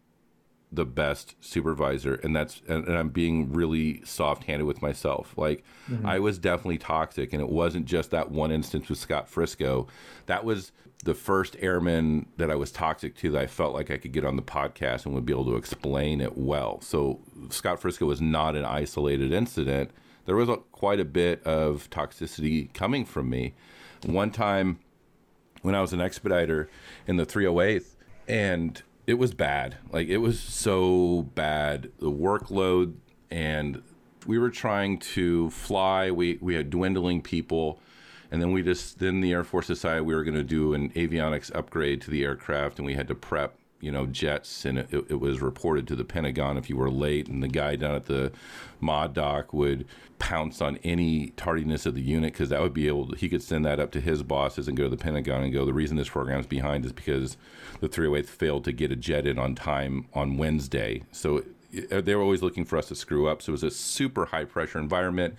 the 0.71 0.85
best 0.85 1.35
supervisor 1.41 2.15
and 2.15 2.33
that's 2.33 2.61
and, 2.67 2.87
and 2.87 2.97
i'm 2.97 3.09
being 3.09 3.51
really 3.51 4.01
soft-handed 4.05 4.65
with 4.65 4.81
myself. 4.81 5.33
Like 5.35 5.63
mm-hmm. 5.89 6.05
i 6.05 6.17
was 6.19 6.39
definitely 6.39 6.77
toxic 6.77 7.33
and 7.33 7.41
it 7.41 7.49
wasn't 7.49 7.85
just 7.85 8.11
that 8.11 8.31
one 8.31 8.51
instance 8.51 8.87
with 8.87 8.97
scott 8.97 9.27
frisco. 9.27 9.87
That 10.27 10.45
was 10.45 10.71
the 11.03 11.13
first 11.13 11.57
airman 11.59 12.27
that 12.37 12.49
i 12.49 12.55
was 12.55 12.71
toxic 12.71 13.15
to 13.17 13.31
that 13.31 13.41
i 13.41 13.47
felt 13.47 13.73
like 13.73 13.89
i 13.91 13.97
could 13.97 14.11
get 14.11 14.23
on 14.23 14.35
the 14.35 14.41
podcast 14.41 15.05
and 15.05 15.15
would 15.15 15.25
be 15.25 15.33
able 15.33 15.45
to 15.45 15.57
explain 15.57 16.21
it 16.21 16.37
well. 16.37 16.79
So 16.81 17.19
scott 17.49 17.81
frisco 17.81 18.05
was 18.05 18.21
not 18.21 18.55
an 18.55 18.63
isolated 18.63 19.33
incident. 19.33 19.91
There 20.25 20.35
was 20.35 20.47
a, 20.47 20.57
quite 20.71 20.99
a 21.01 21.05
bit 21.05 21.43
of 21.43 21.89
toxicity 21.89 22.71
coming 22.73 23.03
from 23.03 23.29
me 23.29 23.55
one 24.05 24.31
time 24.31 24.79
when 25.61 25.75
I 25.75 25.81
was 25.81 25.93
an 25.93 26.01
expediter 26.01 26.69
in 27.07 27.17
the 27.17 27.25
308th, 27.25 27.95
and 28.27 28.81
it 29.07 29.15
was 29.15 29.33
bad. 29.33 29.77
Like 29.91 30.07
it 30.07 30.17
was 30.17 30.39
so 30.39 31.29
bad. 31.35 31.91
The 31.99 32.11
workload, 32.11 32.95
and 33.29 33.81
we 34.25 34.37
were 34.37 34.49
trying 34.49 34.99
to 34.99 35.49
fly. 35.51 36.11
We 36.11 36.37
we 36.41 36.55
had 36.55 36.69
dwindling 36.69 37.21
people, 37.21 37.79
and 38.31 38.41
then 38.41 38.51
we 38.51 38.61
just 38.61 38.99
then 38.99 39.21
the 39.21 39.31
Air 39.31 39.43
Force 39.43 39.67
decided 39.67 40.03
we 40.03 40.15
were 40.15 40.23
going 40.23 40.35
to 40.35 40.43
do 40.43 40.73
an 40.73 40.89
avionics 40.91 41.53
upgrade 41.55 42.01
to 42.01 42.11
the 42.11 42.23
aircraft, 42.23 42.79
and 42.79 42.85
we 42.85 42.95
had 42.95 43.07
to 43.07 43.15
prep. 43.15 43.55
You 43.79 43.91
know, 43.91 44.05
jets, 44.05 44.63
and 44.63 44.77
it, 44.77 44.93
it 44.93 45.19
was 45.19 45.41
reported 45.41 45.87
to 45.87 45.95
the 45.95 46.05
Pentagon 46.05 46.55
if 46.55 46.69
you 46.69 46.77
were 46.77 46.91
late, 46.91 47.27
and 47.27 47.41
the 47.41 47.47
guy 47.47 47.75
down 47.75 47.95
at 47.95 48.05
the 48.05 48.31
mod 48.79 49.15
dock 49.15 49.53
would 49.53 49.87
pounce 50.21 50.61
on 50.61 50.77
any 50.83 51.29
tardiness 51.35 51.87
of 51.87 51.95
the 51.95 52.01
unit 52.01 52.31
because 52.31 52.49
that 52.49 52.61
would 52.61 52.75
be 52.75 52.87
able 52.87 53.07
to, 53.07 53.15
he 53.15 53.27
could 53.27 53.41
send 53.41 53.65
that 53.65 53.79
up 53.79 53.91
to 53.91 53.99
his 53.99 54.21
bosses 54.21 54.67
and 54.67 54.77
go 54.77 54.83
to 54.83 54.89
the 54.89 54.95
Pentagon 54.95 55.43
and 55.43 55.51
go, 55.51 55.65
the 55.65 55.73
reason 55.73 55.97
this 55.97 56.09
program 56.09 56.39
is 56.39 56.45
behind 56.45 56.85
is 56.85 56.93
because 56.93 57.37
the 57.79 57.89
308th 57.89 58.27
failed 58.27 58.63
to 58.65 58.71
get 58.71 58.91
a 58.91 58.95
jet 58.95 59.25
in 59.25 59.39
on 59.39 59.55
time 59.55 60.05
on 60.13 60.37
Wednesday. 60.37 61.01
So 61.11 61.43
uh, 61.91 62.01
they 62.01 62.13
were 62.13 62.21
always 62.21 62.43
looking 62.43 62.65
for 62.65 62.77
us 62.77 62.87
to 62.89 62.95
screw 62.95 63.27
up. 63.27 63.41
So 63.41 63.49
it 63.49 63.53
was 63.53 63.63
a 63.63 63.71
super 63.71 64.27
high 64.27 64.45
pressure 64.45 64.77
environment. 64.77 65.37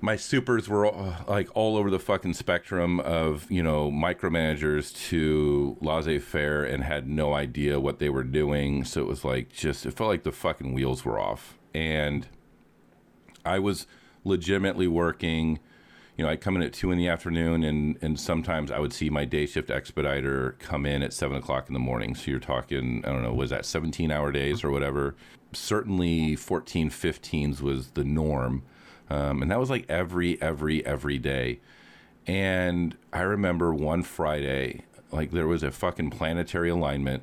My 0.00 0.14
supers 0.14 0.68
were 0.68 0.86
uh, 0.86 1.24
like 1.26 1.48
all 1.56 1.76
over 1.76 1.90
the 1.90 1.98
fucking 1.98 2.34
spectrum 2.34 3.00
of, 3.00 3.50
you 3.50 3.64
know, 3.64 3.90
micromanagers 3.90 4.96
to 5.08 5.76
laissez 5.80 6.20
faire 6.20 6.62
and 6.62 6.84
had 6.84 7.08
no 7.08 7.34
idea 7.34 7.80
what 7.80 7.98
they 7.98 8.10
were 8.10 8.22
doing. 8.22 8.84
So 8.84 9.00
it 9.00 9.08
was 9.08 9.24
like 9.24 9.52
just, 9.52 9.84
it 9.86 9.94
felt 9.94 10.08
like 10.08 10.22
the 10.22 10.30
fucking 10.30 10.72
wheels 10.72 11.04
were 11.04 11.18
off. 11.18 11.58
And 11.74 12.28
I 13.46 13.58
was 13.58 13.86
legitimately 14.24 14.88
working. 14.88 15.60
You 16.16 16.24
know, 16.24 16.30
I'd 16.30 16.40
come 16.40 16.56
in 16.56 16.62
at 16.62 16.72
two 16.72 16.90
in 16.90 16.98
the 16.98 17.08
afternoon, 17.08 17.62
and 17.62 17.98
and 18.02 18.18
sometimes 18.18 18.70
I 18.70 18.78
would 18.78 18.92
see 18.92 19.10
my 19.10 19.24
day 19.24 19.46
shift 19.46 19.70
expediter 19.70 20.56
come 20.58 20.86
in 20.86 21.02
at 21.02 21.12
seven 21.12 21.36
o'clock 21.36 21.68
in 21.68 21.74
the 21.74 21.80
morning. 21.80 22.14
So 22.14 22.30
you're 22.30 22.40
talking, 22.40 23.04
I 23.04 23.10
don't 23.10 23.22
know, 23.22 23.34
was 23.34 23.50
that 23.50 23.66
17 23.66 24.10
hour 24.10 24.32
days 24.32 24.64
or 24.64 24.70
whatever? 24.70 25.14
Certainly 25.52 26.36
14, 26.36 26.90
15s 26.90 27.60
was 27.60 27.90
the 27.90 28.04
norm, 28.04 28.62
um, 29.08 29.42
and 29.42 29.50
that 29.50 29.60
was 29.60 29.70
like 29.70 29.84
every 29.88 30.40
every 30.42 30.84
every 30.84 31.18
day. 31.18 31.60
And 32.26 32.96
I 33.12 33.20
remember 33.20 33.72
one 33.72 34.02
Friday, 34.02 34.84
like 35.12 35.30
there 35.30 35.46
was 35.46 35.62
a 35.62 35.70
fucking 35.70 36.10
planetary 36.10 36.70
alignment, 36.70 37.22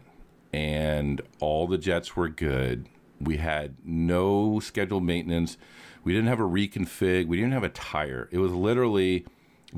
and 0.53 1.21
all 1.39 1.67
the 1.67 1.77
jets 1.77 2.15
were 2.15 2.29
good. 2.29 2.87
We 3.19 3.37
had 3.37 3.75
no 3.83 4.59
scheduled 4.59 5.03
maintenance. 5.03 5.57
We 6.03 6.13
didn't 6.13 6.27
have 6.27 6.39
a 6.39 6.43
reconfig. 6.43 7.27
We 7.27 7.37
didn't 7.37 7.53
have 7.53 7.63
a 7.63 7.69
tire. 7.69 8.27
It 8.31 8.39
was 8.39 8.51
literally 8.51 9.25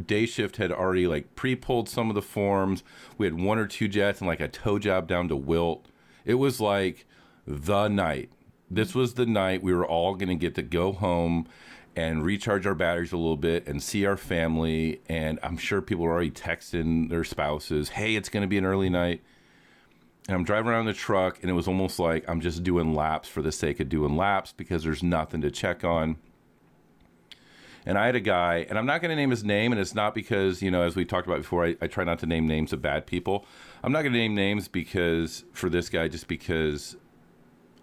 day 0.06 0.26
shift 0.26 0.58
had 0.58 0.72
already 0.72 1.08
like 1.08 1.36
pre-pulled 1.36 1.88
some 1.88 2.10
of 2.10 2.16
the 2.16 2.22
forms. 2.22 2.84
We 3.18 3.26
had 3.26 3.40
one 3.40 3.58
or 3.58 3.68
two 3.68 3.88
jets 3.88 4.20
and 4.20 4.28
like 4.28 4.40
a 4.42 4.48
tow 4.48 4.80
job 4.80 5.08
down 5.08 5.28
to 5.30 5.36
Wilt. 5.36 5.88
It 6.26 6.36
was 6.36 6.60
like 6.60 7.06
the 7.48 7.88
night. 7.88 8.30
This 8.70 8.96
was 8.96 9.14
the 9.14 9.26
night 9.26 9.64
we 9.64 9.74
were 9.74 9.86
all 9.86 10.16
going 10.16 10.30
to 10.30 10.36
get 10.36 10.56
to 10.56 10.64
go 10.64 10.92
home 10.92 11.48
and 11.96 12.26
recharge 12.26 12.68
our 12.68 12.76
batteries 12.76 13.14
a 13.14 13.18
little 13.18 13.38
bit 13.38 13.68
and 13.68 13.82
see 13.82 14.06
our 14.06 14.18
family. 14.18 15.00
And 15.08 15.40
I'm 15.44 15.56
sure 15.58 15.82
people 15.82 16.04
were 16.04 16.12
already 16.12 16.32
texting 16.32 17.10
their 17.10 17.24
spouses, 17.24 17.90
"Hey, 17.90 18.16
it's 18.16 18.28
going 18.28 18.42
to 18.42 18.48
be 18.48 18.58
an 18.58 18.66
early 18.66 18.90
night." 18.90 19.22
And 20.28 20.36
I'm 20.36 20.44
driving 20.44 20.72
around 20.72 20.86
the 20.86 20.94
truck, 20.94 21.40
and 21.42 21.50
it 21.50 21.54
was 21.54 21.68
almost 21.68 22.00
like 22.00 22.28
I'm 22.28 22.42
just 22.42 22.64
doing 22.64 22.96
laps 22.96 23.30
for 23.30 23.42
the 23.42 23.52
sake 23.52 23.80
of 23.80 23.90
doing 23.90 24.16
laps 24.16 24.54
because 24.56 24.84
there's 24.84 25.04
nothing 25.04 25.42
to 25.42 25.52
check 25.52 25.84
on. 25.84 26.18
And 27.86 28.00
I 28.00 28.08
had 28.08 28.16
a 28.16 28.20
guy, 28.20 28.66
and 28.68 28.80
I'm 28.80 28.88
not 28.88 29.02
going 29.02 29.10
to 29.10 29.16
name 29.16 29.30
his 29.30 29.44
name, 29.44 29.72
and 29.72 29.80
it's 29.80 29.94
not 29.94 30.16
because, 30.16 30.64
you 30.64 30.72
know, 30.72 30.82
as 30.82 30.96
we 30.96 31.06
talked 31.06 31.28
about 31.28 31.38
before, 31.38 31.66
I, 31.66 31.76
I 31.82 31.88
try 31.88 32.04
not 32.04 32.18
to 32.20 32.26
name 32.26 32.48
names 32.48 32.74
of 32.74 32.82
bad 32.82 33.06
people. 33.06 33.46
I'm 33.84 33.92
not 33.92 34.02
going 34.02 34.14
to 34.14 34.18
name 34.18 34.34
names 34.34 34.68
because, 34.68 35.44
for 35.54 35.70
this 35.70 35.90
guy, 35.90 36.08
just 36.08 36.28
because 36.28 36.98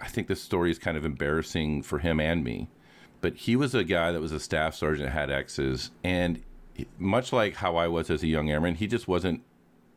I 0.01 0.09
think 0.09 0.27
this 0.27 0.43
story 0.43 0.73
is 0.73 0.81
kind 0.81 0.97
of 0.97 1.05
embarrassing 1.05 1.83
for 1.83 2.01
him 2.01 2.19
and 2.19 2.43
me. 2.43 2.69
But 3.21 3.37
he 3.37 3.55
was 3.55 3.73
a 3.77 3.85
guy 3.85 4.11
that 4.11 4.21
was 4.21 4.33
a 4.33 4.41
staff 4.41 4.75
sergeant, 4.75 5.11
had 5.11 5.31
X's, 5.31 5.93
and 6.03 6.43
much 6.99 7.33
like 7.33 7.55
how 7.55 7.77
I 7.77 7.87
was 7.87 8.11
as 8.11 8.25
a 8.25 8.27
young 8.27 8.51
airman, 8.51 8.75
he 8.75 8.89
just 8.89 9.07
wasn't 9.07 9.45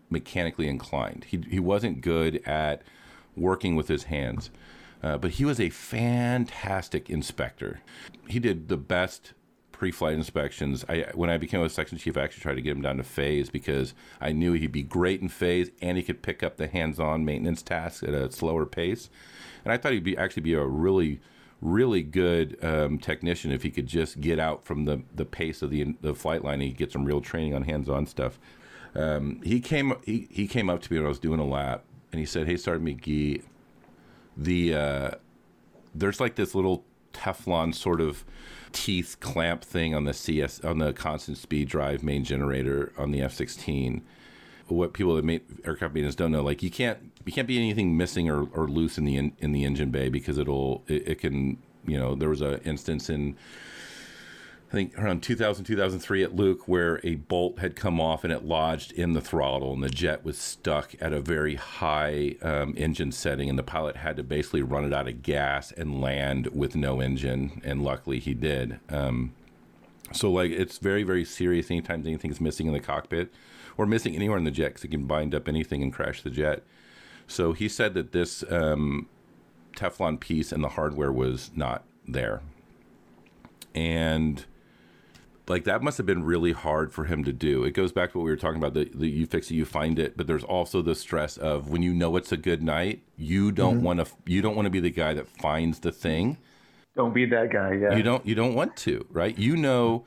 mechanically 0.09 0.67
inclined. 0.67 1.25
He 1.25 1.43
he 1.49 1.59
wasn't 1.59 2.01
good 2.01 2.41
at 2.45 2.81
working 3.35 3.75
with 3.75 3.87
his 3.87 4.03
hands, 4.03 4.49
uh, 5.03 5.17
but 5.17 5.31
he 5.31 5.45
was 5.45 5.59
a 5.59 5.69
fantastic 5.69 7.09
inspector. 7.09 7.81
He 8.27 8.39
did 8.39 8.69
the 8.69 8.77
best 8.77 9.33
pre-flight 9.71 10.13
inspections. 10.13 10.85
I 10.87 11.07
when 11.13 11.29
I 11.29 11.37
became 11.37 11.61
a 11.61 11.69
section 11.69 11.97
chief, 11.97 12.17
I 12.17 12.21
actually 12.21 12.41
tried 12.41 12.55
to 12.55 12.61
get 12.61 12.71
him 12.71 12.81
down 12.81 12.97
to 12.97 13.03
phase 13.03 13.49
because 13.49 13.93
I 14.21 14.31
knew 14.31 14.53
he'd 14.53 14.71
be 14.71 14.83
great 14.83 15.21
in 15.21 15.27
phase 15.27 15.69
and 15.81 15.97
he 15.97 16.03
could 16.03 16.21
pick 16.21 16.43
up 16.43 16.55
the 16.55 16.67
hands-on 16.67 17.25
maintenance 17.25 17.61
tasks 17.61 18.01
at 18.01 18.13
a 18.13 18.31
slower 18.31 18.65
pace. 18.65 19.09
And 19.63 19.73
I 19.73 19.77
thought 19.77 19.91
he'd 19.91 20.03
be 20.03 20.17
actually 20.17 20.43
be 20.43 20.53
a 20.53 20.65
really 20.65 21.19
really 21.61 22.03
good 22.03 22.57
um, 22.63 22.99
technician 22.99 23.51
if 23.51 23.63
he 23.63 23.71
could 23.71 23.87
just 23.87 24.21
get 24.21 24.39
out 24.39 24.65
from 24.65 24.85
the, 24.85 25.01
the 25.13 25.25
pace 25.25 25.61
of 25.61 25.71
the 25.71 25.95
the 26.01 26.13
flight 26.15 26.43
line 26.43 26.55
and 26.55 26.63
he 26.63 26.71
get 26.71 26.91
some 26.91 27.03
real 27.03 27.21
training 27.21 27.53
on 27.53 27.63
hands-on 27.63 28.05
stuff. 28.05 28.39
Um, 28.95 29.41
he 29.43 29.59
came 29.59 29.93
he, 30.05 30.27
he 30.31 30.47
came 30.47 30.69
up 30.69 30.81
to 30.83 30.93
me 30.93 30.99
when 30.99 31.05
I 31.05 31.09
was 31.09 31.19
doing 31.19 31.39
a 31.39 31.45
lap 31.45 31.83
and 32.11 32.19
he 32.19 32.25
said, 32.25 32.47
"Hey, 32.47 32.57
Sergeant 32.57 32.85
McGee, 32.85 33.41
the 34.37 34.73
uh, 34.73 35.11
there's 35.93 36.19
like 36.19 36.35
this 36.35 36.55
little 36.55 36.85
Teflon 37.13 37.73
sort 37.73 38.01
of 38.01 38.23
teeth 38.71 39.17
clamp 39.19 39.63
thing 39.63 39.93
on 39.93 40.05
the 40.05 40.13
CS 40.13 40.63
on 40.63 40.79
the 40.79 40.93
constant 40.93 41.37
speed 41.37 41.67
drive 41.67 42.03
main 42.03 42.23
generator 42.23 42.93
on 42.97 43.11
the 43.11 43.21
F-16." 43.21 44.01
What 44.67 44.93
people 44.93 45.15
that 45.15 45.23
make 45.23 45.45
aircraft 45.63 45.93
maintenance 45.93 46.15
don't 46.15 46.31
know, 46.31 46.41
like 46.41 46.63
you 46.63 46.71
can't 46.71 47.11
you 47.25 47.31
can't 47.31 47.47
be 47.47 47.57
anything 47.57 47.95
missing 47.95 48.29
or, 48.29 48.47
or 48.53 48.67
loose 48.67 48.97
in 48.97 49.05
the 49.05 49.17
in, 49.17 49.33
in 49.39 49.51
the 49.51 49.63
engine 49.63 49.91
bay 49.91 50.09
because 50.09 50.37
it'll 50.37 50.83
it, 50.87 51.07
it 51.07 51.15
can 51.19 51.57
you 51.85 51.99
know 51.99 52.15
there 52.15 52.29
was 52.29 52.41
an 52.41 52.61
instance 52.65 53.09
in 53.09 53.35
I 54.69 54.71
think 54.71 54.97
around 54.97 55.21
2000, 55.21 55.63
2003 55.63 56.23
at 56.23 56.35
Luke, 56.35 56.67
where 56.67 56.99
a 57.03 57.15
bolt 57.15 57.59
had 57.59 57.75
come 57.75 58.01
off 58.01 58.23
and 58.23 58.33
it 58.33 58.43
lodged 58.43 58.91
in 58.91 59.13
the 59.13 59.21
throttle, 59.21 59.73
and 59.73 59.83
the 59.83 59.89
jet 59.89 60.25
was 60.25 60.37
stuck 60.37 60.95
at 60.99 61.13
a 61.13 61.21
very 61.21 61.55
high 61.55 62.35
um, 62.41 62.73
engine 62.75 63.11
setting, 63.11 63.47
and 63.47 63.59
the 63.59 63.63
pilot 63.63 63.97
had 63.97 64.17
to 64.17 64.23
basically 64.23 64.63
run 64.63 64.83
it 64.83 64.91
out 64.91 65.07
of 65.07 65.21
gas 65.21 65.71
and 65.71 66.01
land 66.01 66.47
with 66.47 66.75
no 66.75 66.99
engine, 66.99 67.61
and 67.63 67.83
luckily 67.83 68.19
he 68.19 68.33
did. 68.33 68.79
Um, 68.89 69.33
so, 70.11 70.31
like, 70.31 70.51
it's 70.51 70.79
very, 70.79 71.03
very 71.03 71.25
serious 71.25 71.69
anytime 71.69 72.01
anything's 72.05 72.41
missing 72.41 72.67
in 72.67 72.73
the 72.73 72.79
cockpit 72.79 73.31
or 73.77 73.85
missing 73.85 74.15
anywhere 74.15 74.37
in 74.37 74.45
the 74.45 74.51
jet 74.51 74.69
because 74.69 74.83
it 74.83 74.91
can 74.91 75.05
bind 75.05 75.35
up 75.35 75.47
anything 75.47 75.83
and 75.83 75.93
crash 75.93 76.21
the 76.21 76.29
jet. 76.29 76.63
So, 77.27 77.53
he 77.53 77.69
said 77.69 77.93
that 77.93 78.13
this 78.13 78.43
um, 78.49 79.09
Teflon 79.75 80.19
piece 80.19 80.51
and 80.51 80.63
the 80.63 80.69
hardware 80.69 81.11
was 81.11 81.51
not 81.55 81.83
there. 82.07 82.41
And 83.75 84.45
like 85.47 85.63
that 85.65 85.83
must 85.83 85.97
have 85.97 86.05
been 86.05 86.23
really 86.23 86.51
hard 86.51 86.91
for 86.91 87.05
him 87.05 87.23
to 87.23 87.33
do. 87.33 87.63
It 87.63 87.71
goes 87.71 87.91
back 87.91 88.11
to 88.11 88.17
what 88.17 88.25
we 88.25 88.31
were 88.31 88.37
talking 88.37 88.57
about 88.57 88.73
the, 88.73 88.89
the 88.93 89.07
you 89.07 89.25
fix 89.25 89.51
it, 89.51 89.55
you 89.55 89.65
find 89.65 89.99
it, 89.99 90.17
but 90.17 90.27
there's 90.27 90.43
also 90.43 90.81
the 90.81 90.95
stress 90.95 91.37
of 91.37 91.69
when 91.69 91.83
you 91.83 91.93
know 91.93 92.15
it's 92.15 92.31
a 92.31 92.37
good 92.37 92.63
night, 92.63 93.03
you 93.17 93.51
don't 93.51 93.81
want 93.81 93.99
to 93.99 94.11
you 94.25 94.41
don't 94.41 94.55
want 94.55 94.65
to 94.65 94.71
be 94.71 94.79
the 94.79 94.89
guy 94.89 95.13
that 95.13 95.27
finds 95.27 95.79
the 95.79 95.91
thing. 95.91 96.37
Don't 96.95 97.13
be 97.13 97.25
that 97.25 97.51
guy. 97.51 97.73
Yeah. 97.73 97.95
You 97.95 98.03
don't 98.03 98.25
you 98.25 98.35
don't 98.35 98.55
want 98.55 98.75
to, 98.77 99.05
right? 99.11 99.37
You 99.37 99.55
know 99.55 100.05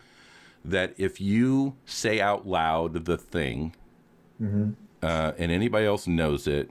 that 0.64 0.94
if 0.96 1.20
you 1.20 1.76
say 1.86 2.20
out 2.20 2.46
loud 2.46 3.04
the 3.04 3.16
thing, 3.16 3.74
uh, 5.02 5.32
and 5.38 5.52
anybody 5.52 5.86
else 5.86 6.06
knows 6.06 6.46
it, 6.46 6.70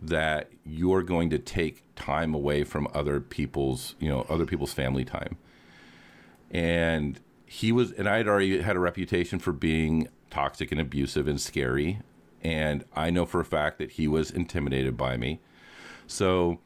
that 0.00 0.50
you're 0.64 1.02
going 1.02 1.30
to 1.30 1.38
take 1.38 1.82
time 1.96 2.34
away 2.34 2.64
from 2.64 2.88
other 2.94 3.20
people's, 3.20 3.94
you 3.98 4.08
know, 4.08 4.26
other 4.28 4.46
people's 4.46 4.72
family 4.72 5.04
time. 5.04 5.36
And 6.50 7.20
he 7.48 7.72
was, 7.72 7.92
and 7.92 8.06
I 8.06 8.18
had 8.18 8.28
already 8.28 8.60
had 8.60 8.76
a 8.76 8.80
reputation 8.80 9.38
for 9.38 9.52
being 9.52 10.08
toxic 10.30 10.70
and 10.70 10.78
abusive 10.78 11.26
and 11.26 11.40
scary. 11.40 12.00
And 12.42 12.84
I 12.94 13.08
know 13.08 13.24
for 13.24 13.40
a 13.40 13.44
fact 13.44 13.78
that 13.78 13.92
he 13.92 14.06
was 14.06 14.30
intimidated 14.30 14.98
by 14.98 15.16
me. 15.16 15.40
So 16.06 16.60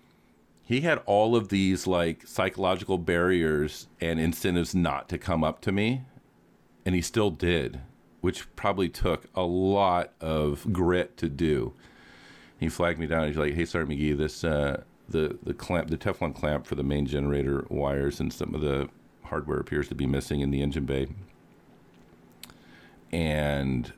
he 0.65 0.81
had 0.81 0.99
all 1.07 1.37
of 1.37 1.49
these 1.49 1.87
like 1.87 2.27
psychological 2.27 2.99
barriers 2.99 3.87
and 4.01 4.19
incentives 4.19 4.75
not 4.75 5.09
to 5.11 5.19
come 5.19 5.45
up 5.45 5.61
to 5.63 5.73
me. 5.73 6.03
And 6.85 6.97
he 6.97 7.01
still 7.01 7.31
did, 7.31 7.81
which 8.21 8.55
probably 8.57 8.89
took 8.89 9.27
a 9.37 9.43
lot 9.43 10.13
of 10.21 10.73
grit 10.73 11.17
to 11.19 11.29
do. 11.29 11.75
He 12.59 12.69
flagged 12.69 12.99
me 12.99 13.07
down. 13.07 13.29
He's 13.29 13.37
like, 13.37 13.55
"Hey, 13.55 13.65
Sergeant 13.65 13.99
McGee, 13.99 14.19
this 14.19 14.43
uh, 14.43 14.83
the 15.09 15.39
the 15.45 15.55
clamp, 15.55 15.91
the 15.91 15.97
Teflon 15.97 16.35
clamp 16.35 16.67
for 16.67 16.75
the 16.75 16.83
main 16.83 17.07
generator 17.07 17.67
wires, 17.71 18.19
and 18.19 18.33
some 18.33 18.53
of 18.53 18.61
the 18.61 18.89
hardware 19.33 19.59
appears 19.59 19.89
to 19.89 19.95
be 19.95 20.07
missing 20.07 20.41
in 20.41 20.51
the 20.51 20.61
engine 20.61 20.85
bay." 20.85 21.09
And 23.11 23.93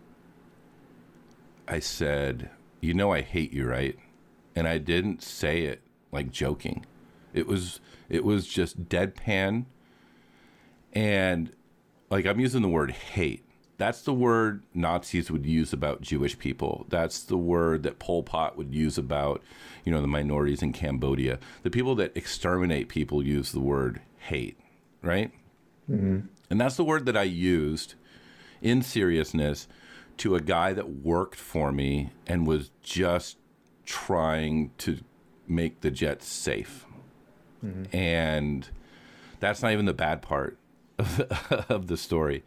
I 1.66 1.80
said, 1.80 2.50
"You 2.80 2.94
know, 2.94 3.12
I 3.12 3.20
hate 3.20 3.52
you, 3.52 3.66
right?" 3.66 3.98
And 4.54 4.68
I 4.68 4.78
didn't 4.78 5.22
say 5.22 5.62
it 5.62 5.82
like 6.12 6.30
joking. 6.30 6.86
It 7.32 7.48
was 7.48 7.80
it 8.08 8.24
was 8.24 8.46
just 8.46 8.88
deadpan, 8.88 9.64
and 10.92 11.50
like 12.10 12.26
I'm 12.26 12.38
using 12.38 12.62
the 12.62 12.68
word 12.68 12.92
hate. 12.92 13.44
That's 13.76 14.02
the 14.02 14.14
word 14.14 14.62
Nazis 14.72 15.32
would 15.32 15.44
use 15.44 15.72
about 15.72 16.00
Jewish 16.00 16.38
people. 16.38 16.86
That's 16.88 17.24
the 17.24 17.36
word 17.36 17.82
that 17.82 17.98
Pol 17.98 18.22
Pot 18.22 18.56
would 18.56 18.72
use 18.72 18.96
about, 18.96 19.42
you 19.84 19.90
know, 19.90 20.00
the 20.00 20.06
minorities 20.06 20.62
in 20.62 20.72
Cambodia. 20.72 21.40
The 21.64 21.70
people 21.70 21.96
that 21.96 22.16
exterminate 22.16 22.88
people 22.88 23.20
use 23.26 23.50
the 23.50 23.58
word 23.58 24.00
hate, 24.28 24.56
right? 25.04 25.30
And 26.50 26.60
that's 26.60 26.76
the 26.76 26.84
word 26.84 27.06
that 27.06 27.16
I 27.16 27.22
used 27.24 27.94
in 28.62 28.82
seriousness 28.82 29.68
to 30.18 30.34
a 30.36 30.40
guy 30.40 30.72
that 30.72 30.88
worked 31.02 31.38
for 31.38 31.72
me 31.72 32.10
and 32.26 32.46
was 32.46 32.70
just 32.82 33.36
trying 33.84 34.70
to 34.78 34.98
make 35.46 35.80
the 35.80 35.90
jets 35.90 36.26
safe. 36.26 36.86
And 37.92 38.68
that's 39.40 39.62
not 39.62 39.72
even 39.72 39.84
the 39.86 39.94
bad 39.94 40.22
part 40.22 40.58
of, 40.98 41.20
of 41.68 41.86
the 41.88 41.96
story. 41.96 42.44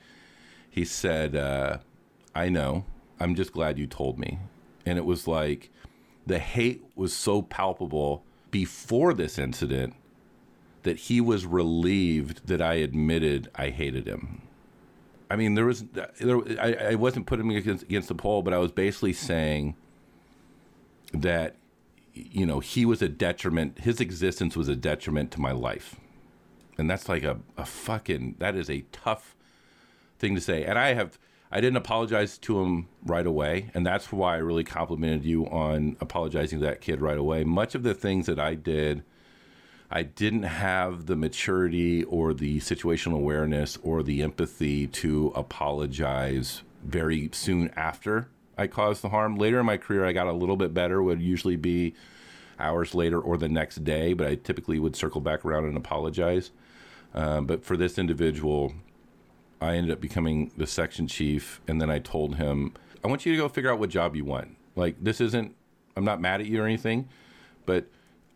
He 0.70 0.86
said, 0.86 1.36
uh, 1.36 1.78
I 2.36 2.50
know. 2.50 2.86
I'm 3.20 3.34
just 3.36 3.52
glad 3.52 3.78
you 3.80 3.88
told 3.88 4.20
me. 4.20 4.40
And 4.86 4.98
it 4.98 5.06
was 5.06 5.28
like 5.28 5.72
the 6.26 6.40
hate 6.40 6.84
was 6.96 7.14
so 7.14 7.42
palpable 7.42 8.24
before 8.52 9.14
this 9.14 9.38
incident 9.38 9.96
that 10.88 10.98
he 10.98 11.20
was 11.20 11.46
relieved 11.46 12.48
that 12.48 12.62
I 12.62 12.76
admitted 12.76 13.52
I 13.54 13.72
hated 13.72 14.08
him. 14.08 14.42
I 15.30 15.36
mean, 15.36 15.56
there 15.56 15.66
was, 15.66 15.84
there, 15.92 16.40
I, 16.62 16.92
I 16.92 16.96
wasn't 16.96 17.26
putting 17.26 17.52
him 17.52 17.58
against, 17.58 17.84
against 17.84 18.08
the 18.08 18.16
pole, 18.16 18.42
but 18.42 18.54
I 18.54 18.58
was 18.58 18.72
basically 18.72 19.12
saying 19.12 19.76
that, 21.14 21.58
you 22.14 22.46
know, 22.46 22.62
he 22.62 22.86
was 22.86 23.02
a 23.02 23.10
detriment, 23.10 23.80
his 23.80 24.00
existence 24.00 24.56
was 24.56 24.70
a 24.70 24.78
detriment 24.78 25.32
to 25.32 25.42
my 25.42 25.52
life. 25.52 25.98
And 26.78 26.90
that's 26.90 27.10
like 27.10 27.24
a, 27.24 27.38
a 27.58 27.66
fucking, 27.66 28.38
that 28.40 28.56
is 28.56 28.70
a 28.70 28.86
tough 28.94 29.36
thing 30.20 30.36
to 30.36 30.42
say. 30.42 30.64
And 30.64 30.80
I 30.80 30.94
have, 30.94 31.20
I 31.52 31.60
didn't 31.60 31.78
apologize 31.78 32.38
to 32.38 32.62
him 32.62 32.88
right 33.04 33.28
away. 33.28 33.72
And 33.74 33.86
that's 33.86 34.10
why 34.14 34.36
I 34.36 34.38
really 34.38 34.64
complimented 34.64 35.26
you 35.26 35.46
on 35.48 35.98
apologizing 36.00 36.60
to 36.60 36.66
that 36.66 36.80
kid 36.80 37.02
right 37.02 37.18
away. 37.18 37.44
Much 37.44 37.76
of 37.76 37.84
the 37.84 37.94
things 37.94 38.28
that 38.28 38.40
I 38.40 38.56
did, 38.56 39.04
I 39.90 40.04
didn't 40.04 40.44
have 40.44 41.06
the 41.06 41.16
maturity 41.16 42.04
or 42.04 42.34
the 42.34 42.60
situational 42.60 43.16
awareness 43.16 43.78
or 43.82 44.04
the 44.04 44.22
empathy 44.22 44.88
to 44.88 45.32
apologize 45.36 46.62
very 46.84 47.30
soon 47.32 47.72
after 47.76 48.28
I 48.58 48.68
caused 48.68 49.02
the 49.02 49.10
harm. 49.10 49.38
Later 49.38 49.60
in 49.60 49.66
my 49.66 49.78
career, 49.78 50.06
I 50.06 50.12
got 50.12 50.28
a 50.28 50.34
little 50.34 50.58
bit 50.58 50.74
better, 50.74 51.02
would 51.02 51.22
usually 51.22 51.56
be 51.56 51.94
hours 52.60 52.96
later 52.96 53.20
or 53.20 53.38
the 53.38 53.48
next 53.48 53.84
day, 53.84 54.14
but 54.14 54.28
I 54.28 54.36
typically 54.36 54.80
would 54.80 54.96
circle 54.96 55.22
back 55.22 55.46
around 55.46 55.66
and 55.66 55.78
apologize. 55.78 56.52
Um, 57.14 57.46
but 57.46 57.64
for 57.64 57.78
this 57.78 57.98
individual, 57.98 58.74
I 59.62 59.76
ended 59.76 59.92
up 59.92 60.02
becoming 60.02 60.52
the 60.58 60.68
section 60.68 61.08
chief, 61.08 61.62
and 61.68 61.80
then 61.80 61.90
I 61.90 62.00
told 62.00 62.36
him, 62.36 62.74
I 63.04 63.08
want 63.08 63.26
you 63.26 63.32
to 63.32 63.38
go 63.38 63.48
figure 63.48 63.72
out 63.72 63.80
what 63.80 63.90
job 63.90 64.16
you 64.16 64.26
want. 64.26 64.58
Like, 64.76 64.96
this 65.02 65.22
isn't, 65.22 65.56
I'm 65.96 66.04
not 66.04 66.20
mad 66.20 66.42
at 66.42 66.48
you 66.48 66.62
or 66.62 66.66
anything, 66.66 67.08
but 67.66 67.88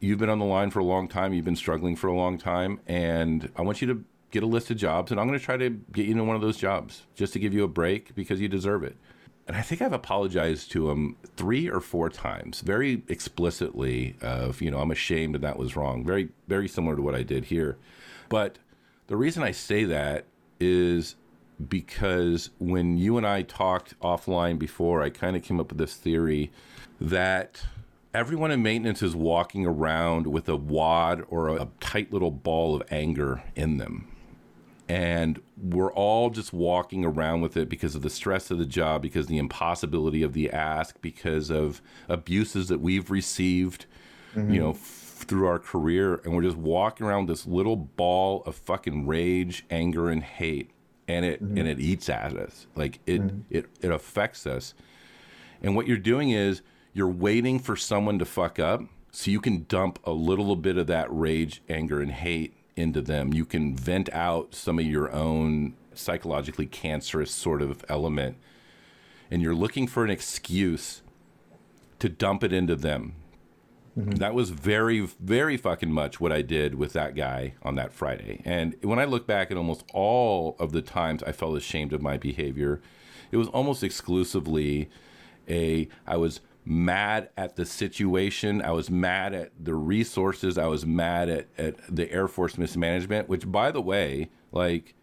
you've 0.01 0.19
been 0.19 0.29
on 0.29 0.39
the 0.39 0.45
line 0.45 0.71
for 0.71 0.79
a 0.79 0.83
long 0.83 1.07
time. 1.07 1.31
You've 1.31 1.45
been 1.45 1.55
struggling 1.55 1.95
for 1.95 2.07
a 2.07 2.15
long 2.15 2.37
time, 2.37 2.81
and 2.87 3.49
I 3.55 3.61
want 3.61 3.81
you 3.81 3.87
to 3.87 4.03
get 4.31 4.43
a 4.43 4.47
list 4.47 4.71
of 4.71 4.77
jobs, 4.77 5.11
and 5.11 5.19
I'm 5.19 5.27
going 5.27 5.39
to 5.39 5.45
try 5.45 5.55
to 5.57 5.69
get 5.69 6.05
you 6.05 6.11
into 6.11 6.23
one 6.23 6.35
of 6.35 6.41
those 6.41 6.57
jobs 6.57 7.03
just 7.15 7.31
to 7.33 7.39
give 7.39 7.53
you 7.53 7.63
a 7.63 7.69
break 7.69 8.13
because 8.15 8.41
you 8.41 8.49
deserve 8.49 8.83
it. 8.83 8.97
And 9.47 9.55
I 9.55 9.61
think 9.61 9.81
I've 9.81 9.93
apologized 9.93 10.71
to 10.71 10.89
him 10.89 11.17
three 11.35 11.69
or 11.69 11.81
four 11.81 12.09
times, 12.09 12.61
very 12.61 13.03
explicitly. 13.07 14.15
Of 14.21 14.61
you 14.61 14.71
know, 14.71 14.79
I'm 14.79 14.91
ashamed 14.91 15.35
and 15.35 15.43
that 15.43 15.57
was 15.57 15.75
wrong. 15.75 16.05
Very, 16.05 16.29
very 16.47 16.67
similar 16.67 16.95
to 16.95 17.01
what 17.01 17.15
I 17.15 17.23
did 17.23 17.45
here. 17.45 17.77
But 18.29 18.59
the 19.07 19.17
reason 19.17 19.43
I 19.43 19.51
say 19.51 19.83
that 19.85 20.25
is 20.59 21.15
because 21.67 22.49
when 22.59 22.97
you 22.97 23.17
and 23.17 23.27
I 23.27 23.41
talked 23.41 23.99
offline 23.99 24.57
before, 24.57 25.01
I 25.01 25.09
kind 25.09 25.35
of 25.35 25.43
came 25.43 25.59
up 25.59 25.69
with 25.69 25.79
this 25.79 25.95
theory 25.95 26.51
that 26.99 27.65
everyone 28.13 28.51
in 28.51 28.61
maintenance 28.61 29.01
is 29.01 29.15
walking 29.15 29.65
around 29.65 30.27
with 30.27 30.49
a 30.49 30.55
wad 30.55 31.23
or 31.29 31.49
a 31.49 31.67
tight 31.79 32.11
little 32.11 32.31
ball 32.31 32.75
of 32.75 32.83
anger 32.91 33.43
in 33.55 33.77
them. 33.77 34.07
And 34.89 35.41
we're 35.55 35.93
all 35.93 36.29
just 36.29 36.51
walking 36.51 37.05
around 37.05 37.39
with 37.39 37.55
it 37.55 37.69
because 37.69 37.95
of 37.95 38.01
the 38.01 38.09
stress 38.09 38.51
of 38.51 38.57
the 38.57 38.65
job, 38.65 39.01
because 39.01 39.27
the 39.27 39.37
impossibility 39.37 40.21
of 40.21 40.33
the 40.33 40.49
ask, 40.51 40.99
because 41.01 41.49
of 41.49 41.81
abuses 42.09 42.67
that 42.67 42.81
we've 42.81 43.09
received, 43.09 43.85
you 44.35 44.41
know, 44.41 44.71
mm-hmm. 44.71 44.71
f- 44.71 45.25
through 45.27 45.47
our 45.47 45.59
career. 45.59 46.19
And 46.25 46.35
we're 46.35 46.41
just 46.41 46.57
walking 46.57 47.05
around 47.05 47.29
this 47.29 47.45
little 47.45 47.77
ball 47.77 48.43
of 48.45 48.55
fucking 48.55 49.07
rage, 49.07 49.63
anger, 49.69 50.09
and 50.09 50.21
hate. 50.21 50.71
And 51.07 51.23
it 51.23 51.41
mm-hmm. 51.41 51.57
and 51.57 51.67
it 51.67 51.79
eats 51.79 52.09
at 52.09 52.35
us. 52.35 52.67
Like 52.75 52.99
it 53.05 53.21
mm-hmm. 53.21 53.39
it, 53.49 53.67
it 53.81 53.91
affects 53.91 54.45
us. 54.45 54.73
And 55.61 55.75
what 55.75 55.87
you're 55.87 55.97
doing 55.97 56.31
is 56.31 56.61
you're 56.93 57.07
waiting 57.07 57.59
for 57.59 57.75
someone 57.75 58.19
to 58.19 58.25
fuck 58.25 58.59
up 58.59 58.81
so 59.11 59.31
you 59.31 59.41
can 59.41 59.65
dump 59.67 59.99
a 60.03 60.11
little 60.11 60.55
bit 60.55 60.77
of 60.77 60.87
that 60.87 61.07
rage, 61.09 61.61
anger, 61.69 62.01
and 62.01 62.11
hate 62.11 62.55
into 62.75 63.01
them. 63.01 63.33
You 63.33 63.45
can 63.45 63.75
vent 63.75 64.09
out 64.13 64.55
some 64.55 64.79
of 64.79 64.85
your 64.85 65.11
own 65.11 65.75
psychologically 65.93 66.65
cancerous 66.65 67.31
sort 67.31 67.61
of 67.61 67.83
element. 67.89 68.37
And 69.29 69.41
you're 69.41 69.55
looking 69.55 69.87
for 69.87 70.03
an 70.03 70.09
excuse 70.09 71.01
to 71.99 72.09
dump 72.09 72.43
it 72.43 72.53
into 72.53 72.75
them. 72.75 73.15
Mm-hmm. 73.97 74.11
That 74.11 74.33
was 74.33 74.49
very, 74.49 75.01
very 75.01 75.57
fucking 75.57 75.91
much 75.91 76.21
what 76.21 76.31
I 76.31 76.41
did 76.41 76.75
with 76.75 76.93
that 76.93 77.13
guy 77.13 77.55
on 77.61 77.75
that 77.75 77.91
Friday. 77.91 78.41
And 78.45 78.75
when 78.81 78.99
I 78.99 79.05
look 79.05 79.27
back 79.27 79.51
at 79.51 79.57
almost 79.57 79.83
all 79.93 80.55
of 80.59 80.71
the 80.71 80.81
times 80.81 81.23
I 81.23 81.33
felt 81.33 81.57
ashamed 81.57 81.91
of 81.91 82.01
my 82.01 82.17
behavior, 82.17 82.81
it 83.31 83.37
was 83.37 83.49
almost 83.49 83.83
exclusively 83.83 84.89
a 85.49 85.89
I 86.07 86.15
was 86.15 86.39
mad 86.65 87.29
at 87.37 87.55
the 87.55 87.65
situation. 87.65 88.61
I 88.61 88.71
was 88.71 88.89
mad 88.89 89.33
at 89.33 89.51
the 89.59 89.73
resources. 89.73 90.57
I 90.57 90.67
was 90.67 90.85
mad 90.85 91.29
at, 91.29 91.47
at 91.57 91.75
the 91.95 92.11
Air 92.11 92.27
Force 92.27 92.57
mismanagement, 92.57 93.29
which 93.29 93.51
by 93.51 93.71
the 93.71 93.81
way, 93.81 94.29
like 94.51 94.95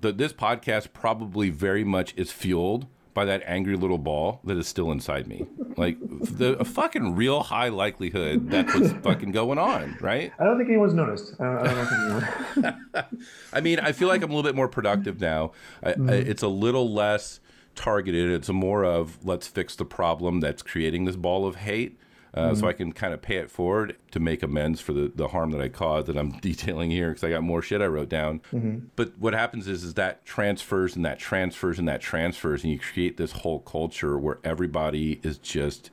the, 0.00 0.12
this 0.12 0.32
podcast 0.32 0.92
probably 0.92 1.50
very 1.50 1.84
much 1.84 2.14
is 2.16 2.30
fueled 2.30 2.86
by 3.14 3.24
that 3.24 3.42
angry 3.46 3.76
little 3.76 3.98
ball 3.98 4.40
that 4.44 4.56
is 4.56 4.68
still 4.68 4.92
inside 4.92 5.26
me. 5.26 5.44
Like 5.76 5.98
the 6.00 6.56
a 6.58 6.64
fucking 6.64 7.16
real 7.16 7.42
high 7.42 7.68
likelihood 7.68 8.48
that's 8.48 8.72
what's 8.72 8.92
fucking 9.02 9.32
going 9.32 9.58
on, 9.58 9.96
right? 10.00 10.32
I 10.38 10.44
don't 10.44 10.56
think 10.56 10.68
anyone's 10.68 10.94
noticed. 10.94 11.34
I 11.40 11.44
don't, 11.44 11.66
I 11.66 11.74
don't 11.74 11.86
think 11.86 12.64
anyone. 12.64 13.12
I 13.52 13.60
mean, 13.60 13.80
I 13.80 13.90
feel 13.90 14.06
like 14.06 14.22
I'm 14.22 14.30
a 14.30 14.34
little 14.34 14.48
bit 14.48 14.54
more 14.54 14.68
productive 14.68 15.20
now. 15.20 15.52
I, 15.82 15.90
I, 15.90 15.94
mm. 15.94 16.10
it's 16.10 16.42
a 16.42 16.48
little 16.48 16.92
less 16.92 17.40
targeted. 17.78 18.30
It's 18.30 18.48
more 18.48 18.84
of 18.84 19.24
let's 19.24 19.46
fix 19.46 19.76
the 19.76 19.84
problem 19.84 20.40
that's 20.40 20.62
creating 20.62 21.04
this 21.04 21.16
ball 21.16 21.46
of 21.46 21.56
hate. 21.56 21.98
Uh, 22.34 22.54
So 22.54 22.64
mm. 22.64 22.68
I 22.68 22.72
can 22.74 22.92
kind 22.92 23.14
of 23.14 23.22
pay 23.22 23.36
it 23.36 23.50
forward 23.50 23.96
to 24.10 24.20
make 24.20 24.42
amends 24.42 24.80
for 24.80 24.92
the, 24.92 25.10
the 25.14 25.28
harm 25.28 25.50
that 25.52 25.60
I 25.60 25.68
caused 25.68 26.08
that 26.08 26.16
I'm 26.16 26.32
detailing 26.40 26.90
here 26.90 27.08
because 27.08 27.24
I 27.24 27.30
got 27.30 27.42
more 27.42 27.62
shit 27.62 27.80
I 27.80 27.86
wrote 27.86 28.08
down. 28.08 28.40
Mm-hmm. 28.52 28.86
But 28.96 29.18
what 29.18 29.32
happens 29.32 29.66
is 29.68 29.82
is 29.84 29.94
that 29.94 30.24
transfers 30.26 30.94
and 30.94 31.04
that 31.06 31.18
transfers 31.18 31.78
and 31.78 31.88
that 31.88 32.00
transfers, 32.00 32.64
and 32.64 32.72
you 32.72 32.78
create 32.78 33.16
this 33.16 33.32
whole 33.32 33.60
culture 33.60 34.18
where 34.18 34.38
everybody 34.44 35.20
is 35.22 35.38
just 35.38 35.90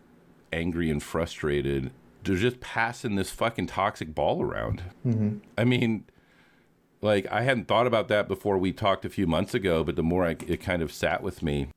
angry 0.52 0.90
and 0.90 1.02
frustrated. 1.02 1.92
They're 2.24 2.36
just 2.36 2.60
passing 2.60 3.16
this 3.16 3.30
fucking 3.30 3.68
toxic 3.68 4.14
ball 4.16 4.42
around. 4.42 4.82
Mm-hmm. 5.06 5.38
I 5.58 5.64
mean, 5.64 6.06
like 7.06 7.28
I 7.32 7.42
hadn't 7.44 7.68
thought 7.68 7.88
about 7.88 8.08
that 8.10 8.28
before 8.28 8.58
we 8.58 8.74
talked 8.74 9.06
a 9.06 9.10
few 9.10 9.28
months 9.28 9.54
ago, 9.54 9.84
but 9.84 9.96
the 9.96 10.04
more 10.04 10.26
I, 10.26 10.32
it 10.48 10.60
kind 10.60 10.82
of 10.82 10.92
sat 10.92 11.24
with 11.24 11.42
me, 11.42 11.70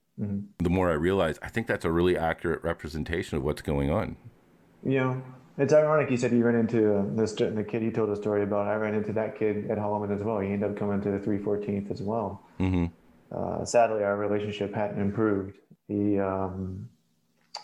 the 0.59 0.71
more 0.71 0.91
I 0.91 0.95
realized 0.95 1.39
I 1.43 1.49
think 1.49 1.69
that's 1.69 1.85
a 1.85 1.93
really 1.93 2.17
accurate 2.17 2.65
representation 2.65 3.37
of 3.39 3.45
what's 3.45 3.63
going 3.63 3.91
on. 3.91 4.17
You 4.83 4.99
know, 4.99 5.23
it's 5.59 5.73
ironic 5.73 6.11
you 6.11 6.17
said 6.17 6.33
you 6.33 6.45
ran 6.45 6.57
into 6.57 6.95
uh, 6.97 7.05
this 7.15 7.33
the 7.35 7.65
kid 7.69 7.83
you 7.83 7.93
told 7.93 8.11
a 8.11 8.17
story 8.17 8.43
about. 8.43 8.67
I 8.67 8.75
ran 8.75 8.95
into 8.95 9.13
that 9.13 9.39
kid 9.39 9.71
at 9.71 9.79
Holloman 9.79 10.13
as 10.15 10.23
well. 10.23 10.41
He 10.41 10.49
ended 10.53 10.71
up 10.71 10.77
coming 10.77 11.01
to 11.03 11.11
the 11.11 11.19
314th 11.19 11.91
as 11.91 12.03
well. 12.03 12.43
hmm 12.59 12.87
Uh, 13.31 13.65
sadly, 13.65 14.03
our 14.03 14.17
relationship 14.17 14.75
hadn't 14.75 15.01
improved. 15.01 15.59
He 15.87 16.19
um, 16.19 16.89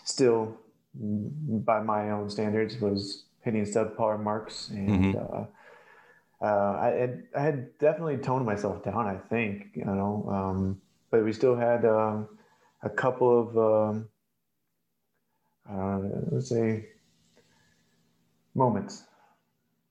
still, 0.03 0.57
by 0.93 1.81
my 1.81 2.11
own 2.11 2.29
standards, 2.29 2.79
was 2.79 3.25
hitting 3.41 3.65
subpar 3.65 4.21
marks, 4.21 4.69
and 4.69 5.15
uh, 5.15 5.45
uh, 6.41 6.77
I, 6.79 6.87
had, 6.87 7.23
I 7.35 7.41
had 7.41 7.77
definitely 7.79 8.17
toned 8.17 8.45
myself 8.45 8.83
down. 8.83 9.07
I 9.07 9.17
think 9.17 9.71
you 9.73 9.85
know, 9.85 10.27
um, 10.29 10.81
but 11.11 11.23
we 11.23 11.33
still 11.33 11.55
had 11.55 11.85
um, 11.85 12.27
a 12.83 12.89
couple 12.89 13.39
of, 13.39 13.57
um, 13.57 14.09
uh, 15.69 15.99
let's 16.31 16.49
say, 16.49 16.87
moments. 18.53 19.03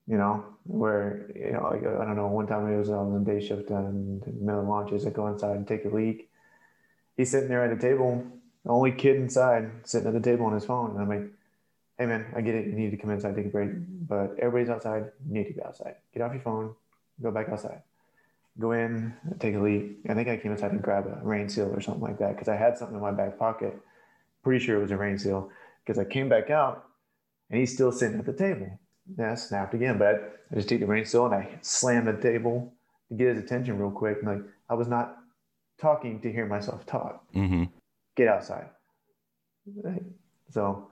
You 0.07 0.17
know, 0.17 0.45
where 0.65 1.31
you 1.35 1.53
know, 1.53 1.63
like, 1.63 1.81
I 1.81 2.05
don't 2.05 2.15
know. 2.15 2.27
One 2.27 2.45
time 2.45 2.71
it 2.71 2.77
was 2.77 2.89
on 2.91 3.13
the 3.13 3.31
day 3.31 3.45
shift 3.45 3.71
and 3.71 4.21
middle 4.39 4.61
of 4.61 4.67
launches. 4.67 5.07
I 5.07 5.09
go 5.09 5.27
inside 5.27 5.55
and 5.55 5.67
take 5.67 5.85
a 5.85 5.89
leak. 5.89 6.29
He's 7.17 7.31
sitting 7.31 7.49
there 7.49 7.63
at 7.63 7.75
the 7.79 7.81
table, 7.87 8.23
the 8.63 8.71
only 8.71 8.91
kid 8.91 9.15
inside, 9.17 9.71
sitting 9.83 10.07
at 10.07 10.13
the 10.13 10.19
table 10.19 10.45
on 10.45 10.53
his 10.53 10.65
phone. 10.65 10.91
And 10.91 11.01
I'm 11.01 11.09
like, 11.09 11.31
"Hey 11.97 12.05
man, 12.05 12.25
I 12.35 12.41
get 12.41 12.55
it. 12.55 12.67
You 12.67 12.73
need 12.73 12.91
to 12.91 12.97
come 12.97 13.11
inside, 13.11 13.35
take 13.35 13.47
a 13.47 13.49
break, 13.49 13.71
but 14.07 14.35
everybody's 14.39 14.69
outside. 14.69 15.11
You 15.27 15.33
need 15.33 15.47
to 15.47 15.53
be 15.53 15.63
outside. 15.63 15.95
Get 16.13 16.23
off 16.23 16.33
your 16.33 16.41
phone, 16.41 16.75
go 17.21 17.31
back 17.31 17.49
outside. 17.49 17.81
Go 18.57 18.71
in, 18.71 19.13
take 19.39 19.55
a 19.55 19.59
leak. 19.59 19.97
I 20.07 20.13
think 20.13 20.29
I 20.29 20.37
came 20.37 20.51
inside 20.51 20.71
and 20.71 20.81
grabbed 20.81 21.07
a 21.07 21.19
rain 21.23 21.49
seal 21.49 21.73
or 21.73 21.81
something 21.81 22.03
like 22.03 22.19
that 22.19 22.35
because 22.35 22.47
I 22.47 22.55
had 22.55 22.77
something 22.77 22.95
in 22.95 23.01
my 23.01 23.11
back 23.11 23.37
pocket. 23.37 23.77
Pretty 24.43 24.63
sure 24.63 24.77
it 24.77 24.81
was 24.81 24.91
a 24.91 24.97
rain 24.97 25.17
seal 25.17 25.49
because 25.83 25.99
I 25.99 26.05
came 26.05 26.29
back 26.29 26.49
out 26.49 26.85
and 27.49 27.59
he's 27.59 27.73
still 27.73 27.91
sitting 27.91 28.19
at 28.19 28.25
the 28.25 28.33
table. 28.33 28.79
Yeah, 29.17 29.33
I 29.33 29.35
snapped 29.35 29.73
again, 29.73 29.97
but 29.97 30.39
I 30.51 30.55
just 30.55 30.69
take 30.69 30.79
the 30.79 30.85
rain 30.85 31.05
seal 31.05 31.25
and 31.25 31.35
I 31.35 31.59
slammed 31.61 32.07
the 32.07 32.13
table 32.13 32.73
to 33.09 33.15
get 33.15 33.35
his 33.35 33.43
attention 33.43 33.77
real 33.77 33.91
quick. 33.91 34.19
And 34.21 34.27
like 34.27 34.51
I 34.69 34.73
was 34.73 34.87
not 34.87 35.17
talking 35.79 36.21
to 36.21 36.31
hear 36.31 36.45
myself 36.45 36.85
talk. 36.85 37.25
Mm-hmm. 37.33 37.65
Get 38.15 38.27
outside. 38.29 38.69
So 40.49 40.91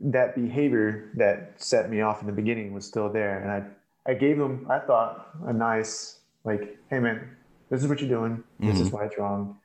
that 0.00 0.34
behavior 0.34 1.10
that 1.14 1.54
set 1.56 1.90
me 1.90 2.00
off 2.00 2.20
in 2.20 2.26
the 2.26 2.32
beginning 2.32 2.72
was 2.72 2.86
still 2.86 3.12
there. 3.12 3.40
And 3.40 3.50
I, 3.50 4.10
I 4.10 4.14
gave 4.14 4.38
him, 4.38 4.66
I 4.68 4.78
thought, 4.78 5.28
a 5.44 5.52
nice, 5.52 6.20
like, 6.44 6.78
hey 6.88 6.98
man, 6.98 7.36
this 7.70 7.82
is 7.82 7.88
what 7.88 8.00
you're 8.00 8.08
doing. 8.08 8.42
This 8.58 8.80
is 8.80 8.90
why 8.90 9.04
it's 9.04 9.16
wrong. 9.16 9.58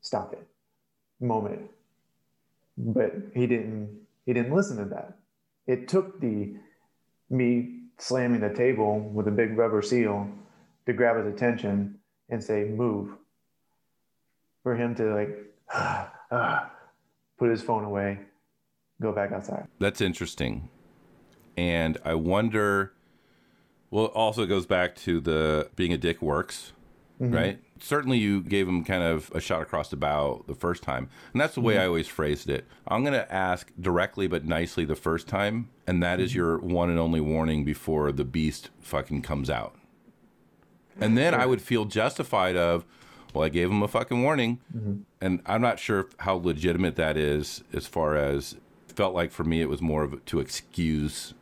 Stop 0.00 0.32
it. 0.32 0.46
Moment. 1.20 1.70
But 2.76 3.12
he 3.34 3.46
didn't 3.46 4.00
he 4.26 4.32
didn't 4.32 4.54
listen 4.54 4.76
to 4.78 4.84
that. 4.86 5.18
It 5.66 5.88
took 5.88 6.20
the 6.20 6.54
me 7.30 7.80
slamming 7.98 8.40
the 8.40 8.52
table 8.52 9.00
with 9.00 9.26
a 9.28 9.30
big 9.30 9.56
rubber 9.56 9.82
seal 9.82 10.28
to 10.86 10.92
grab 10.92 11.16
his 11.16 11.26
attention 11.26 11.98
and 12.28 12.42
say, 12.42 12.64
move. 12.64 13.10
For 14.62 14.76
him 14.76 14.94
to 14.96 15.14
like 15.14 15.36
ah, 15.72 16.70
put 17.38 17.50
his 17.50 17.62
phone 17.62 17.84
away, 17.84 18.18
go 19.00 19.12
back 19.12 19.32
outside. 19.32 19.66
That's 19.78 20.00
interesting. 20.00 20.68
And 21.56 21.98
I 22.04 22.14
wonder, 22.14 22.92
well, 23.90 24.06
it 24.06 24.12
also 24.14 24.46
goes 24.46 24.66
back 24.66 24.94
to 24.96 25.20
the 25.20 25.70
being 25.76 25.92
a 25.92 25.98
dick 25.98 26.22
works, 26.22 26.72
mm-hmm. 27.20 27.34
right? 27.34 27.58
Certainly 27.80 28.18
you 28.18 28.42
gave 28.42 28.68
him 28.68 28.84
kind 28.84 29.02
of 29.02 29.30
a 29.34 29.40
shot 29.40 29.62
across 29.62 29.88
the 29.88 29.96
bow 29.96 30.44
the 30.46 30.54
first 30.54 30.82
time. 30.82 31.08
And 31.32 31.40
that's 31.40 31.54
the 31.54 31.60
way 31.60 31.74
mm-hmm. 31.74 31.82
I 31.82 31.86
always 31.86 32.08
phrased 32.08 32.50
it. 32.50 32.64
I'm 32.86 33.02
going 33.02 33.14
to 33.14 33.32
ask 33.32 33.72
directly 33.80 34.26
but 34.26 34.44
nicely 34.44 34.84
the 34.84 34.96
first 34.96 35.28
time. 35.28 35.70
And 35.86 36.02
that 36.02 36.20
is 36.20 36.30
mm-hmm. 36.30 36.38
your 36.38 36.58
one 36.58 36.90
and 36.90 36.98
only 36.98 37.20
warning 37.20 37.64
before 37.64 38.12
the 38.12 38.24
beast 38.24 38.70
fucking 38.80 39.22
comes 39.22 39.48
out. 39.48 39.74
And 41.00 41.16
then 41.16 41.34
I 41.34 41.46
would 41.46 41.62
feel 41.62 41.84
justified 41.84 42.56
of, 42.56 42.84
well, 43.32 43.44
I 43.44 43.48
gave 43.50 43.70
him 43.70 43.84
a 43.84 43.88
fucking 43.88 44.20
warning. 44.22 44.58
And 45.20 45.40
I'm 45.46 45.60
not 45.60 45.78
sure 45.78 46.08
how 46.18 46.34
legitimate 46.34 46.96
that 46.96 47.16
is 47.16 47.62
as 47.72 47.86
far 47.86 48.16
as 48.16 48.56
felt 48.98 49.14
like 49.14 49.30
for 49.30 49.44
me 49.44 49.60
it 49.60 49.68
was 49.68 49.80
more 49.80 50.02
of 50.02 50.24
to 50.24 50.40
excuse 50.40 51.32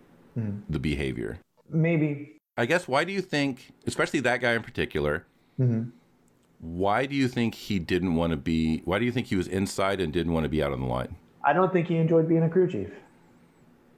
the 0.68 0.78
behavior. 0.78 1.38
Maybe 1.70 2.36
I 2.59 2.66
guess 2.66 2.86
why 2.86 3.04
do 3.04 3.12
you 3.12 3.22
think, 3.22 3.72
especially 3.86 4.20
that 4.20 4.42
guy 4.42 4.52
in 4.52 4.62
particular, 4.62 5.24
why 6.61 7.07
do 7.07 7.16
you 7.16 7.28
think 7.28 7.54
he 7.54 7.78
didn't 7.78 8.14
want 8.14 8.32
to 8.32 8.36
be? 8.36 8.82
Why 8.84 8.98
do 8.98 9.07
you 9.07 9.12
think 9.12 9.28
he 9.28 9.36
was 9.36 9.48
inside 9.48 10.02
and 10.02 10.12
didn't 10.12 10.34
want 10.34 10.44
to 10.44 10.50
be 10.50 10.62
out 10.62 10.72
on 10.72 10.80
the 10.80 10.86
line? 10.86 11.16
I 11.42 11.54
don't 11.54 11.72
think 11.72 11.88
he 11.88 11.96
enjoyed 11.96 12.28
being 12.28 12.42
a 12.42 12.50
crew 12.50 12.70
chief. 12.70 12.90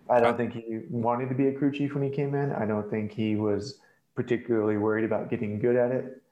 I 0.09 0.21
don't 0.21 0.35
Uh, 0.35 0.37
think 0.37 0.53
he 0.53 0.83
wanted 0.89 1.29
to 1.29 1.35
be 1.35 1.49
a 1.49 1.53
crew 1.53 1.73
chief 1.73 1.95
when 1.95 2.05
he 2.05 2.11
came 2.11 2.37
in. 2.37 2.53
I 2.53 2.65
don't 2.65 2.89
think 2.89 3.11
he 3.11 3.35
was 3.35 3.81
particularly 4.15 4.77
worried 4.77 5.05
about 5.05 5.31
getting 5.31 5.59
good 5.59 5.75
at 5.75 5.91
it. 5.91 6.23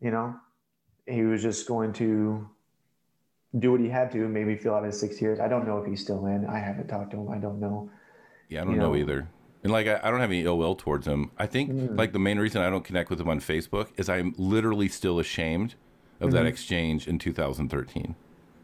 You 0.00 0.10
know, 0.10 0.34
he 1.06 1.22
was 1.22 1.40
just 1.40 1.66
going 1.66 1.94
to 1.94 2.46
do 3.58 3.72
what 3.72 3.80
he 3.80 3.88
had 3.88 4.10
to, 4.12 4.28
maybe 4.28 4.56
fill 4.56 4.74
out 4.74 4.84
his 4.84 4.98
six 4.98 5.20
years. 5.20 5.40
I 5.40 5.48
don't 5.48 5.66
know 5.66 5.78
if 5.78 5.86
he's 5.86 6.00
still 6.00 6.26
in. 6.26 6.46
I 6.46 6.58
haven't 6.58 6.88
talked 6.88 7.12
to 7.12 7.18
him. 7.18 7.28
I 7.30 7.38
don't 7.38 7.60
know. 7.60 7.90
Yeah, 8.48 8.62
I 8.62 8.64
don't 8.64 8.74
You 8.74 8.80
know, 8.80 8.88
know- 8.88 8.96
either. 8.96 9.28
And 9.62 9.72
like, 9.72 9.86
I, 9.86 9.98
I 10.02 10.10
don't 10.10 10.20
have 10.20 10.30
any 10.30 10.42
ill 10.42 10.58
will 10.58 10.74
towards 10.74 11.06
him. 11.06 11.30
I 11.38 11.46
think 11.46 11.70
mm. 11.70 11.96
like 11.96 12.12
the 12.12 12.18
main 12.18 12.38
reason 12.38 12.60
I 12.60 12.68
don't 12.68 12.84
connect 12.84 13.08
with 13.08 13.18
him 13.18 13.30
on 13.30 13.40
Facebook 13.40 13.88
is 13.96 14.10
I'm 14.10 14.34
literally 14.36 14.88
still 14.88 15.18
ashamed 15.18 15.74
of 16.20 16.32
that 16.32 16.38
mm-hmm. 16.40 16.48
exchange 16.48 17.08
in 17.08 17.18
2013. 17.18 18.14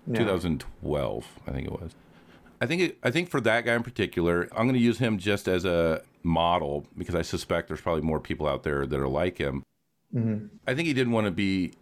Yeah. 0.07 0.19
2012, 0.19 1.27
I 1.47 1.51
think 1.51 1.67
it 1.67 1.73
was. 1.73 1.95
I 2.61 2.67
think 2.67 2.83
it, 2.83 2.99
I 3.03 3.11
think 3.11 3.31
for 3.31 3.41
that 3.41 3.65
guy 3.65 3.75
in 3.75 3.83
particular, 3.83 4.43
I'm 4.53 4.67
going 4.67 4.75
to 4.75 4.79
use 4.79 4.99
him 4.99 5.17
just 5.17 5.49
as 5.49 5.65
a 5.65 6.03
model 6.23 6.87
because 6.99 7.15
I 7.15 7.23
suspect 7.23 7.69
there's 7.69 7.81
probably 7.81 8.03
more 8.03 8.21
people 8.21 8.47
out 8.47 8.63
there 8.63 8.87
that 8.87 9.01
are 9.01 9.09
like 9.09 9.39
him. 9.39 9.65
Mm-hmm. 10.15 10.47
I 10.67 10.75
think 10.75 10.87
he 10.87 10.93
didn't 10.93 11.15
want 11.15 11.27
to 11.27 11.31
be 11.31 11.73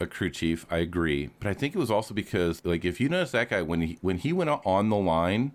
a 0.00 0.06
crew 0.06 0.30
chief. 0.30 0.66
I 0.70 0.78
agree, 0.78 1.30
but 1.38 1.48
I 1.48 1.54
think 1.54 1.74
it 1.74 1.78
was 1.78 1.90
also 1.90 2.14
because 2.14 2.64
like 2.64 2.84
if 2.84 3.00
you 3.00 3.08
notice 3.08 3.32
that 3.32 3.50
guy 3.50 3.62
when 3.62 3.82
he 3.82 3.98
when 4.00 4.18
he 4.18 4.32
went 4.32 4.50
on 4.50 4.88
the 4.88 4.96
line 4.96 5.52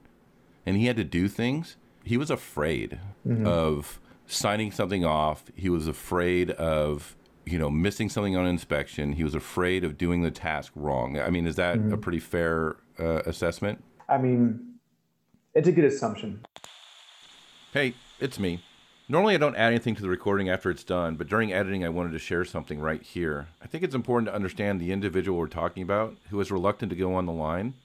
and 0.65 0.77
he 0.77 0.85
had 0.85 0.95
to 0.97 1.03
do 1.03 1.27
things, 1.27 1.75
he 2.03 2.15
was 2.15 2.29
afraid 2.29 2.99
of 3.43 3.99
signing 4.27 4.71
something 4.71 5.03
off. 5.03 5.45
He 5.55 5.69
was 5.69 5.87
afraid 5.87 6.51
of 6.51 7.15
you 7.45 7.57
know 7.57 7.69
missing 7.69 8.09
something 8.09 8.35
on 8.37 8.45
inspection. 8.45 9.13
He 9.13 9.23
was 9.23 9.35
afraid 9.35 9.83
of 9.83 9.97
doing 9.97 10.21
the 10.21 10.31
task 10.31 10.71
wrong. 10.75 11.19
I 11.19 11.29
mean, 11.29 11.47
is 11.47 11.55
that 11.55 11.77
a 11.91 11.97
pretty 11.97 12.19
fair 12.19 12.77
uh, 12.99 13.21
assessment? 13.25 13.83
I 14.07 14.19
mean, 14.19 14.75
it's 15.53 15.67
a 15.67 15.71
good 15.71 15.85
assumption. 15.85 16.45
Hey, 17.73 17.95
it's 18.19 18.39
me. 18.39 18.63
Normally, 19.08 19.36
I 19.36 19.38
don't 19.38 19.56
add 19.56 19.68
anything 19.68 19.93
to 19.95 20.01
the 20.01 20.10
recording 20.10 20.49
after 20.49 20.72
it's 20.72 20.84
done, 20.84 21.16
but 21.16 21.28
during 21.28 21.53
editing, 21.53 21.86
I 21.86 21.89
wanted 21.89 22.14
to 22.14 22.20
share 22.20 22.43
something 22.43 22.80
right 22.80 23.03
here. 23.03 23.49
I 23.62 23.68
think 23.68 23.84
it's 23.84 23.93
important 23.93 24.28
to 24.30 24.34
understand 24.34 24.82
the 24.82 24.91
individual 24.91 25.38
we're 25.38 25.45
talking 25.45 25.84
about 25.84 26.18
who 26.32 26.41
is 26.41 26.49
reluctant 26.49 26.89
to 26.89 26.95
go 26.95 27.14
on 27.14 27.28
the 27.28 27.32
line. 27.32 27.76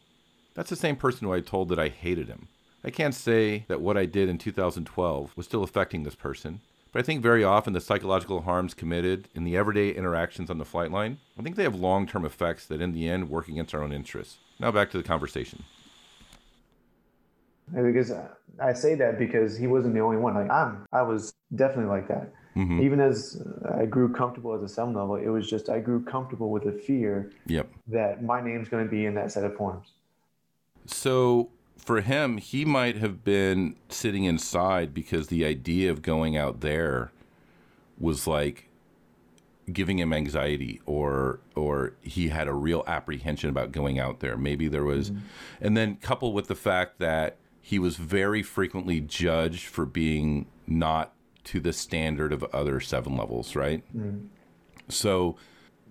That's 0.55 0.71
the 0.71 0.77
same 0.77 0.97
person 0.97 1.27
who 1.27 1.35
I 1.35 1.41
told 1.41 1.69
that 1.69 1.79
I 1.79 1.89
hated 1.89 2.29
him. 2.29 2.49
I 2.83 2.89
can't 2.89 3.15
say 3.15 3.67
that 3.69 3.83
what 3.83 3.99
I 3.99 4.07
did 4.07 4.31
in 4.31 4.39
2012 4.39 5.37
was 5.37 5.45
still 5.45 5.63
affecting 5.63 6.05
this 6.05 6.15
person, 6.15 6.63
but 6.91 7.01
I 7.01 7.03
think 7.03 7.21
very 7.21 7.45
often 7.45 7.75
the 7.75 7.83
psychological 7.83 8.41
harms 8.41 8.73
committed 8.73 9.29
in 9.35 9.45
the 9.45 9.59
everyday 9.59 9.91
interactions 9.91 10.49
on 10.49 10.57
the 10.57 10.65
flight 10.65 10.91
line, 10.91 11.19
I 11.39 11.43
think 11.43 11.57
they 11.57 11.65
have 11.65 11.75
long 11.75 12.07
term 12.07 12.25
effects 12.25 12.65
that 12.69 12.81
in 12.81 12.93
the 12.93 13.11
end 13.11 13.29
work 13.29 13.47
against 13.47 13.75
our 13.75 13.83
own 13.83 13.93
interests. 13.93 14.39
Now 14.59 14.73
back 14.73 14.91
to 14.93 14.97
the 14.97 15.05
conversation. 15.05 15.65
Because 17.73 18.13
I 18.61 18.73
say 18.73 18.95
that 18.97 19.19
because 19.19 19.57
he 19.57 19.67
wasn't 19.67 19.95
the 19.95 20.01
only 20.01 20.17
one. 20.17 20.35
Like 20.35 20.51
I'm, 20.51 20.87
I 20.93 21.03
was 21.03 21.35
definitely 21.55 21.87
like 21.91 22.09
that. 22.09 22.33
Mhm. 22.57 22.83
Even 22.83 23.01
as 23.01 23.41
I 23.79 23.87
grew 23.87 24.13
comfortable 24.13 24.53
as 24.55 24.63
a 24.63 24.69
seven 24.69 24.93
level, 24.95 25.15
it 25.17 25.29
was 25.29 25.49
just 25.49 25.69
I 25.69 25.79
grew 25.79 26.03
comfortable 26.05 26.51
with 26.51 26.65
the 26.65 26.73
fear 26.73 27.31
Yep. 27.47 27.69
that 27.89 28.25
my 28.25 28.41
name's 28.41 28.69
going 28.69 28.85
to 28.85 28.91
be 28.91 29.07
in 29.07 29.15
that 29.15 29.31
set 29.31 29.45
of 29.45 29.55
forms. 29.57 29.93
So 30.87 31.51
for 31.77 32.01
him, 32.01 32.39
he 32.39 32.65
might 32.65 32.97
have 32.97 33.25
been 33.25 33.77
sitting 33.89 34.25
inside 34.25 34.93
because 34.93 35.29
the 35.29 35.45
idea 35.45 35.91
of 35.91 36.03
going 36.03 36.37
out 36.37 36.61
there 36.61 37.13
was 37.99 38.27
like 38.27 38.69
giving 39.73 40.01
him 40.01 40.13
anxiety 40.13 40.81
or 40.87 41.39
or 41.55 41.93
he 42.03 42.29
had 42.29 42.49
a 42.49 42.53
real 42.53 42.83
apprehension 42.89 43.49
about 43.49 43.71
going 43.71 44.01
out 44.01 44.19
there. 44.19 44.37
Maybe 44.37 44.67
there 44.67 44.85
was 44.85 45.13
and 45.61 45.77
then 45.77 45.97
coupled 45.97 46.35
with 46.35 46.49
the 46.49 46.57
fact 46.57 46.99
that 46.99 47.37
he 47.61 47.79
was 47.79 47.97
very 47.97 48.43
frequently 48.43 49.01
judged 49.01 49.67
for 49.67 49.85
being 49.87 50.47
not 50.67 51.13
to 51.45 51.61
the 51.61 51.73
standard 51.73 52.33
of 52.33 52.43
other 52.53 52.81
seven 52.81 53.17
levels, 53.17 53.55
right? 53.57 53.83
So 54.89 55.37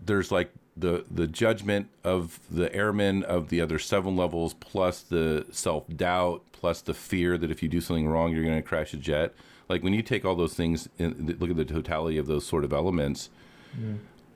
there's 0.05 0.31
like 0.31 0.51
the 0.77 1.05
the 1.11 1.27
judgment 1.27 1.89
of 2.03 2.39
the 2.49 2.73
airmen 2.73 3.23
of 3.23 3.49
the 3.49 3.59
other 3.61 3.79
seven 3.79 4.15
levels, 4.15 4.53
plus 4.53 5.01
the 5.01 5.45
self 5.51 5.85
doubt, 5.95 6.43
plus 6.51 6.81
the 6.81 6.93
fear 6.93 7.37
that 7.37 7.51
if 7.51 7.61
you 7.63 7.69
do 7.69 7.81
something 7.81 8.07
wrong, 8.07 8.31
you're 8.33 8.43
going 8.43 8.55
to 8.55 8.61
crash 8.67 8.93
a 8.93 8.97
jet. 8.97 9.33
Like 9.67 9.83
when 9.83 9.93
you 9.93 10.01
take 10.01 10.25
all 10.25 10.35
those 10.35 10.53
things, 10.53 10.89
and 10.97 11.39
look 11.39 11.49
at 11.49 11.55
the 11.57 11.65
totality 11.65 12.17
of 12.17 12.27
those 12.27 12.45
sort 12.45 12.63
of 12.63 12.73
elements, 12.73 13.29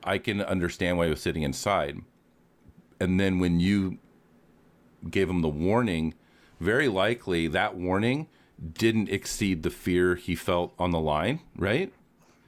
I 0.04 0.18
can 0.18 0.40
understand 0.42 0.96
why 0.98 1.04
he 1.06 1.10
was 1.10 1.20
sitting 1.20 1.42
inside. 1.42 1.98
And 3.00 3.18
then 3.18 3.38
when 3.40 3.58
you 3.58 3.98
gave 5.10 5.28
him 5.28 5.42
the 5.42 5.48
warning, 5.48 6.14
very 6.64 6.88
likely 6.88 7.46
that 7.48 7.76
warning 7.76 8.26
didn't 8.72 9.08
exceed 9.08 9.62
the 9.62 9.70
fear 9.70 10.14
he 10.14 10.34
felt 10.34 10.74
on 10.78 10.90
the 10.90 11.00
line, 11.00 11.40
right? 11.56 11.92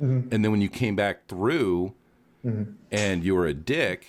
Mm-hmm. 0.00 0.34
And 0.34 0.44
then 0.44 0.50
when 0.50 0.60
you 0.60 0.68
came 0.68 0.96
back 0.96 1.26
through 1.26 1.94
mm-hmm. 2.44 2.72
and 2.90 3.24
you 3.24 3.34
were 3.34 3.46
a 3.46 3.54
dick 3.54 4.06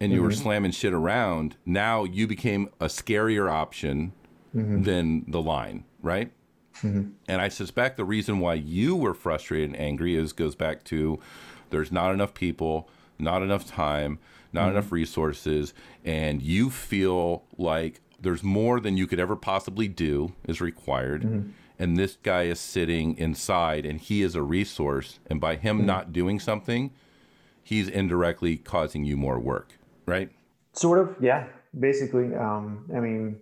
and 0.00 0.12
you 0.12 0.22
were 0.22 0.30
mm-hmm. 0.30 0.42
slamming 0.42 0.70
shit 0.72 0.92
around, 0.92 1.56
now 1.64 2.04
you 2.04 2.26
became 2.26 2.68
a 2.80 2.86
scarier 2.86 3.50
option 3.50 4.12
than 4.84 5.24
the 5.28 5.42
line, 5.42 5.84
right? 6.00 6.32
And 7.28 7.42
I 7.42 7.48
suspect 7.48 7.96
the 7.96 8.04
reason 8.04 8.38
why 8.38 8.54
you 8.54 8.96
were 8.96 9.14
frustrated 9.14 9.70
and 9.70 9.78
angry 9.78 10.14
is 10.14 10.32
goes 10.32 10.54
back 10.54 10.82
to 10.84 11.18
there's 11.70 11.92
not 11.92 12.12
enough 12.12 12.32
people, 12.32 12.88
not 13.18 13.42
enough 13.42 13.66
time, 13.66 14.18
not 14.52 14.70
enough 14.70 14.92
resources, 14.92 15.74
and 16.04 16.40
you 16.40 16.70
feel 16.70 17.44
like 17.58 18.00
there's 18.20 18.42
more 18.42 18.80
than 18.80 18.96
you 18.96 19.06
could 19.06 19.20
ever 19.20 19.36
possibly 19.36 19.88
do 19.88 20.32
is 20.46 20.60
required. 20.60 21.52
And 21.78 21.96
this 21.96 22.16
guy 22.22 22.44
is 22.44 22.58
sitting 22.58 23.16
inside 23.18 23.84
and 23.84 24.00
he 24.00 24.22
is 24.22 24.34
a 24.34 24.42
resource. 24.42 25.18
And 25.26 25.40
by 25.40 25.56
him 25.56 25.84
not 25.84 26.12
doing 26.12 26.40
something, 26.40 26.90
he's 27.62 27.88
indirectly 27.88 28.56
causing 28.56 29.04
you 29.04 29.16
more 29.16 29.38
work, 29.38 29.78
right? 30.06 30.30
Sort 30.72 30.98
of, 30.98 31.16
yeah. 31.20 31.46
Basically, 31.78 32.34
um, 32.34 32.88
I 32.94 33.00
mean, 33.00 33.38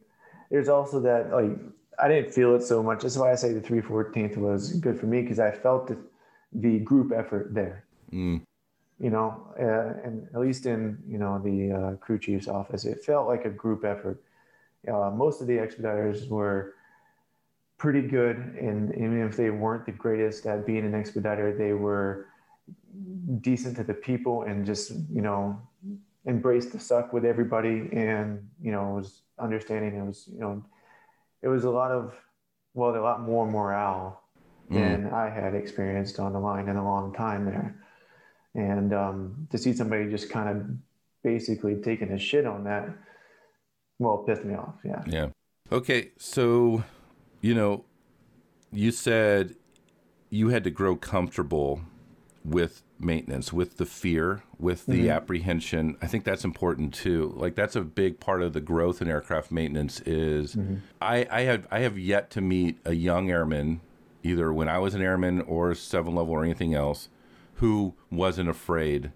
there's 0.51 0.69
also 0.69 1.01
that 1.01 1.31
like 1.33 1.51
I 1.99 2.09
didn't 2.09 2.33
feel 2.33 2.55
it 2.55 2.63
so 2.63 2.83
much. 2.83 3.03
That's 3.03 3.17
why 3.17 3.33
I 3.33 3.35
say 3.35 3.53
the 3.53 3.61
314th 3.61 4.37
was 4.37 4.73
good 4.75 4.99
for 4.99 5.07
me 5.07 5.23
because 5.23 5.39
I 5.39 5.51
felt 5.51 5.87
the, 5.87 5.99
the 6.53 6.79
group 6.81 7.13
effort 7.13 7.55
there. 7.55 7.85
Mm. 8.13 8.43
You 9.01 9.11
know, 9.11 9.49
uh, 9.61 10.07
and 10.07 10.29
at 10.35 10.41
least 10.41 10.67
in 10.67 10.99
you 11.09 11.19
know 11.19 11.41
the 11.43 11.73
uh, 11.73 11.97
crew 11.97 12.19
chief's 12.19 12.47
office, 12.47 12.85
it 12.85 13.05
felt 13.05 13.27
like 13.27 13.45
a 13.45 13.51
group 13.51 13.85
effort. 13.85 14.23
Uh, 14.89 15.11
most 15.11 15.41
of 15.41 15.47
the 15.47 15.55
expediters 15.55 16.29
were 16.29 16.75
pretty 17.79 18.03
good, 18.03 18.37
and 18.37 18.95
even 18.95 19.23
if 19.23 19.37
they 19.37 19.51
weren't 19.51 19.87
the 19.87 19.93
greatest 19.93 20.47
at 20.47 20.67
being 20.67 20.85
an 20.85 20.95
expediter, 20.95 21.57
they 21.57 21.73
were 21.73 22.27
decent 23.41 23.77
to 23.77 23.85
the 23.85 23.95
people 23.95 24.43
and 24.43 24.65
just 24.65 24.93
you 25.13 25.21
know 25.21 25.61
embraced 26.27 26.73
the 26.73 26.79
suck 26.79 27.13
with 27.13 27.25
everybody 27.25 27.89
and 27.93 28.49
you 28.63 28.73
know 28.73 28.95
was 28.95 29.23
understanding. 29.39 29.97
It 29.97 30.05
was 30.05 30.29
you 30.33 30.41
know 30.41 30.65
it 31.43 31.49
was 31.49 31.65
a 31.65 31.71
lot 31.71 31.91
of 31.91 32.15
well 32.75 32.97
a 32.97 32.99
lot 32.99 33.21
more 33.21 33.47
morale 33.47 34.23
than 34.71 35.11
i 35.13 35.29
had 35.29 35.55
experienced 35.55 36.19
on 36.19 36.33
the 36.33 36.39
line 36.39 36.69
in 36.69 36.77
a 36.77 36.85
long 36.85 37.13
time 37.13 37.45
there. 37.45 37.77
And 38.55 38.95
um, 38.95 39.49
to 39.51 39.59
see 39.59 39.73
somebody 39.73 40.09
just 40.09 40.31
kind 40.31 40.49
of 40.49 40.67
basically 41.23 41.77
taking 41.77 42.13
a 42.13 42.19
shit 42.19 42.47
on 42.47 42.65
that 42.65 42.89
well 43.99 44.23
it 44.23 44.27
pissed 44.27 44.45
me 44.45 44.55
off 44.55 44.75
yeah 44.85 45.03
Yeah. 45.07 45.29
Okay, 45.73 46.11
so 46.19 46.85
you 47.41 47.55
know, 47.55 47.85
you 48.73 48.91
said 48.91 49.55
you 50.31 50.49
had 50.49 50.65
to 50.65 50.71
grow 50.71 50.97
comfortable 50.97 51.81
with 52.45 52.83
maintenance, 52.99 53.53
with 53.53 53.79
the 53.79 53.87
fear, 53.87 54.43
with 54.59 54.87
the 54.87 55.03
mm-hmm. 55.03 55.11
apprehension. 55.11 55.97
I 56.03 56.07
think 56.07 56.25
that's 56.25 56.45
important 56.45 56.93
too. 56.93 57.33
Like 57.37 57.55
that's 57.55 57.77
a 57.77 57.81
big 57.81 58.21
part 58.21 58.43
of 58.43 58.53
the 58.53 58.61
growth 58.61 59.01
in 59.01 59.09
aircraft 59.09 59.51
maintenance 59.51 60.01
is 60.01 60.55
mm-hmm. 60.55 60.77
I, 61.01 61.27
I 61.31 61.41
have 61.43 61.67
I 61.71 61.81
have 61.81 61.99
yet 61.99 62.31
to 62.31 62.41
meet 62.41 62.79
a 62.85 62.95
young 62.95 63.31
airman, 63.31 63.81
either 64.23 64.53
when 64.53 64.69
I 64.69 64.79
was 64.79 64.95
an 64.95 65.03
airman 65.03 65.41
or 65.43 65.75
seven 65.75 66.15
level 66.15 66.35
or 66.35 66.45
anything 66.45 66.75
else, 66.75 67.09
who 67.55 67.95
wasn't 68.11 68.49
afraid 68.49 69.13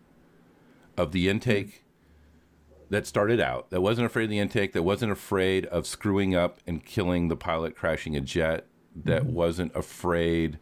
of 0.97 1.13
the 1.13 1.29
intake 1.29 1.85
that 2.91 3.07
started 3.07 3.41
out, 3.41 3.71
that 3.71 3.81
wasn't 3.81 4.07
afraid 4.07 4.25
of 4.25 4.31
the 4.31 4.39
intake, 4.39 4.73
that 4.73 4.83
wasn't 4.83 5.13
afraid 5.13 5.67
of 5.67 5.87
screwing 5.87 6.35
up 6.35 6.59
and 6.67 6.85
killing 6.85 7.29
the 7.29 7.37
pilot 7.37 7.77
crashing 7.77 8.17
a 8.17 8.21
jet, 8.21 8.67
that 9.05 9.23
mm-hmm. 9.23 9.35
wasn't 9.35 9.75
afraid 9.77 10.59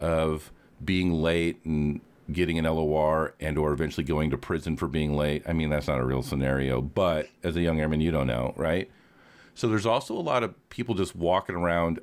of 0.00 0.52
being 0.84 1.12
late 1.12 1.64
and 1.64 2.00
getting 2.32 2.58
an 2.58 2.64
LOR 2.64 3.34
and 3.40 3.58
or 3.58 3.72
eventually 3.72 4.04
going 4.04 4.30
to 4.30 4.38
prison 4.38 4.76
for 4.76 4.86
being 4.86 5.16
late. 5.16 5.42
I 5.46 5.52
mean, 5.52 5.70
that's 5.70 5.88
not 5.88 6.00
a 6.00 6.04
real 6.04 6.22
scenario, 6.22 6.80
but 6.80 7.28
as 7.42 7.56
a 7.56 7.60
young 7.60 7.80
airman, 7.80 8.00
you 8.00 8.10
don't 8.10 8.26
know, 8.26 8.54
right? 8.56 8.90
So 9.54 9.68
there's 9.68 9.86
also 9.86 10.14
a 10.14 10.20
lot 10.20 10.42
of 10.42 10.68
people 10.70 10.94
just 10.94 11.14
walking 11.14 11.56
around 11.56 12.00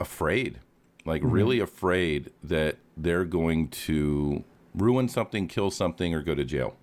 afraid, 0.00 0.60
like 1.04 1.22
mm-hmm. 1.22 1.30
really 1.30 1.60
afraid 1.60 2.30
that 2.42 2.76
they're 2.96 3.24
going 3.24 3.68
to 3.68 4.44
ruin 4.74 5.08
something, 5.08 5.48
kill 5.48 5.70
something, 5.70 6.14
or 6.14 6.22
go 6.22 6.34
to 6.34 6.44
jail. 6.44 6.76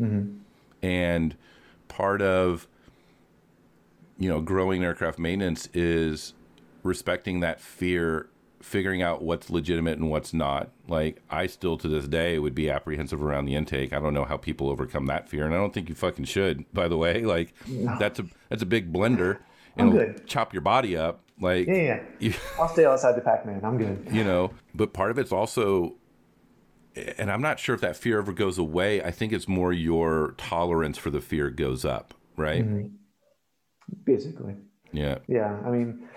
Mm-hmm. 0.00 0.38
And 0.82 1.36
part 1.88 2.22
of 2.22 2.66
you 4.18 4.28
know 4.28 4.40
growing 4.40 4.84
aircraft 4.84 5.18
maintenance 5.18 5.68
is 5.74 6.34
respecting 6.82 7.40
that 7.40 7.60
fear 7.60 8.28
figuring 8.60 9.02
out 9.02 9.22
what's 9.22 9.50
legitimate 9.50 9.98
and 9.98 10.10
what's 10.10 10.32
not. 10.32 10.70
Like 10.88 11.22
i 11.30 11.46
still 11.46 11.76
to 11.78 11.88
this 11.88 12.08
day 12.08 12.38
would 12.38 12.54
be 12.54 12.70
apprehensive 12.70 13.22
around 13.22 13.44
the 13.44 13.54
intake. 13.54 13.92
I 13.92 13.98
don't 14.00 14.14
know 14.14 14.24
how 14.24 14.36
people 14.36 14.70
overcome 14.70 15.06
that 15.06 15.28
fear 15.28 15.44
and 15.44 15.54
i 15.54 15.58
don't 15.58 15.72
think 15.74 15.88
you 15.88 15.94
fucking 15.94 16.24
should 16.24 16.64
by 16.72 16.88
the 16.88 16.96
way. 16.96 17.22
Like 17.34 17.54
that's 17.98 18.20
a 18.20 18.26
that's 18.48 18.62
a 18.62 18.66
big 18.66 18.92
blender. 18.92 19.38
I'm 19.76 19.90
good. 19.90 20.26
chop 20.26 20.52
your 20.52 20.62
body 20.62 20.96
up. 20.96 21.20
Like 21.40 21.66
yeah 21.66 21.74
yeah. 21.74 22.02
you, 22.20 22.34
i'll 22.58 22.68
stay 22.68 22.84
outside 22.84 23.16
the 23.16 23.20
pac-man. 23.20 23.60
I'm 23.64 23.76
good. 23.76 24.06
You 24.10 24.24
know 24.24 24.52
but 24.74 24.92
part 24.92 25.10
of 25.10 25.18
it's 25.18 25.32
also 25.32 25.96
and 26.96 27.30
i'm 27.30 27.42
not 27.42 27.58
sure 27.58 27.74
if 27.74 27.80
that 27.80 27.96
fear 27.96 28.18
ever 28.18 28.32
goes 28.32 28.58
away. 28.58 29.02
I 29.02 29.10
think 29.10 29.32
it's 29.32 29.48
more 29.48 29.72
your 29.72 30.34
tolerance 30.36 30.98
for 30.98 31.10
the 31.10 31.20
fear 31.20 31.50
goes 31.50 31.84
up 31.84 32.14
right? 32.36 32.64
Basically. 34.04 34.54
Yeah. 34.92 35.18
Yeah, 35.28 35.58
I 35.64 35.70
mean, 35.70 36.08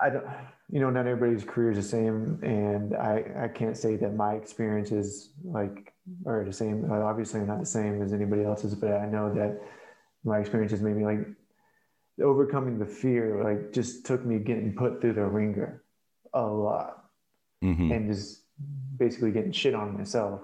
I 0.00 0.10
don't, 0.10 0.24
you 0.70 0.80
know, 0.80 0.90
not 0.90 1.06
everybody's 1.06 1.44
career 1.44 1.70
is 1.70 1.76
the 1.76 1.82
same, 1.82 2.38
and 2.42 2.94
I, 2.94 3.24
I 3.44 3.48
can't 3.48 3.76
say 3.76 3.96
that 3.96 4.14
my 4.14 4.34
experiences 4.34 5.30
like 5.44 5.92
are 6.26 6.44
the 6.44 6.52
same. 6.52 6.90
Obviously, 6.90 7.40
not 7.40 7.60
the 7.60 7.66
same 7.66 8.02
as 8.02 8.12
anybody 8.12 8.44
else's, 8.44 8.74
but 8.74 8.92
I 8.92 9.06
know 9.06 9.32
that 9.34 9.60
my 10.24 10.38
experiences 10.38 10.82
made 10.82 10.96
me 10.96 11.04
like 11.04 11.26
overcoming 12.22 12.78
the 12.78 12.86
fear. 12.86 13.42
Like, 13.42 13.72
just 13.72 14.04
took 14.04 14.24
me 14.24 14.38
getting 14.38 14.74
put 14.74 15.00
through 15.00 15.14
the 15.14 15.24
ringer 15.24 15.82
a 16.34 16.42
lot, 16.42 17.04
hmm 17.62 17.90
and 17.90 18.12
just 18.12 18.42
basically 18.98 19.30
getting 19.30 19.52
shit 19.52 19.74
on 19.74 19.96
myself. 19.96 20.40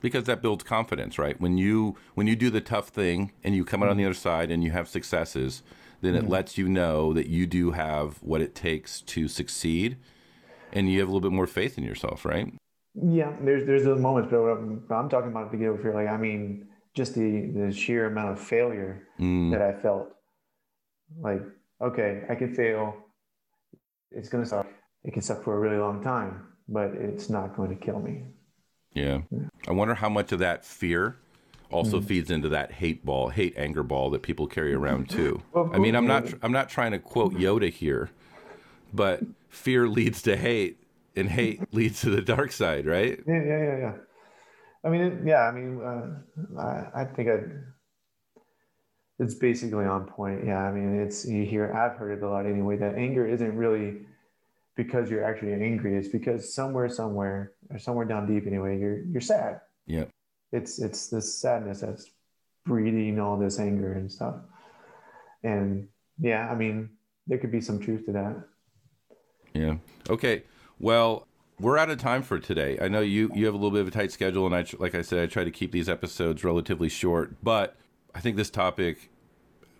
because 0.00 0.24
that 0.24 0.42
builds 0.42 0.64
confidence 0.64 1.18
right 1.18 1.40
when 1.40 1.56
you 1.58 1.96
when 2.14 2.26
you 2.26 2.36
do 2.36 2.50
the 2.50 2.60
tough 2.60 2.88
thing 2.88 3.32
and 3.42 3.54
you 3.54 3.64
come 3.64 3.82
out 3.82 3.88
on 3.88 3.96
the 3.96 4.04
other 4.04 4.14
side 4.14 4.50
and 4.50 4.62
you 4.64 4.70
have 4.70 4.88
successes 4.88 5.62
then 6.02 6.14
it 6.14 6.28
lets 6.28 6.58
you 6.58 6.68
know 6.68 7.12
that 7.14 7.26
you 7.28 7.46
do 7.46 7.70
have 7.70 8.18
what 8.22 8.40
it 8.42 8.54
takes 8.54 9.00
to 9.02 9.28
succeed 9.28 9.96
and 10.72 10.90
you 10.90 10.98
have 11.00 11.08
a 11.08 11.12
little 11.12 11.28
bit 11.30 11.34
more 11.34 11.46
faith 11.46 11.78
in 11.78 11.84
yourself 11.84 12.24
right 12.24 12.52
Yeah, 12.94 13.32
there's 13.46 13.64
there's 13.66 13.84
those 13.84 14.00
moments, 14.00 14.28
but 14.30 14.38
I'm, 14.38 14.84
I'm 14.90 15.08
talking 15.08 15.30
about 15.34 15.50
the 15.50 15.58
get 15.58 15.68
over 15.68 15.82
fear. 15.82 15.94
Like, 15.94 16.08
I 16.08 16.16
mean, 16.26 16.68
just 16.94 17.14
the 17.14 17.50
the 17.58 17.72
sheer 17.72 18.06
amount 18.06 18.30
of 18.34 18.38
failure 18.40 18.92
Mm. 19.18 19.50
that 19.52 19.62
I 19.62 19.72
felt. 19.84 20.06
Like, 21.28 21.42
okay, 21.88 22.10
I 22.30 22.34
can 22.40 22.54
fail. 22.54 22.94
It's 24.12 24.28
gonna 24.28 24.46
suck. 24.46 24.66
It 25.02 25.12
can 25.12 25.22
suck 25.22 25.42
for 25.42 25.56
a 25.56 25.60
really 25.64 25.78
long 25.86 26.02
time, 26.02 26.32
but 26.68 26.92
it's 26.94 27.30
not 27.30 27.56
going 27.56 27.70
to 27.70 27.76
kill 27.76 28.00
me. 28.00 28.24
yeah 28.94 29.20
i 29.68 29.72
wonder 29.72 29.94
how 29.94 30.08
much 30.08 30.32
of 30.32 30.38
that 30.38 30.64
fear 30.64 31.16
also 31.70 32.00
feeds 32.00 32.30
into 32.30 32.48
that 32.48 32.72
hate 32.72 33.04
ball 33.04 33.28
hate 33.30 33.54
anger 33.56 33.82
ball 33.82 34.10
that 34.10 34.22
people 34.22 34.46
carry 34.46 34.72
around 34.74 35.08
too 35.10 35.42
Well, 35.52 35.70
i 35.72 35.78
mean 35.78 35.94
i'm 35.94 36.06
not 36.06 36.32
i'm 36.42 36.52
not 36.52 36.68
trying 36.68 36.92
to 36.92 36.98
quote 36.98 37.34
yoda 37.34 37.70
here 37.70 38.10
but 38.92 39.22
fear 39.48 39.88
leads 39.88 40.22
to 40.22 40.36
hate 40.36 40.78
and 41.16 41.30
hate 41.30 41.60
leads 41.72 42.00
to 42.02 42.10
the 42.10 42.22
dark 42.22 42.52
side 42.52 42.86
right 42.86 43.20
Yeah, 43.26 43.42
yeah, 43.42 43.58
yeah, 43.62 43.78
yeah. 43.78 43.92
I 44.84 44.90
mean, 44.90 45.00
it, 45.00 45.26
yeah. 45.26 45.40
I 45.48 45.52
mean, 45.52 45.80
uh, 45.82 46.60
I, 46.60 47.02
I 47.02 47.04
think 47.06 47.28
I. 47.30 47.38
It's 49.18 49.34
basically 49.34 49.84
on 49.84 50.06
point. 50.06 50.44
Yeah, 50.44 50.58
I 50.58 50.72
mean, 50.72 51.00
it's 51.00 51.24
you 51.26 51.44
hear. 51.44 51.72
I've 51.72 51.96
heard 51.96 52.18
it 52.18 52.22
a 52.24 52.28
lot 52.28 52.46
anyway. 52.46 52.76
That 52.76 52.96
anger 52.96 53.26
isn't 53.26 53.56
really 53.56 54.06
because 54.76 55.10
you're 55.10 55.24
actually 55.24 55.52
angry. 55.52 55.96
It's 55.96 56.08
because 56.08 56.54
somewhere, 56.54 56.88
somewhere, 56.88 57.52
or 57.70 57.78
somewhere 57.78 58.04
down 58.06 58.26
deep 58.26 58.46
anyway, 58.46 58.78
you're 58.78 59.02
you're 59.04 59.20
sad. 59.20 59.60
yeah 59.86 60.04
It's 60.52 60.78
it's 60.78 61.08
this 61.08 61.38
sadness 61.38 61.80
that's 61.80 62.10
breeding 62.64 63.20
all 63.20 63.38
this 63.38 63.58
anger 63.58 63.92
and 63.92 64.10
stuff. 64.10 64.36
And 65.42 65.88
yeah, 66.18 66.48
I 66.50 66.54
mean, 66.54 66.90
there 67.26 67.38
could 67.38 67.52
be 67.52 67.60
some 67.60 67.78
truth 67.78 68.06
to 68.06 68.12
that. 68.12 68.44
Yeah. 69.52 69.76
Okay. 70.08 70.44
Well, 70.80 71.26
we're 71.60 71.78
out 71.78 71.90
of 71.90 71.98
time 71.98 72.22
for 72.22 72.38
today. 72.38 72.78
I 72.80 72.88
know 72.88 73.00
you 73.00 73.30
you 73.34 73.46
have 73.46 73.54
a 73.54 73.56
little 73.56 73.70
bit 73.70 73.82
of 73.82 73.88
a 73.88 73.92
tight 73.92 74.10
schedule, 74.12 74.46
and 74.46 74.54
I 74.54 74.64
like 74.78 74.94
I 74.94 75.02
said, 75.02 75.22
I 75.22 75.26
try 75.26 75.44
to 75.44 75.50
keep 75.50 75.72
these 75.72 75.88
episodes 75.88 76.42
relatively 76.42 76.88
short. 76.88 77.42
But 77.42 77.76
I 78.14 78.20
think 78.20 78.36
this 78.36 78.50
topic. 78.50 79.10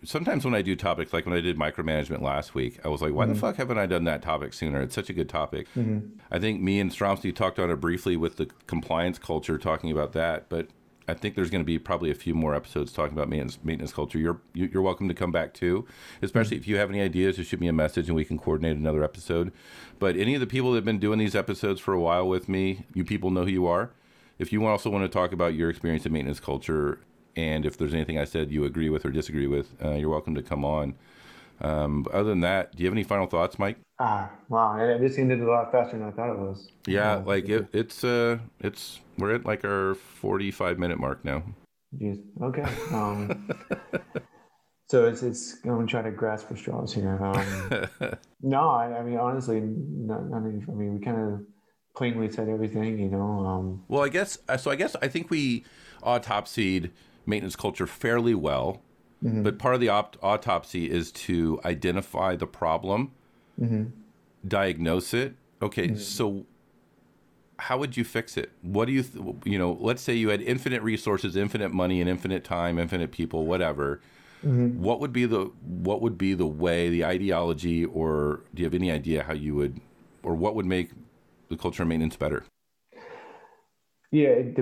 Sometimes 0.05 0.45
when 0.45 0.53
I 0.53 0.61
do 0.61 0.75
topics, 0.75 1.13
like 1.13 1.25
when 1.25 1.35
I 1.35 1.41
did 1.41 1.57
micromanagement 1.57 2.21
last 2.21 2.53
week, 2.53 2.79
I 2.85 2.89
was 2.89 3.01
like, 3.01 3.13
"Why 3.13 3.25
mm-hmm. 3.25 3.33
the 3.33 3.39
fuck 3.39 3.55
haven't 3.55 3.77
I 3.77 3.85
done 3.85 4.03
that 4.05 4.21
topic 4.21 4.53
sooner?" 4.53 4.81
It's 4.81 4.95
such 4.95 5.09
a 5.09 5.13
good 5.13 5.29
topic. 5.29 5.67
Mm-hmm. 5.75 6.19
I 6.31 6.39
think 6.39 6.61
me 6.61 6.79
and 6.79 6.91
Stromsky 6.91 7.35
talked 7.35 7.59
on 7.59 7.71
it 7.71 7.77
briefly 7.77 8.15
with 8.15 8.37
the 8.37 8.47
compliance 8.67 9.17
culture, 9.17 9.57
talking 9.57 9.91
about 9.91 10.13
that. 10.13 10.47
But 10.49 10.69
I 11.07 11.13
think 11.13 11.35
there's 11.35 11.49
going 11.49 11.61
to 11.61 11.65
be 11.65 11.77
probably 11.77 12.09
a 12.09 12.15
few 12.15 12.33
more 12.33 12.55
episodes 12.55 12.91
talking 12.91 13.13
about 13.13 13.29
maintenance 13.29 13.59
maintenance 13.63 13.93
culture. 13.93 14.19
You're 14.19 14.39
you're 14.53 14.81
welcome 14.81 15.07
to 15.07 15.13
come 15.13 15.31
back 15.31 15.53
too, 15.53 15.85
especially 16.21 16.57
mm-hmm. 16.57 16.63
if 16.63 16.67
you 16.67 16.77
have 16.77 16.89
any 16.89 17.01
ideas. 17.01 17.37
Just 17.37 17.49
shoot 17.49 17.59
me 17.59 17.67
a 17.67 17.73
message 17.73 18.07
and 18.07 18.15
we 18.15 18.25
can 18.25 18.37
coordinate 18.37 18.77
another 18.77 19.03
episode. 19.03 19.51
But 19.99 20.15
any 20.17 20.33
of 20.33 20.41
the 20.41 20.47
people 20.47 20.71
that 20.71 20.77
have 20.77 20.85
been 20.85 20.99
doing 20.99 21.19
these 21.19 21.35
episodes 21.35 21.79
for 21.79 21.93
a 21.93 21.99
while 21.99 22.27
with 22.27 22.49
me, 22.49 22.85
you 22.93 23.03
people 23.03 23.31
know 23.31 23.43
who 23.43 23.51
you 23.51 23.67
are. 23.67 23.91
If 24.37 24.51
you 24.51 24.65
also 24.65 24.89
want 24.89 25.03
to 25.03 25.09
talk 25.09 25.31
about 25.31 25.53
your 25.53 25.69
experience 25.69 26.05
in 26.05 26.11
maintenance 26.11 26.41
culture, 26.41 26.99
and 27.35 27.65
if 27.65 27.77
there's 27.77 27.93
anything 27.93 28.17
I 28.17 28.25
said 28.25 28.51
you 28.51 28.65
agree 28.65 28.89
with 28.89 29.05
or 29.05 29.11
disagree 29.11 29.47
with, 29.47 29.73
uh, 29.83 29.91
you're 29.91 30.09
welcome 30.09 30.35
to 30.35 30.41
come 30.41 30.63
on. 30.63 30.95
Um, 31.61 32.05
other 32.11 32.29
than 32.29 32.41
that, 32.41 32.75
do 32.75 32.83
you 32.83 32.87
have 32.87 32.93
any 32.93 33.03
final 33.03 33.27
thoughts, 33.27 33.57
Mike? 33.57 33.77
Ah, 33.99 34.29
wow! 34.49 34.77
It 34.77 34.99
just 34.99 35.17
ended 35.17 35.39
a 35.39 35.45
lot 35.45 35.71
faster 35.71 35.97
than 35.97 36.07
I 36.07 36.11
thought 36.11 36.31
it 36.31 36.37
was. 36.37 36.69
Yeah, 36.85 37.15
like 37.25 37.47
it, 37.47 37.67
it's 37.71 38.03
uh, 38.03 38.39
it's 38.59 38.99
we're 39.17 39.35
at 39.35 39.45
like 39.45 39.63
our 39.63 39.95
forty-five 39.95 40.77
minute 40.77 40.99
mark 40.99 41.23
now. 41.23 41.43
Jeez. 41.97 42.21
Okay. 42.41 42.65
Um, 42.91 43.49
so 44.89 45.07
it's 45.07 45.23
it's 45.23 45.57
I'm 45.63 45.71
gonna 45.71 45.87
try 45.87 46.01
to 46.01 46.11
grasp 46.11 46.49
for 46.49 46.57
straws 46.57 46.93
here. 46.93 47.23
Um, 47.23 48.11
no, 48.41 48.69
I, 48.69 48.97
I, 48.99 49.03
mean 49.03 49.17
honestly, 49.17 49.61
not, 49.61 50.19
I 50.33 50.39
mean 50.39 50.65
I 50.67 50.71
mean 50.73 50.95
we 50.95 50.99
kind 50.99 51.17
of 51.17 51.41
plainly 51.95 52.29
said 52.29 52.49
everything, 52.49 52.99
you 52.99 53.09
know. 53.09 53.45
Um, 53.45 53.83
well, 53.87 54.03
I 54.03 54.09
guess 54.09 54.37
uh, 54.49 54.57
so. 54.57 54.71
I 54.71 54.75
guess 54.75 54.95
I 55.01 55.07
think 55.07 55.29
we 55.29 55.63
autopsied 56.03 56.91
maintenance 57.25 57.55
culture 57.55 57.87
fairly 57.87 58.35
well. 58.35 58.81
Mm-hmm. 59.23 59.43
But 59.43 59.57
part 59.57 59.75
of 59.75 59.81
the 59.81 59.89
op- 59.89 60.17
autopsy 60.21 60.89
is 60.89 61.11
to 61.11 61.59
identify 61.65 62.35
the 62.35 62.47
problem, 62.47 63.11
mm-hmm. 63.59 63.85
diagnose 64.47 65.13
it. 65.13 65.35
Okay, 65.61 65.87
mm-hmm. 65.87 65.97
so 65.97 66.45
how 67.57 67.77
would 67.77 67.95
you 67.95 68.03
fix 68.03 68.37
it? 68.37 68.51
What 68.61 68.85
do 68.85 68.91
you, 68.91 69.03
th- 69.03 69.23
you 69.45 69.57
know, 69.57 69.77
let's 69.79 70.01
say 70.01 70.13
you 70.13 70.29
had 70.29 70.41
infinite 70.41 70.83
resources, 70.83 71.35
infinite 71.35 71.71
money, 71.71 72.01
and 72.01 72.09
infinite 72.09 72.43
time, 72.43 72.77
infinite 72.77 73.11
people, 73.11 73.45
whatever. 73.45 74.01
Mm-hmm. 74.43 74.81
What 74.81 74.99
would 74.99 75.13
be 75.13 75.25
the 75.25 75.51
what 75.65 76.01
would 76.01 76.17
be 76.17 76.33
the 76.33 76.45
way, 76.45 76.89
the 76.89 77.05
ideology, 77.05 77.85
or 77.85 78.41
do 78.53 78.61
you 78.61 78.65
have 78.65 78.75
any 78.75 78.91
idea 78.91 79.23
how 79.23 79.33
you 79.33 79.55
would, 79.55 79.79
or 80.21 80.35
what 80.35 80.53
would 80.55 80.65
make 80.65 80.91
the 81.49 81.57
culture 81.57 81.83
of 81.83 81.89
maintenance 81.89 82.15
better? 82.15 82.43
Yeah, 84.11 84.27
it, 84.27 84.57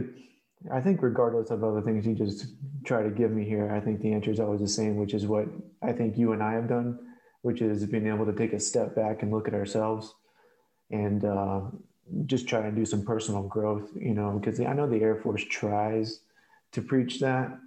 I 0.71 0.79
think 0.79 1.01
regardless 1.01 1.49
of 1.49 1.63
other 1.63 1.81
things 1.81 2.05
you 2.05 2.15
just 2.15 2.47
try 2.85 3.03
to 3.03 3.09
give 3.09 3.31
me 3.31 3.43
here, 3.43 3.71
I 3.71 3.79
think 3.79 4.01
the 4.01 4.13
answer 4.13 4.31
is 4.31 4.39
always 4.39 4.61
the 4.61 4.67
same, 4.67 4.95
which 4.95 5.13
is 5.13 5.25
what 5.25 5.47
I 5.81 5.91
think 5.91 6.17
you 6.17 6.31
and 6.31 6.41
I 6.41 6.53
have 6.53 6.67
done, 6.67 6.99
which 7.41 7.61
is 7.61 7.85
being 7.85 8.07
able 8.07 8.25
to 8.25 8.33
take 8.33 8.53
a 8.53 8.59
step 8.59 8.95
back 8.95 9.21
and 9.21 9.31
look 9.31 9.47
at 9.47 9.53
ourselves 9.53 10.13
and 10.89 11.25
uh, 11.25 11.61
just 12.25 12.47
try 12.47 12.61
to 12.61 12.71
do 12.71 12.85
some 12.85 13.03
personal 13.03 13.43
growth, 13.43 13.89
you 13.95 14.13
know, 14.13 14.39
because 14.39 14.59
I 14.59 14.73
know 14.73 14.87
the 14.87 15.01
Air 15.01 15.15
Force 15.15 15.43
tries 15.43 16.21
to 16.71 16.81
preach 16.81 17.19
that, 17.19 17.57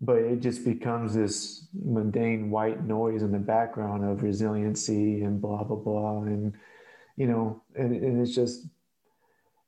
but 0.00 0.16
it 0.16 0.40
just 0.40 0.64
becomes 0.64 1.14
this 1.14 1.66
mundane 1.72 2.50
white 2.50 2.84
noise 2.84 3.22
in 3.22 3.32
the 3.32 3.38
background 3.38 4.04
of 4.04 4.22
resiliency 4.22 5.22
and 5.22 5.40
blah, 5.40 5.62
blah, 5.64 5.76
blah. 5.76 6.22
And, 6.22 6.54
you 7.16 7.26
know, 7.26 7.62
and, 7.76 7.94
and 7.94 8.20
it's 8.20 8.34
just, 8.34 8.66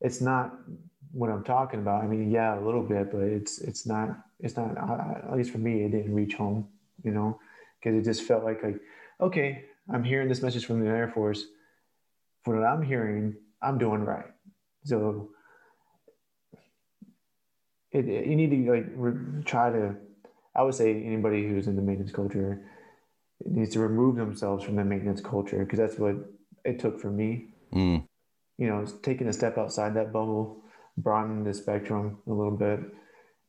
it's 0.00 0.20
not 0.20 0.54
what 1.12 1.30
I'm 1.30 1.44
talking 1.44 1.80
about. 1.80 2.04
I 2.04 2.06
mean, 2.06 2.30
yeah, 2.30 2.58
a 2.58 2.62
little 2.62 2.82
bit, 2.82 3.10
but 3.10 3.22
it's 3.22 3.58
it's 3.58 3.86
not 3.86 4.10
it's 4.38 4.56
not 4.56 4.76
at 4.78 5.36
least 5.36 5.50
for 5.50 5.58
me, 5.58 5.84
it 5.84 5.90
didn't 5.90 6.14
reach 6.14 6.34
home, 6.34 6.68
you 7.02 7.10
know, 7.10 7.38
because 7.78 7.98
it 7.98 8.04
just 8.04 8.22
felt 8.22 8.44
like 8.44 8.62
like 8.62 8.80
okay, 9.20 9.64
I'm 9.92 10.04
hearing 10.04 10.28
this 10.28 10.42
message 10.42 10.66
from 10.66 10.80
the 10.80 10.88
Air 10.88 11.08
Force. 11.08 11.44
For 12.44 12.56
what 12.56 12.66
I'm 12.66 12.82
hearing, 12.82 13.34
I'm 13.60 13.76
doing 13.76 14.02
right. 14.02 14.24
So 14.84 15.30
it, 17.92 18.08
it 18.08 18.26
you 18.26 18.36
need 18.36 18.50
to 18.50 18.72
like 18.72 18.86
re- 18.94 19.42
try 19.44 19.70
to. 19.70 19.96
I 20.54 20.62
would 20.62 20.74
say 20.74 20.90
anybody 21.04 21.46
who's 21.46 21.66
in 21.68 21.76
the 21.76 21.82
maintenance 21.82 22.12
culture 22.12 22.60
needs 23.44 23.72
to 23.72 23.80
remove 23.80 24.16
themselves 24.16 24.64
from 24.64 24.76
the 24.76 24.84
maintenance 24.84 25.20
culture 25.20 25.64
because 25.64 25.78
that's 25.78 25.98
what 25.98 26.16
it 26.64 26.78
took 26.78 27.00
for 27.00 27.10
me. 27.10 27.48
Mm. 27.72 28.06
You 28.58 28.66
know, 28.66 28.84
taking 29.02 29.28
a 29.28 29.32
step 29.32 29.58
outside 29.58 29.94
that 29.94 30.12
bubble 30.12 30.62
broaden 31.02 31.44
the 31.44 31.54
spectrum 31.54 32.18
a 32.26 32.32
little 32.32 32.56
bit 32.56 32.80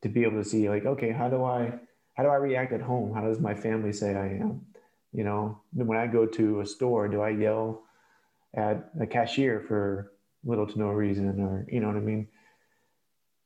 to 0.02 0.08
be 0.08 0.24
able 0.24 0.42
to 0.42 0.48
see 0.48 0.68
like 0.68 0.84
okay 0.84 1.12
how 1.12 1.28
do 1.28 1.44
i 1.44 1.72
how 2.14 2.22
do 2.22 2.28
i 2.28 2.34
react 2.34 2.72
at 2.72 2.82
home? 2.82 3.14
How 3.14 3.22
does 3.22 3.40
my 3.40 3.54
family 3.54 3.92
say 3.92 4.14
i 4.14 4.26
am? 4.26 4.66
You 5.12 5.24
know 5.24 5.60
when 5.72 5.98
i 5.98 6.06
go 6.06 6.26
to 6.26 6.60
a 6.60 6.66
store 6.66 7.08
do 7.08 7.20
i 7.20 7.30
yell 7.30 7.82
at 8.54 8.90
a 9.00 9.06
cashier 9.06 9.60
for 9.60 10.12
little 10.44 10.66
to 10.66 10.78
no 10.78 10.88
reason 10.88 11.40
or 11.40 11.66
you 11.70 11.80
know 11.80 11.86
what 11.88 11.96
i 11.96 12.00
mean? 12.00 12.28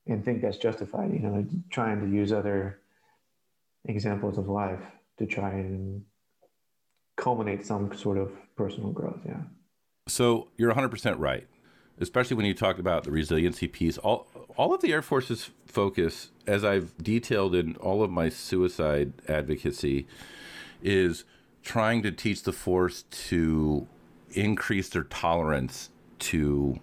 And 0.07 0.25
think 0.25 0.43
that's 0.43 0.59
justified 0.59 1.13
you 1.13 1.21
know 1.21 1.47
trying 1.71 2.01
to 2.01 2.09
use 2.09 2.33
other 2.33 2.81
examples 3.85 4.39
of 4.39 4.49
life 4.49 4.85
to 5.19 5.27
try 5.27 5.51
and 5.51 6.03
culminate 7.17 7.65
some 7.65 7.97
sort 7.97 8.19
of 8.19 8.31
personal 8.57 8.91
growth 8.91 9.21
yeah. 9.25 9.43
So 10.09 10.49
you're 10.57 10.73
100% 10.73 11.19
right 11.19 11.47
especially 12.01 12.37
when 12.37 12.47
you 12.47 12.55
talk 12.55 12.79
about 12.79 13.05
the 13.05 13.11
resiliency 13.11 13.69
piece. 13.69 13.99
All 13.99 14.27
all 14.57 14.75
of 14.75 14.81
the 14.81 14.93
Air 14.93 15.03
Force's 15.03 15.51
focus, 15.67 16.31
as 16.47 16.65
I've 16.65 16.97
detailed 16.97 17.55
in 17.55 17.77
all 17.77 18.03
of 18.03 18.11
my 18.11 18.29
suicide 18.31 19.13
advocacy, 19.29 20.07
is 20.83 21.25
trying 21.63 22.03
to 22.03 22.11
teach 22.11 22.43
the 22.43 22.53
force 22.53 23.03
to 23.11 23.87
increase 24.31 24.89
their 24.89 25.05
tolerance 25.05 25.91
to 26.19 26.81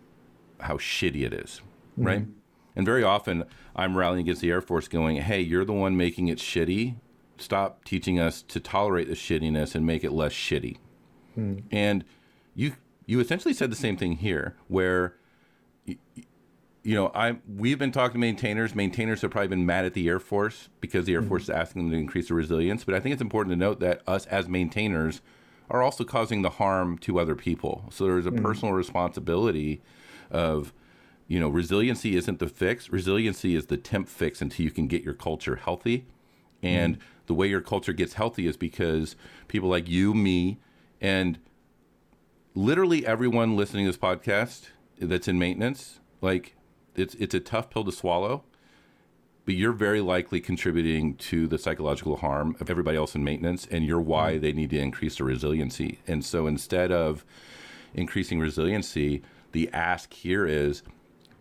how 0.59 0.77
shitty 0.77 1.23
it 1.23 1.33
is, 1.33 1.61
mm-hmm. 1.93 2.05
right? 2.05 2.25
And 2.75 2.85
very 2.85 3.03
often 3.03 3.45
I'm 3.75 3.97
rallying 3.97 4.21
against 4.25 4.41
the 4.41 4.51
Air 4.51 4.61
Force 4.61 4.87
going, 4.87 5.17
hey, 5.17 5.41
you're 5.41 5.65
the 5.65 5.73
one 5.73 5.97
making 5.97 6.27
it 6.27 6.37
shitty. 6.37 6.95
Stop 7.37 7.83
teaching 7.83 8.19
us 8.19 8.41
to 8.43 8.59
tolerate 8.59 9.07
the 9.07 9.15
shittiness 9.15 9.75
and 9.75 9.85
make 9.85 10.03
it 10.03 10.11
less 10.11 10.33
shitty. 10.33 10.77
Mm. 11.37 11.63
And 11.71 12.03
you 12.55 12.73
you 13.05 13.19
essentially 13.19 13.53
said 13.53 13.71
the 13.71 13.75
same 13.75 13.97
thing 13.97 14.13
here, 14.13 14.55
where 14.67 15.15
you, 15.85 16.95
know, 16.95 17.11
I 17.15 17.37
we've 17.47 17.79
been 17.79 17.91
talking 17.91 18.13
to 18.13 18.19
maintainers. 18.19 18.75
Maintainers 18.75 19.21
have 19.21 19.31
probably 19.31 19.47
been 19.49 19.65
mad 19.65 19.85
at 19.85 19.93
the 19.93 20.07
Air 20.07 20.19
Force 20.19 20.69
because 20.81 21.05
the 21.05 21.13
Air 21.13 21.21
mm-hmm. 21.21 21.29
Force 21.29 21.43
is 21.43 21.49
asking 21.49 21.83
them 21.83 21.91
to 21.91 21.97
increase 21.97 22.27
their 22.27 22.37
resilience. 22.37 22.83
But 22.83 22.95
I 22.95 22.99
think 22.99 23.13
it's 23.13 23.21
important 23.21 23.53
to 23.53 23.57
note 23.57 23.79
that 23.79 24.01
us 24.07 24.25
as 24.27 24.47
maintainers 24.47 25.21
are 25.69 25.81
also 25.81 26.03
causing 26.03 26.41
the 26.41 26.51
harm 26.51 26.97
to 26.99 27.19
other 27.19 27.35
people. 27.35 27.85
So 27.89 28.05
there's 28.05 28.25
a 28.25 28.31
mm-hmm. 28.31 28.43
personal 28.43 28.73
responsibility 28.73 29.81
of, 30.29 30.73
you 31.27 31.39
know, 31.39 31.47
resiliency 31.47 32.15
isn't 32.15 32.39
the 32.39 32.47
fix. 32.47 32.89
Resiliency 32.89 33.55
is 33.55 33.67
the 33.67 33.77
temp 33.77 34.09
fix 34.09 34.41
until 34.41 34.65
you 34.65 34.71
can 34.71 34.87
get 34.87 35.03
your 35.03 35.13
culture 35.13 35.55
healthy. 35.55 36.05
And 36.61 36.97
mm-hmm. 36.97 37.05
the 37.27 37.33
way 37.33 37.47
your 37.47 37.61
culture 37.61 37.93
gets 37.93 38.13
healthy 38.13 38.45
is 38.45 38.57
because 38.57 39.15
people 39.47 39.69
like 39.69 39.89
you, 39.89 40.13
me, 40.13 40.59
and 40.99 41.39
literally 42.55 43.05
everyone 43.05 43.55
listening 43.55 43.85
to 43.85 43.91
this 43.91 43.99
podcast 43.99 44.69
that's 44.99 45.27
in 45.27 45.39
maintenance, 45.39 45.99
like 46.21 46.55
it's 46.95 47.15
it's 47.15 47.33
a 47.33 47.39
tough 47.39 47.69
pill 47.69 47.83
to 47.83 47.91
swallow, 47.91 48.43
but 49.45 49.55
you're 49.55 49.73
very 49.73 50.01
likely 50.01 50.39
contributing 50.39 51.15
to 51.15 51.47
the 51.47 51.57
psychological 51.57 52.17
harm 52.17 52.55
of 52.59 52.69
everybody 52.69 52.97
else 52.97 53.15
in 53.15 53.23
maintenance, 53.23 53.67
and 53.71 53.85
you're 53.85 54.01
why 54.01 54.33
mm-hmm. 54.33 54.41
they 54.41 54.53
need 54.53 54.69
to 54.69 54.79
increase 54.79 55.17
their 55.17 55.25
resiliency. 55.25 55.99
And 56.07 56.23
so 56.23 56.47
instead 56.47 56.91
of 56.91 57.25
increasing 57.93 58.39
resiliency, 58.39 59.23
the 59.51 59.69
ask 59.73 60.13
here 60.13 60.45
is 60.45 60.83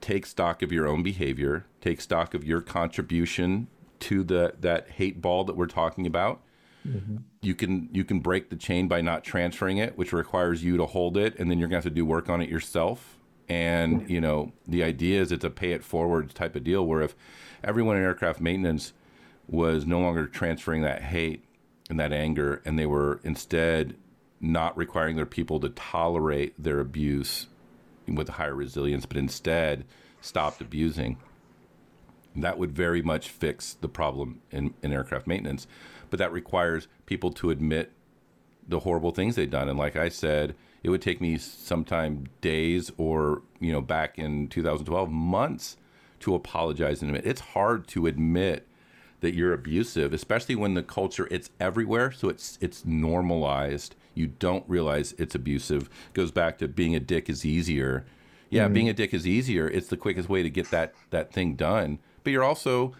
take 0.00 0.26
stock 0.26 0.62
of 0.62 0.72
your 0.72 0.86
own 0.86 1.02
behavior, 1.02 1.66
take 1.80 2.00
stock 2.00 2.34
of 2.34 2.44
your 2.44 2.60
contribution 2.60 3.68
to 4.00 4.24
the 4.24 4.54
that 4.60 4.90
hate 4.90 5.20
ball 5.20 5.44
that 5.44 5.56
we're 5.56 5.66
talking 5.66 6.06
about 6.06 6.40
Mm-hmm. 6.86 7.16
You 7.42 7.54
can 7.54 7.88
you 7.92 8.04
can 8.04 8.20
break 8.20 8.50
the 8.50 8.56
chain 8.56 8.88
by 8.88 9.00
not 9.00 9.24
transferring 9.24 9.78
it, 9.78 9.96
which 9.96 10.12
requires 10.12 10.64
you 10.64 10.76
to 10.76 10.86
hold 10.86 11.16
it, 11.16 11.38
and 11.38 11.50
then 11.50 11.58
you're 11.58 11.68
gonna 11.68 11.76
have 11.78 11.84
to 11.84 11.90
do 11.90 12.04
work 12.04 12.28
on 12.28 12.40
it 12.40 12.48
yourself. 12.48 13.18
And 13.48 14.08
you 14.08 14.20
know 14.20 14.52
the 14.66 14.82
idea 14.82 15.20
is 15.20 15.32
it's 15.32 15.44
a 15.44 15.50
pay 15.50 15.72
it 15.72 15.84
forward 15.84 16.34
type 16.34 16.56
of 16.56 16.64
deal 16.64 16.86
where 16.86 17.02
if 17.02 17.14
everyone 17.62 17.96
in 17.96 18.02
aircraft 18.02 18.40
maintenance 18.40 18.92
was 19.48 19.86
no 19.86 20.00
longer 20.00 20.26
transferring 20.26 20.82
that 20.82 21.02
hate 21.02 21.44
and 21.90 22.00
that 22.00 22.12
anger, 22.12 22.62
and 22.64 22.78
they 22.78 22.86
were 22.86 23.20
instead 23.24 23.96
not 24.40 24.76
requiring 24.76 25.16
their 25.16 25.26
people 25.26 25.60
to 25.60 25.68
tolerate 25.68 26.60
their 26.60 26.80
abuse 26.80 27.46
with 28.08 28.28
higher 28.30 28.54
resilience, 28.54 29.06
but 29.06 29.16
instead 29.16 29.84
stopped 30.20 30.60
abusing. 30.60 31.18
That 32.34 32.58
would 32.58 32.72
very 32.72 33.02
much 33.02 33.28
fix 33.28 33.74
the 33.74 33.88
problem 33.88 34.40
in, 34.50 34.74
in 34.82 34.92
aircraft 34.92 35.26
maintenance 35.26 35.66
but 36.12 36.18
that 36.18 36.30
requires 36.30 36.88
people 37.06 37.30
to 37.30 37.48
admit 37.48 37.90
the 38.68 38.80
horrible 38.80 39.12
things 39.12 39.34
they've 39.34 39.48
done. 39.48 39.70
And 39.70 39.78
like 39.78 39.96
I 39.96 40.10
said, 40.10 40.54
it 40.82 40.90
would 40.90 41.00
take 41.00 41.22
me 41.22 41.38
sometime 41.38 42.26
days 42.42 42.92
or, 42.98 43.40
you 43.60 43.72
know, 43.72 43.80
back 43.80 44.18
in 44.18 44.48
2012, 44.48 45.10
months 45.10 45.78
to 46.20 46.34
apologize 46.34 47.00
and 47.00 47.10
admit. 47.10 47.24
It's 47.26 47.40
hard 47.40 47.88
to 47.88 48.06
admit 48.06 48.68
that 49.20 49.32
you're 49.34 49.54
abusive, 49.54 50.12
especially 50.12 50.54
when 50.54 50.74
the 50.74 50.82
culture 50.82 51.28
it's 51.30 51.48
everywhere, 51.58 52.12
so 52.12 52.28
it's 52.28 52.58
it's 52.60 52.84
normalized. 52.84 53.94
You 54.12 54.26
don't 54.26 54.68
realize 54.68 55.14
it's 55.16 55.34
abusive. 55.34 55.84
It 55.84 56.12
goes 56.12 56.30
back 56.30 56.58
to 56.58 56.68
being 56.68 56.94
a 56.94 57.00
dick 57.00 57.30
is 57.30 57.46
easier. 57.46 58.04
Yeah, 58.50 58.64
mm-hmm. 58.64 58.74
being 58.74 58.88
a 58.90 58.92
dick 58.92 59.14
is 59.14 59.26
easier. 59.26 59.66
It's 59.66 59.88
the 59.88 59.96
quickest 59.96 60.28
way 60.28 60.42
to 60.42 60.50
get 60.50 60.70
that 60.72 60.92
that 61.08 61.32
thing 61.32 61.54
done. 61.54 62.00
But 62.22 62.32
you're 62.34 62.44
also 62.44 62.92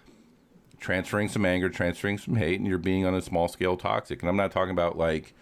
transferring 0.82 1.28
some 1.28 1.46
anger, 1.46 1.70
transferring 1.70 2.18
some 2.18 2.36
hate, 2.36 2.58
and 2.58 2.68
you're 2.68 2.76
being 2.76 3.06
on 3.06 3.14
a 3.14 3.22
small 3.22 3.48
scale 3.48 3.76
toxic. 3.76 4.20
And 4.20 4.28
I'm 4.28 4.36
not 4.36 4.50
talking 4.50 4.72
about 4.72 4.98
like 4.98 5.32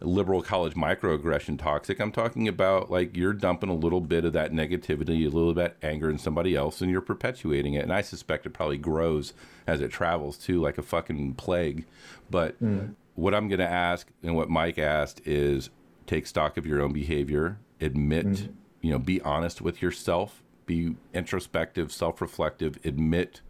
liberal 0.00 0.42
college 0.42 0.74
microaggression 0.74 1.58
toxic. 1.58 2.00
I'm 2.00 2.12
talking 2.12 2.46
about 2.46 2.90
like 2.90 3.16
you're 3.16 3.32
dumping 3.32 3.70
a 3.70 3.74
little 3.74 4.00
bit 4.00 4.24
of 4.24 4.32
that 4.34 4.52
negativity, 4.52 5.24
a 5.24 5.28
little 5.28 5.54
bit 5.54 5.64
of 5.66 5.84
anger 5.84 6.10
in 6.10 6.18
somebody 6.18 6.54
else, 6.54 6.80
and 6.80 6.90
you're 6.90 7.00
perpetuating 7.00 7.74
it. 7.74 7.84
And 7.84 7.92
I 7.92 8.02
suspect 8.02 8.44
it 8.44 8.50
probably 8.50 8.76
grows 8.76 9.32
as 9.66 9.80
it 9.80 9.90
travels 9.90 10.36
too, 10.36 10.60
like 10.60 10.78
a 10.78 10.82
fucking 10.82 11.34
plague. 11.34 11.86
But 12.28 12.56
hmm. 12.56 12.88
what 13.14 13.34
I'm 13.34 13.48
going 13.48 13.60
to 13.60 13.70
ask 13.70 14.08
and 14.22 14.34
what 14.34 14.50
Mike 14.50 14.78
asked 14.78 15.26
is 15.26 15.70
take 16.06 16.26
stock 16.26 16.56
of 16.56 16.66
your 16.66 16.82
own 16.82 16.92
behavior, 16.92 17.58
admit, 17.80 18.26
hmm. 18.26 18.52
you 18.82 18.90
know, 18.90 18.98
be 18.98 19.20
honest 19.22 19.62
with 19.62 19.80
yourself, 19.80 20.42
be 20.66 20.96
introspective, 21.14 21.92
self 21.92 22.20
reflective, 22.20 22.78
admit 22.84 23.42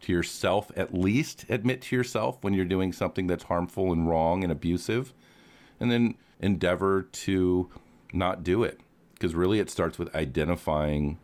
to 0.00 0.12
yourself, 0.12 0.70
at 0.76 0.94
least 0.94 1.44
admit 1.48 1.82
to 1.82 1.96
yourself 1.96 2.38
when 2.42 2.54
you're 2.54 2.64
doing 2.64 2.92
something 2.92 3.26
that's 3.26 3.44
harmful 3.44 3.92
and 3.92 4.08
wrong 4.08 4.42
and 4.42 4.52
abusive, 4.52 5.12
and 5.80 5.90
then 5.90 6.14
endeavor 6.40 7.02
to 7.02 7.68
not 8.12 8.44
do 8.44 8.62
it. 8.62 8.80
Because 9.14 9.34
really, 9.34 9.58
it 9.58 9.68
starts 9.70 9.98
with 9.98 10.14
identifying 10.14 11.18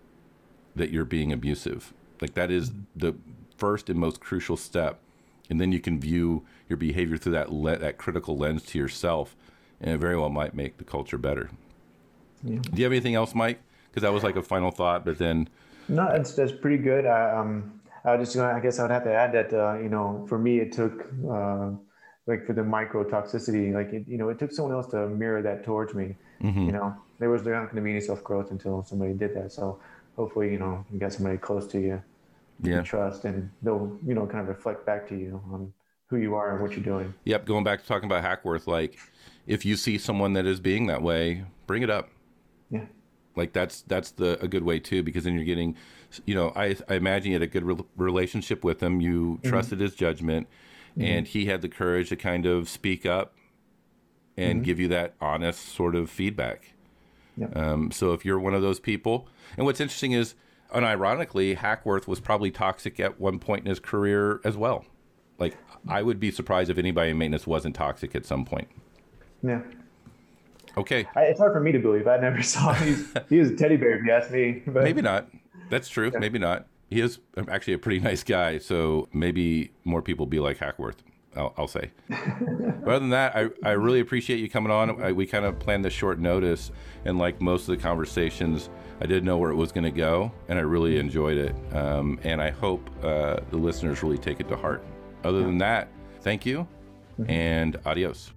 that 0.75 0.91
you're 0.91 1.05
being 1.05 1.33
abusive. 1.33 1.93
Like, 2.21 2.35
that 2.35 2.51
is 2.51 2.73
the 2.97 3.15
first 3.57 3.89
and 3.89 3.99
most 3.99 4.21
crucial 4.21 4.57
step. 4.57 4.99
And 5.49 5.61
then 5.61 5.71
you 5.71 5.79
can 5.79 6.01
view 6.01 6.45
your 6.69 6.77
behavior 6.77 7.17
through 7.17 7.33
that, 7.35 7.53
le- 7.53 7.79
that 7.79 7.99
critical 7.99 8.37
lens 8.37 8.63
to 8.65 8.79
yourself, 8.79 9.37
and 9.81 9.95
it 9.95 9.99
very 9.99 10.17
well 10.17 10.31
might 10.31 10.55
make 10.55 10.79
the 10.79 10.85
culture 10.85 11.19
better. 11.19 11.51
Yeah. 12.43 12.59
Do 12.59 12.77
you 12.77 12.85
have 12.85 12.93
anything 12.93 13.15
else, 13.15 13.35
Mike? 13.35 13.61
Because 13.91 14.03
that 14.03 14.13
was 14.13 14.25
like 14.25 14.37
a 14.37 14.43
final 14.43 14.71
thought, 14.71 15.05
but 15.05 15.19
then 15.19 15.49
No, 15.89 16.09
that's 16.11 16.35
that's 16.35 16.53
pretty 16.53 16.79
good. 16.79 17.07
I, 17.07 17.31
um, 17.31 17.81
I 18.05 18.17
was 18.17 18.29
just 18.29 18.37
gonna, 18.37 18.55
I 18.57 18.61
guess 18.61 18.79
I 18.79 18.83
would 18.83 18.91
have 18.91 19.05
to 19.05 19.13
add 19.15 19.33
that 19.33 19.53
uh, 19.53 19.79
you 19.79 19.89
know, 19.89 20.27
for 20.29 20.39
me, 20.39 20.59
it 20.61 20.73
took 20.73 21.07
uh, 21.31 21.71
like 22.27 22.47
for 22.47 22.53
the 22.53 22.63
micro 22.65 23.05
toxicity, 23.05 23.73
like 23.73 23.93
it, 23.93 24.05
you 24.07 24.19
know, 24.19 24.29
it 24.29 24.39
took 24.39 24.53
someone 24.53 24.75
else 24.75 24.87
to 24.89 25.09
mirror 25.09 25.43
that 25.43 25.65
towards 25.65 25.95
me. 25.95 26.17
You 26.67 26.73
know, 26.73 26.95
there 27.19 27.31
was 27.31 27.43
there 27.43 27.55
not 27.55 27.65
going 27.67 27.77
to 27.77 27.83
be 27.83 27.91
any 27.91 28.01
self 28.01 28.23
growth 28.23 28.51
until 28.51 28.83
somebody 28.83 29.15
did 29.15 29.35
that. 29.37 29.53
So 29.53 29.81
hopefully, 30.17 30.51
you 30.53 30.59
know, 30.59 30.85
you 30.93 30.99
got 30.99 31.13
somebody 31.13 31.39
close 31.39 31.67
to 31.69 31.81
you, 31.81 32.03
Yeah. 32.63 32.77
you 32.79 32.83
trust, 32.83 33.25
and 33.25 33.51
they'll 33.63 33.99
you 34.07 34.15
know 34.15 34.27
kind 34.27 34.41
of 34.41 34.49
reflect 34.49 34.85
back 34.85 35.09
to 35.09 35.17
you 35.17 35.41
on 35.53 35.73
who 36.09 36.17
you 36.17 36.35
are 36.35 36.53
and 36.53 36.63
what 36.63 36.73
you're 36.73 36.85
doing. 36.85 37.15
Yep, 37.25 37.47
going 37.47 37.65
back 37.65 37.81
to 37.81 37.87
talking 37.87 38.07
about 38.07 38.23
Hackworth, 38.23 38.67
like 38.67 38.99
if 39.47 39.65
you 39.65 39.77
see 39.77 39.97
someone 39.99 40.35
that 40.35 40.47
is 40.47 40.61
being 40.61 40.87
that 40.89 41.03
way, 41.03 41.45
bring 41.67 41.83
it 41.83 41.91
up. 41.91 42.11
Yeah. 43.35 43.41
Like 43.43 43.53
that's 43.53 43.83
that's 43.83 44.13
the 44.13 44.43
a 44.43 44.49
good 44.49 44.63
way 44.65 44.79
too, 44.79 45.03
because 45.03 45.25
then 45.25 45.35
you're 45.35 45.45
getting, 45.45 45.77
you 46.25 46.35
know, 46.35 46.53
I 46.55 46.77
I 46.89 46.95
imagine 46.95 47.33
you 47.33 47.35
had 47.35 47.43
a 47.43 47.47
good 47.47 47.65
re- 47.65 47.85
relationship 47.97 48.65
with 48.65 48.83
him. 48.83 49.01
You 49.01 49.39
mm-hmm. 49.39 49.49
trusted 49.49 49.81
his 49.81 49.95
judgment, 49.95 50.47
mm-hmm. 50.93 51.03
and 51.03 51.27
he 51.27 51.47
had 51.47 51.63
the 51.63 51.69
courage 51.69 52.09
to 52.11 52.17
kind 52.17 52.47
of 52.47 52.69
speak 52.69 53.05
up 53.07 53.35
and 54.37 54.57
mm-hmm. 54.57 54.65
give 54.65 54.81
you 54.81 54.89
that 54.89 55.15
honest 55.21 55.69
sort 55.69 55.95
of 55.95 56.11
feedback. 56.11 56.75
Yep. 57.37 57.57
Um, 57.57 57.91
so 57.91 58.13
if 58.13 58.25
you're 58.25 58.39
one 58.39 58.55
of 58.55 58.63
those 58.63 58.79
people, 58.81 59.29
and 59.57 59.67
what's 59.67 59.81
interesting 59.81 60.13
is, 60.13 60.35
unironically, 60.73 61.57
Hackworth 61.57 62.07
was 62.07 62.21
probably 62.21 62.51
toxic 62.51 63.01
at 63.01 63.21
one 63.21 63.39
point 63.39 63.65
in 63.65 63.67
his 63.67 63.81
career 63.81 64.41
as 64.45 64.57
well. 64.57 64.85
Like 65.39 65.57
I 65.89 66.03
would 66.03 66.21
be 66.21 66.31
surprised 66.31 66.71
if 66.71 66.79
anybody 66.79 67.11
in 67.11 67.19
maintenance 67.19 67.47
wasn't 67.47 67.75
toxic 67.75 68.15
at 68.15 68.25
some 68.25 68.45
point. 68.45 68.69
Yeah. 69.43 69.63
Okay, 70.77 71.07
I, 71.15 71.23
it's 71.23 71.39
hard 71.39 71.53
for 71.53 71.61
me 71.61 71.73
to 71.73 71.79
believe. 71.79 72.07
I 72.07 72.17
never 72.17 72.43
saw 72.55 72.73
he's 72.75 73.13
he 73.29 73.39
was 73.39 73.51
a 73.51 73.57
teddy 73.57 73.77
bear 73.77 73.99
if 73.99 74.05
you 74.05 74.13
ask 74.13 74.31
me. 74.31 74.63
But 74.67 74.85
maybe 74.85 75.03
not. 75.03 75.29
That's 75.71 75.89
true. 75.89 76.13
Maybe 76.19 76.39
not. 76.39 76.67
He 76.91 77.01
is 77.01 77.19
actually 77.49 77.75
a 77.75 77.79
pretty 77.79 78.01
nice 78.11 78.23
guy, 78.23 78.59
so 78.59 79.09
maybe 79.13 79.73
more 79.85 80.03
people 80.03 80.27
be 80.27 80.41
like 80.41 80.59
Hackworth. 80.59 81.03
I'll, 81.37 81.53
I'll 81.59 81.69
say. 81.69 81.91
but 82.09 82.89
other 82.89 82.99
than 83.01 83.11
that, 83.11 83.35
I, 83.35 83.49
I 83.65 83.73
really 83.73 84.01
appreciate 84.01 84.39
you 84.39 84.49
coming 84.49 84.71
on. 84.71 85.03
I, 85.03 85.13
we 85.13 85.27
kind 85.27 85.45
of 85.45 85.59
planned 85.59 85.85
this 85.85 85.93
short 85.93 86.19
notice, 86.19 86.71
and 87.05 87.19
like 87.19 87.41
most 87.41 87.63
of 87.63 87.77
the 87.77 87.83
conversations, 87.83 88.71
I 89.01 89.07
didn't 89.07 89.25
know 89.25 89.37
where 89.37 89.51
it 89.51 89.57
was 89.57 89.73
going 89.73 89.85
to 89.85 89.91
go, 89.91 90.31
and 90.49 90.59
I 90.59 90.63
really 90.63 90.99
enjoyed 90.99 91.37
it. 91.37 91.57
Um, 91.75 92.21
and 92.23 92.41
I 92.41 92.51
hope 92.51 92.89
uh, 93.03 93.41
the 93.51 93.57
listeners 93.57 94.03
really 94.03 94.19
take 94.19 94.41
it 94.41 94.49
to 94.49 94.57
heart. 94.57 94.85
Other 95.25 95.43
than 95.43 95.59
that, 95.59 95.89
thank 96.21 96.47
you, 96.47 96.69
and 97.27 97.77
adios. 97.85 98.33